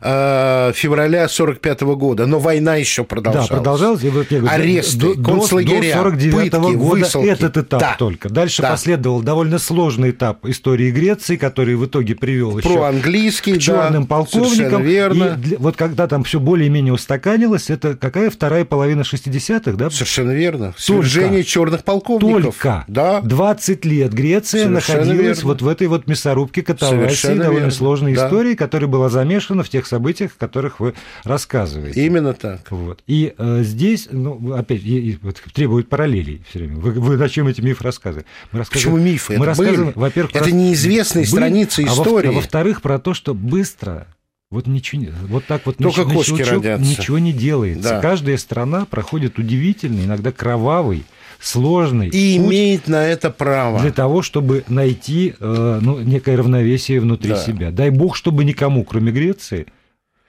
э, 0.01 0.73
февраля 0.75 1.29
45 1.29 1.81
года, 1.83 2.27
но 2.27 2.39
война 2.39 2.77
еще 2.77 3.05
продолжалась. 3.05 3.49
Да, 3.49 3.57
продолжалась. 3.57 4.03
И 4.03 4.09
вот, 4.09 4.31
я 4.31 4.41
говорю, 4.41 4.55
Аресты, 4.55 5.15
до, 5.15 5.23
концлагеря, 5.23 5.95
до 5.95 6.03
49 6.03 6.51
пытки, 6.51 6.75
года 6.77 7.01
высылки. 7.01 7.27
этот 7.27 7.57
этап 7.59 7.81
да. 7.81 7.97
только. 7.99 8.29
Дальше 8.31 8.63
да. 8.63 8.71
последовал 8.71 9.21
довольно 9.21 9.59
сложный 9.59 10.11
этап 10.11 10.47
истории 10.47 10.91
Греции, 10.91 11.37
который 11.37 11.75
в 11.75 11.85
итоге 11.85 12.15
привел 12.15 12.57
еще 12.57 12.69
Про 12.71 12.85
английский, 12.85 13.55
к 13.55 13.59
черным 13.59 14.03
да, 14.05 14.09
полковникам. 14.09 14.83
верно. 14.83 15.39
И 15.45 15.57
вот 15.57 15.77
когда 15.77 16.07
там 16.07 16.25
все 16.25 16.41
более-менее 16.41 16.95
устаканилось, 16.95 17.69
это 17.69 17.97
какая 17.97 18.31
вторая 18.31 18.65
половина 18.65 19.03
60-х, 19.03 19.73
да? 19.73 19.91
Совершенно 19.91 20.31
верно. 20.31 20.75
Свержение 20.79 21.45
черных 21.45 21.85
полковников. 21.85 22.57
Только 22.57 22.85
да. 22.89 23.21
20 23.21 23.85
лет 23.85 24.13
Греция 24.13 24.65
Совершенно 24.65 24.99
находилась 25.01 25.39
верно. 25.39 25.49
вот 25.49 25.63
в 25.63 25.69
этой 25.69 25.87
вот 25.87 26.07
мясорубки 26.15 26.63
катавасии, 26.63 27.27
довольно 27.27 27.51
верно. 27.51 27.71
сложной 27.71 28.15
да. 28.15 28.27
истории, 28.27 28.55
которая 28.55 28.89
была 28.89 29.09
замешана 29.09 29.63
в 29.63 29.69
тех 29.69 29.87
событиях, 29.87 30.33
о 30.37 30.39
которых 30.39 30.81
вы 30.81 30.95
рассказываете. 31.25 32.05
Именно 32.05 32.35
так. 32.35 32.71
Вот. 32.71 33.03
И 33.07 33.35
э, 33.37 33.63
здесь, 33.63 34.09
ну, 34.11 34.55
опять, 34.55 34.83
и, 34.83 35.11
и, 35.11 35.19
вот, 35.21 35.43
требует 35.53 35.89
параллелей 35.89 36.43
все 36.49 36.61
время. 36.61 36.77
Вы, 36.77 36.93
вы 36.93 37.17
зачем 37.17 37.47
эти 37.47 37.61
мифы 37.61 37.85
рассказываете? 37.85 38.29
Мы 38.53 38.61
рассказываем, 38.61 38.97
Почему 38.97 39.13
мифы? 39.13 39.33
Мы 39.33 39.37
Это 39.39 39.47
рассказываем, 39.47 39.93
во-первых, 39.95 40.35
Это 40.35 40.53
неизвестные 40.53 41.25
были, 41.25 41.31
страницы 41.31 41.85
истории. 41.85 42.29
А, 42.29 42.31
во, 42.31 42.37
во-вторых, 42.37 42.83
про 42.83 42.99
то, 42.99 43.15
что 43.15 43.35
быстро 43.35 44.07
вот 44.51 44.69
ничего, 44.69 45.11
вот 45.29 45.45
так 45.47 45.67
вот 45.67 45.79
Только 45.79 46.03
ничего, 46.03 46.15
кошки 46.15 46.33
ничего, 46.33 46.77
ничего 46.77 47.19
не 47.19 47.33
делается. 47.33 47.91
Да. 47.91 48.01
Каждая 48.01 48.37
страна 48.37 48.85
проходит 48.85 49.39
удивительный, 49.39 50.05
иногда 50.05 50.31
кровавый 50.31 51.05
сложный. 51.41 52.09
И 52.09 52.37
имеет 52.37 52.89
на 52.89 53.07
это 53.07 53.31
право. 53.31 53.81
Для 53.81 53.93
того, 53.93 54.23
чтобы 54.23 54.65
найти 54.69 55.35
э, 55.39 55.79
ну, 55.81 55.99
некое 56.01 56.37
равновесие 56.37 57.01
внутри 57.01 57.31
да. 57.31 57.37
себя. 57.37 57.71
Дай 57.71 57.91
бог, 57.91 58.17
чтобы 58.17 58.45
никому, 58.45 58.85
кроме 58.85 59.13
Греции, 59.13 59.67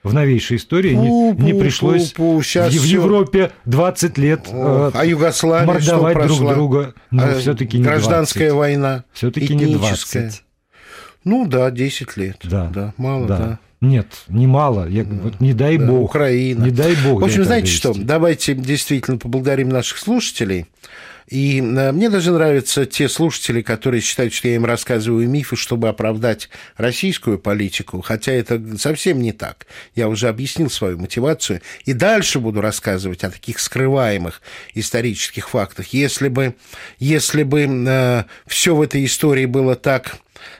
в 0.02 0.14
новейшей 0.14 0.56
истории 0.56 0.94
пу, 0.94 1.34
не, 1.34 1.52
не 1.52 1.58
пришлось 1.58 2.12
пу, 2.12 2.34
пу, 2.34 2.40
в, 2.40 2.44
в 2.44 2.84
Европе 2.84 3.50
20 3.64 4.18
лет 4.18 4.46
э, 4.48 4.90
а 4.94 5.04
Югославия 5.04 5.66
мордовать 5.66 6.26
друг 6.26 6.38
друга. 6.38 6.94
Но 7.10 7.24
а, 7.24 7.38
все-таки 7.38 7.78
не 7.78 7.84
Гражданская 7.84 8.50
20. 8.50 8.56
война. 8.56 9.04
Все-таки 9.12 9.54
не 9.54 9.74
20. 9.74 10.42
Ну 11.24 11.46
да, 11.46 11.70
10 11.72 12.16
лет. 12.16 12.38
Да. 12.44 12.70
да 12.72 12.94
мало, 12.96 13.26
да. 13.26 13.38
да. 13.38 13.58
Нет, 13.80 14.06
немало. 14.28 14.88
Я, 14.88 15.04
вот, 15.04 15.40
не 15.40 15.52
дай 15.52 15.76
бог. 15.76 16.10
Украина. 16.10 16.64
Не 16.64 16.70
дай 16.70 16.94
бог. 17.04 17.20
В 17.20 17.24
общем, 17.24 17.44
знаете 17.44 17.70
что? 17.70 17.92
Давайте 17.94 18.54
действительно 18.54 19.18
поблагодарим 19.18 19.68
наших 19.68 19.98
слушателей. 19.98 20.66
И 21.28 21.58
э, 21.58 21.92
мне 21.92 22.08
даже 22.08 22.32
нравятся 22.32 22.86
те 22.86 23.08
слушатели, 23.08 23.60
которые 23.60 24.00
считают, 24.00 24.32
что 24.32 24.48
я 24.48 24.54
им 24.54 24.64
рассказываю 24.64 25.28
мифы, 25.28 25.56
чтобы 25.56 25.88
оправдать 25.88 26.48
российскую 26.76 27.38
политику, 27.38 28.00
хотя 28.00 28.32
это 28.32 28.78
совсем 28.78 29.20
не 29.20 29.32
так. 29.32 29.66
Я 29.94 30.08
уже 30.08 30.28
объяснил 30.28 30.70
свою 30.70 30.98
мотивацию 30.98 31.62
и 31.84 31.92
дальше 31.92 32.38
буду 32.38 32.60
рассказывать 32.60 33.24
о 33.24 33.30
таких 33.30 33.58
скрываемых 33.58 34.40
исторических 34.74 35.48
фактах. 35.48 35.88
Если 35.88 36.28
бы, 36.28 36.54
если 36.98 37.42
бы 37.42 37.62
э, 37.62 38.24
все 38.46 38.74
в 38.76 38.80
этой 38.80 39.04
истории 39.04 39.46
было 39.46 39.74
так 39.74 40.16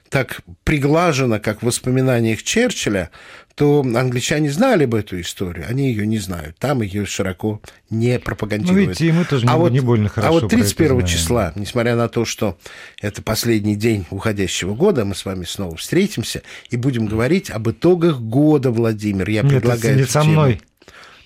так 0.09 0.41
приглажено, 0.65 1.39
как 1.41 1.63
в 1.63 1.67
воспоминаниях 1.67 2.43
Черчилля, 2.43 3.11
то 3.57 3.81
англичане 3.81 4.51
знали 4.51 4.85
бы 4.85 4.99
эту 4.99 5.19
историю, 5.19 5.65
они 5.67 5.89
ее 5.89 6.07
не 6.07 6.19
знают. 6.19 6.59
Там 6.59 6.83
ее 6.83 7.07
широко 7.07 7.63
не 7.89 8.19
пропагандируют. 8.19 8.87
Ну, 8.87 8.91
видите, 8.93 9.13
мы 9.13 9.25
тоже 9.25 9.47
а 9.47 9.53
не, 9.53 9.59
вот, 9.59 9.73
не 9.73 9.81
больно 9.81 10.11
хорошо 10.11 10.29
А 10.29 10.41
вот 10.41 10.51
31 10.51 11.07
числа, 11.07 11.53
несмотря 11.57 11.97
на 11.97 12.09
то, 12.09 12.27
что 12.27 12.59
это 13.01 13.23
последний 13.23 13.75
день 13.75 14.05
уходящего 14.11 14.75
года, 14.75 15.07
мы 15.07 15.15
с 15.15 15.25
вами 15.25 15.45
снова 15.45 15.75
встретимся 15.77 16.43
и 16.69 16.77
будем 16.77 17.07
говорить 17.07 17.51
об 17.51 17.71
итогах 17.71 18.21
года, 18.21 18.71
Владимир. 18.71 19.29
Я 19.31 19.41
Нет, 19.41 19.53
предлагаю... 19.53 19.95
Это 19.95 20.03
не 20.03 20.07
со 20.07 20.23
мной. 20.23 20.61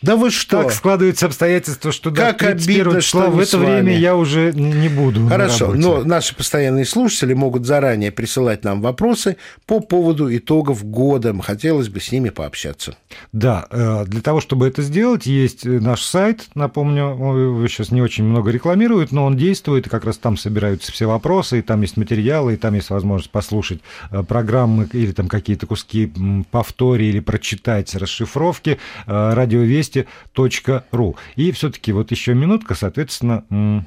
Да 0.02 0.16
вы 0.16 0.30
что? 0.30 0.62
Так 0.62 0.72
складываются 0.72 1.26
обстоятельства, 1.26 1.92
что 1.92 2.10
как 2.10 2.38
до 2.38 2.46
31 2.46 2.80
обидно, 2.80 3.02
числа 3.02 3.22
что 3.22 3.30
в 3.30 3.38
это 3.38 3.58
время 3.58 3.96
я 3.96 4.16
уже 4.16 4.52
не 4.52 4.88
буду. 4.88 5.26
Хорошо, 5.28 5.74
но 5.74 6.02
наши 6.04 6.34
постоянные 6.34 6.86
слушатели 6.86 7.34
могут 7.34 7.66
заранее 7.66 8.10
присылать 8.10 8.64
нам 8.64 8.80
вопросы 8.80 9.36
по 9.66 9.80
поводу 9.80 10.34
итогов 10.34 10.84
года. 10.84 11.34
Хотелось 11.42 11.88
бы 11.88 12.00
с 12.00 12.12
ними 12.12 12.30
пообщаться. 12.30 12.96
Да, 13.32 13.66
э, 13.70 14.04
для 14.06 14.22
того, 14.22 14.40
чтобы 14.40 14.66
это 14.66 14.82
сделать, 14.82 15.26
есть 15.26 15.64
наш 15.64 16.02
сайт, 16.02 16.48
напомню, 16.54 17.10
его 17.10 17.68
сейчас 17.68 17.90
не 17.90 18.00
очень 18.00 18.24
много 18.24 18.50
рекламируют, 18.50 19.12
но 19.12 19.24
он 19.26 19.36
действует, 19.36 19.86
и 19.86 19.90
как 19.90 20.04
раз 20.04 20.16
там 20.16 20.36
собираются 20.36 20.92
все 20.92 21.06
вопросы, 21.06 21.58
и 21.58 21.62
там 21.62 21.82
есть 21.82 21.96
материалы, 21.96 22.54
и 22.54 22.56
там 22.56 22.74
есть 22.74 22.90
возможность 22.90 23.30
послушать 23.30 23.80
э, 24.10 24.22
программы 24.22 24.88
или 24.92 25.12
там 25.12 25.28
какие-то 25.28 25.66
куски 25.66 26.12
повтори 26.50 27.08
или 27.08 27.20
прочитать 27.20 27.94
расшифровки. 27.94 28.78
Э, 29.06 29.34
Радиовесть 29.34 29.89
вести.ру. 29.94 31.16
И 31.36 31.52
все-таки 31.52 31.92
вот 31.92 32.10
еще 32.10 32.34
минутка, 32.34 32.74
соответственно, 32.74 33.86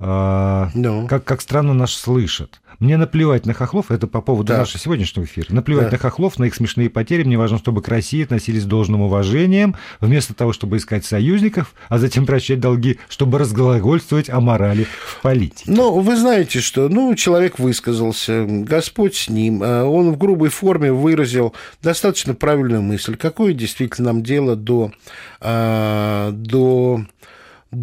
no. 0.00 1.04
А, 1.04 1.06
как, 1.08 1.24
как 1.24 1.40
странно 1.40 1.74
нас 1.74 1.92
слышат. 1.92 2.60
Мне 2.78 2.98
наплевать 2.98 3.46
на 3.46 3.54
хохлов, 3.54 3.90
это 3.90 4.06
по 4.06 4.20
поводу 4.20 4.48
да. 4.48 4.58
нашего 4.58 4.78
сегодняшнего 4.78 5.24
эфира, 5.24 5.46
наплевать 5.48 5.86
да. 5.86 5.92
на 5.92 5.98
хохлов, 5.98 6.38
на 6.38 6.44
их 6.44 6.54
смешные 6.54 6.90
потери, 6.90 7.22
мне 7.22 7.38
важно, 7.38 7.56
чтобы 7.56 7.80
к 7.80 7.88
России 7.88 8.22
относились 8.22 8.64
с 8.64 8.66
должным 8.66 9.00
уважением, 9.00 9.76
вместо 10.00 10.34
того, 10.34 10.52
чтобы 10.52 10.76
искать 10.76 11.06
союзников, 11.06 11.72
а 11.88 11.98
затем 11.98 12.26
прощать 12.26 12.60
долги, 12.60 12.98
чтобы 13.08 13.38
разглагольствовать 13.38 14.28
о 14.28 14.40
морали 14.40 14.86
в 15.06 15.22
политике. 15.22 15.70
Ну, 15.70 16.00
вы 16.00 16.16
знаете, 16.16 16.60
что, 16.60 16.90
ну, 16.90 17.14
человек 17.14 17.58
высказался, 17.58 18.44
Господь 18.46 19.16
с 19.16 19.30
ним, 19.30 19.62
а 19.64 19.84
он 19.84 20.12
в 20.12 20.18
грубой 20.18 20.50
форме 20.50 20.92
выразил 20.92 21.54
достаточно 21.82 22.34
правильную 22.34 22.82
мысль. 22.82 23.16
Какое 23.16 23.54
действительно 23.54 24.12
нам 24.12 24.22
дело 24.22 24.54
до, 24.54 24.92
а, 25.40 26.30
до 26.32 27.00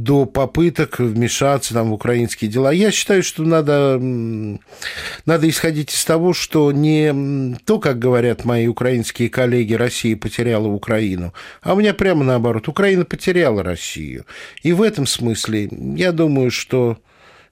до 0.02 0.26
попыток 0.26 1.00
вмешаться 1.00 1.74
там, 1.74 1.92
в 1.92 1.94
украинские 1.94 2.50
дела. 2.50 2.72
Я 2.72 2.92
считаю, 2.92 3.22
что 3.22 3.44
надо, 3.44 4.00
надо 5.26 5.50
исходить 5.50 5.94
из 5.94 6.04
того, 6.04 6.34
что 6.34 6.72
не 6.72 7.56
то, 7.66 7.80
как 7.80 8.00
говорят 8.00 8.44
мои 8.44 8.68
украинские 8.68 9.30
коллеги, 9.30 9.76
Россия 9.76 10.18
потеряла 10.18 10.68
Украину, 10.68 11.34
а 11.62 11.74
у 11.74 11.78
меня 11.78 11.94
прямо 11.94 12.24
наоборот, 12.24 12.68
Украина 12.68 13.06
потеряла 13.06 13.62
Россию. 13.62 14.26
И 14.64 14.74
в 14.74 14.82
этом 14.82 15.06
смысле 15.06 15.70
я 15.96 16.12
думаю, 16.12 16.50
что 16.50 16.98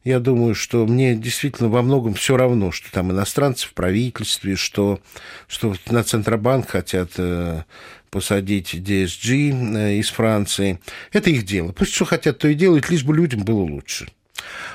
я 0.04 0.20
думаю, 0.20 0.56
что 0.56 0.88
мне 0.88 1.14
действительно 1.14 1.70
во 1.70 1.84
многом 1.84 2.16
все 2.16 2.36
равно, 2.36 2.72
что 2.72 2.92
там 2.92 3.12
иностранцы 3.12 3.68
в 3.68 3.74
правительстве, 3.76 4.56
что, 4.56 5.00
что 5.48 5.76
на 5.92 6.04
Центробанк 6.04 6.70
хотят 6.70 7.12
э, 7.18 7.64
посадить 8.12 8.76
DSG 8.76 9.78
э, 9.78 9.94
из 9.96 10.10
Франции. 10.10 10.80
Это 11.12 11.30
их 11.30 11.44
дело. 11.44 11.72
Пусть 11.72 11.94
что 11.94 12.06
хотят, 12.06 12.38
то 12.38 12.48
и 12.48 12.54
делают, 12.54 12.90
лишь 12.90 13.04
бы 13.04 13.16
людям 13.16 13.44
было 13.44 13.62
лучше. 13.62 14.10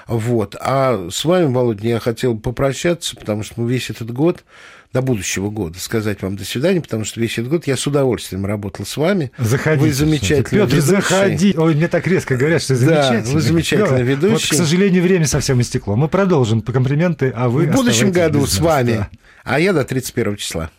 Вот. 0.09 0.57
А 0.61 1.09
с 1.11 1.25
вами, 1.25 1.53
Володя, 1.53 1.89
я 1.89 2.01
хотел 2.01 2.39
попрощаться, 2.39 3.15
потому 3.17 3.43
что 3.43 3.61
мы 3.61 3.71
весь 3.71 3.91
этот 3.91 4.11
год 4.13 4.45
до 4.93 5.03
будущего 5.03 5.51
года 5.51 5.79
сказать 5.79 6.23
вам 6.23 6.37
до 6.37 6.45
свидания, 6.45 6.81
потому 6.81 7.05
что 7.05 7.21
весь 7.21 7.33
этот 7.33 7.51
год 7.51 7.67
я 7.67 7.77
с 7.77 7.87
удовольствием 7.87 8.47
работал 8.47 8.87
с 8.87 8.97
вами. 8.97 9.33
Заходите. 9.37 9.87
Вы 9.87 9.93
замечательный 9.93 10.61
Петр, 10.61 10.77
ведущий. 10.77 10.81
заходи. 10.81 11.55
Ой, 11.57 11.75
мне 11.75 11.89
так 11.89 12.07
резко 12.07 12.37
говорят, 12.37 12.63
что 12.63 12.75
замечательный. 12.77 13.23
Да, 13.23 13.31
вы 13.31 13.41
замечательный 13.41 14.03
ведущий. 14.03 14.33
Вот, 14.33 14.43
к 14.43 14.55
сожалению, 14.55 15.03
время 15.03 15.27
совсем 15.27 15.61
истекло. 15.61 15.97
Мы 15.97 16.09
продолжим 16.09 16.63
по 16.63 16.73
комплименты, 16.73 17.33
а 17.37 17.49
вы 17.49 17.67
В 17.67 17.73
будущем 17.73 18.13
году 18.13 18.47
с 18.47 18.59
вами. 18.59 18.93
Да. 18.93 19.11
А 19.45 19.61
я 19.61 19.73
до 19.73 19.85
31 19.85 20.37
числа. 20.37 20.71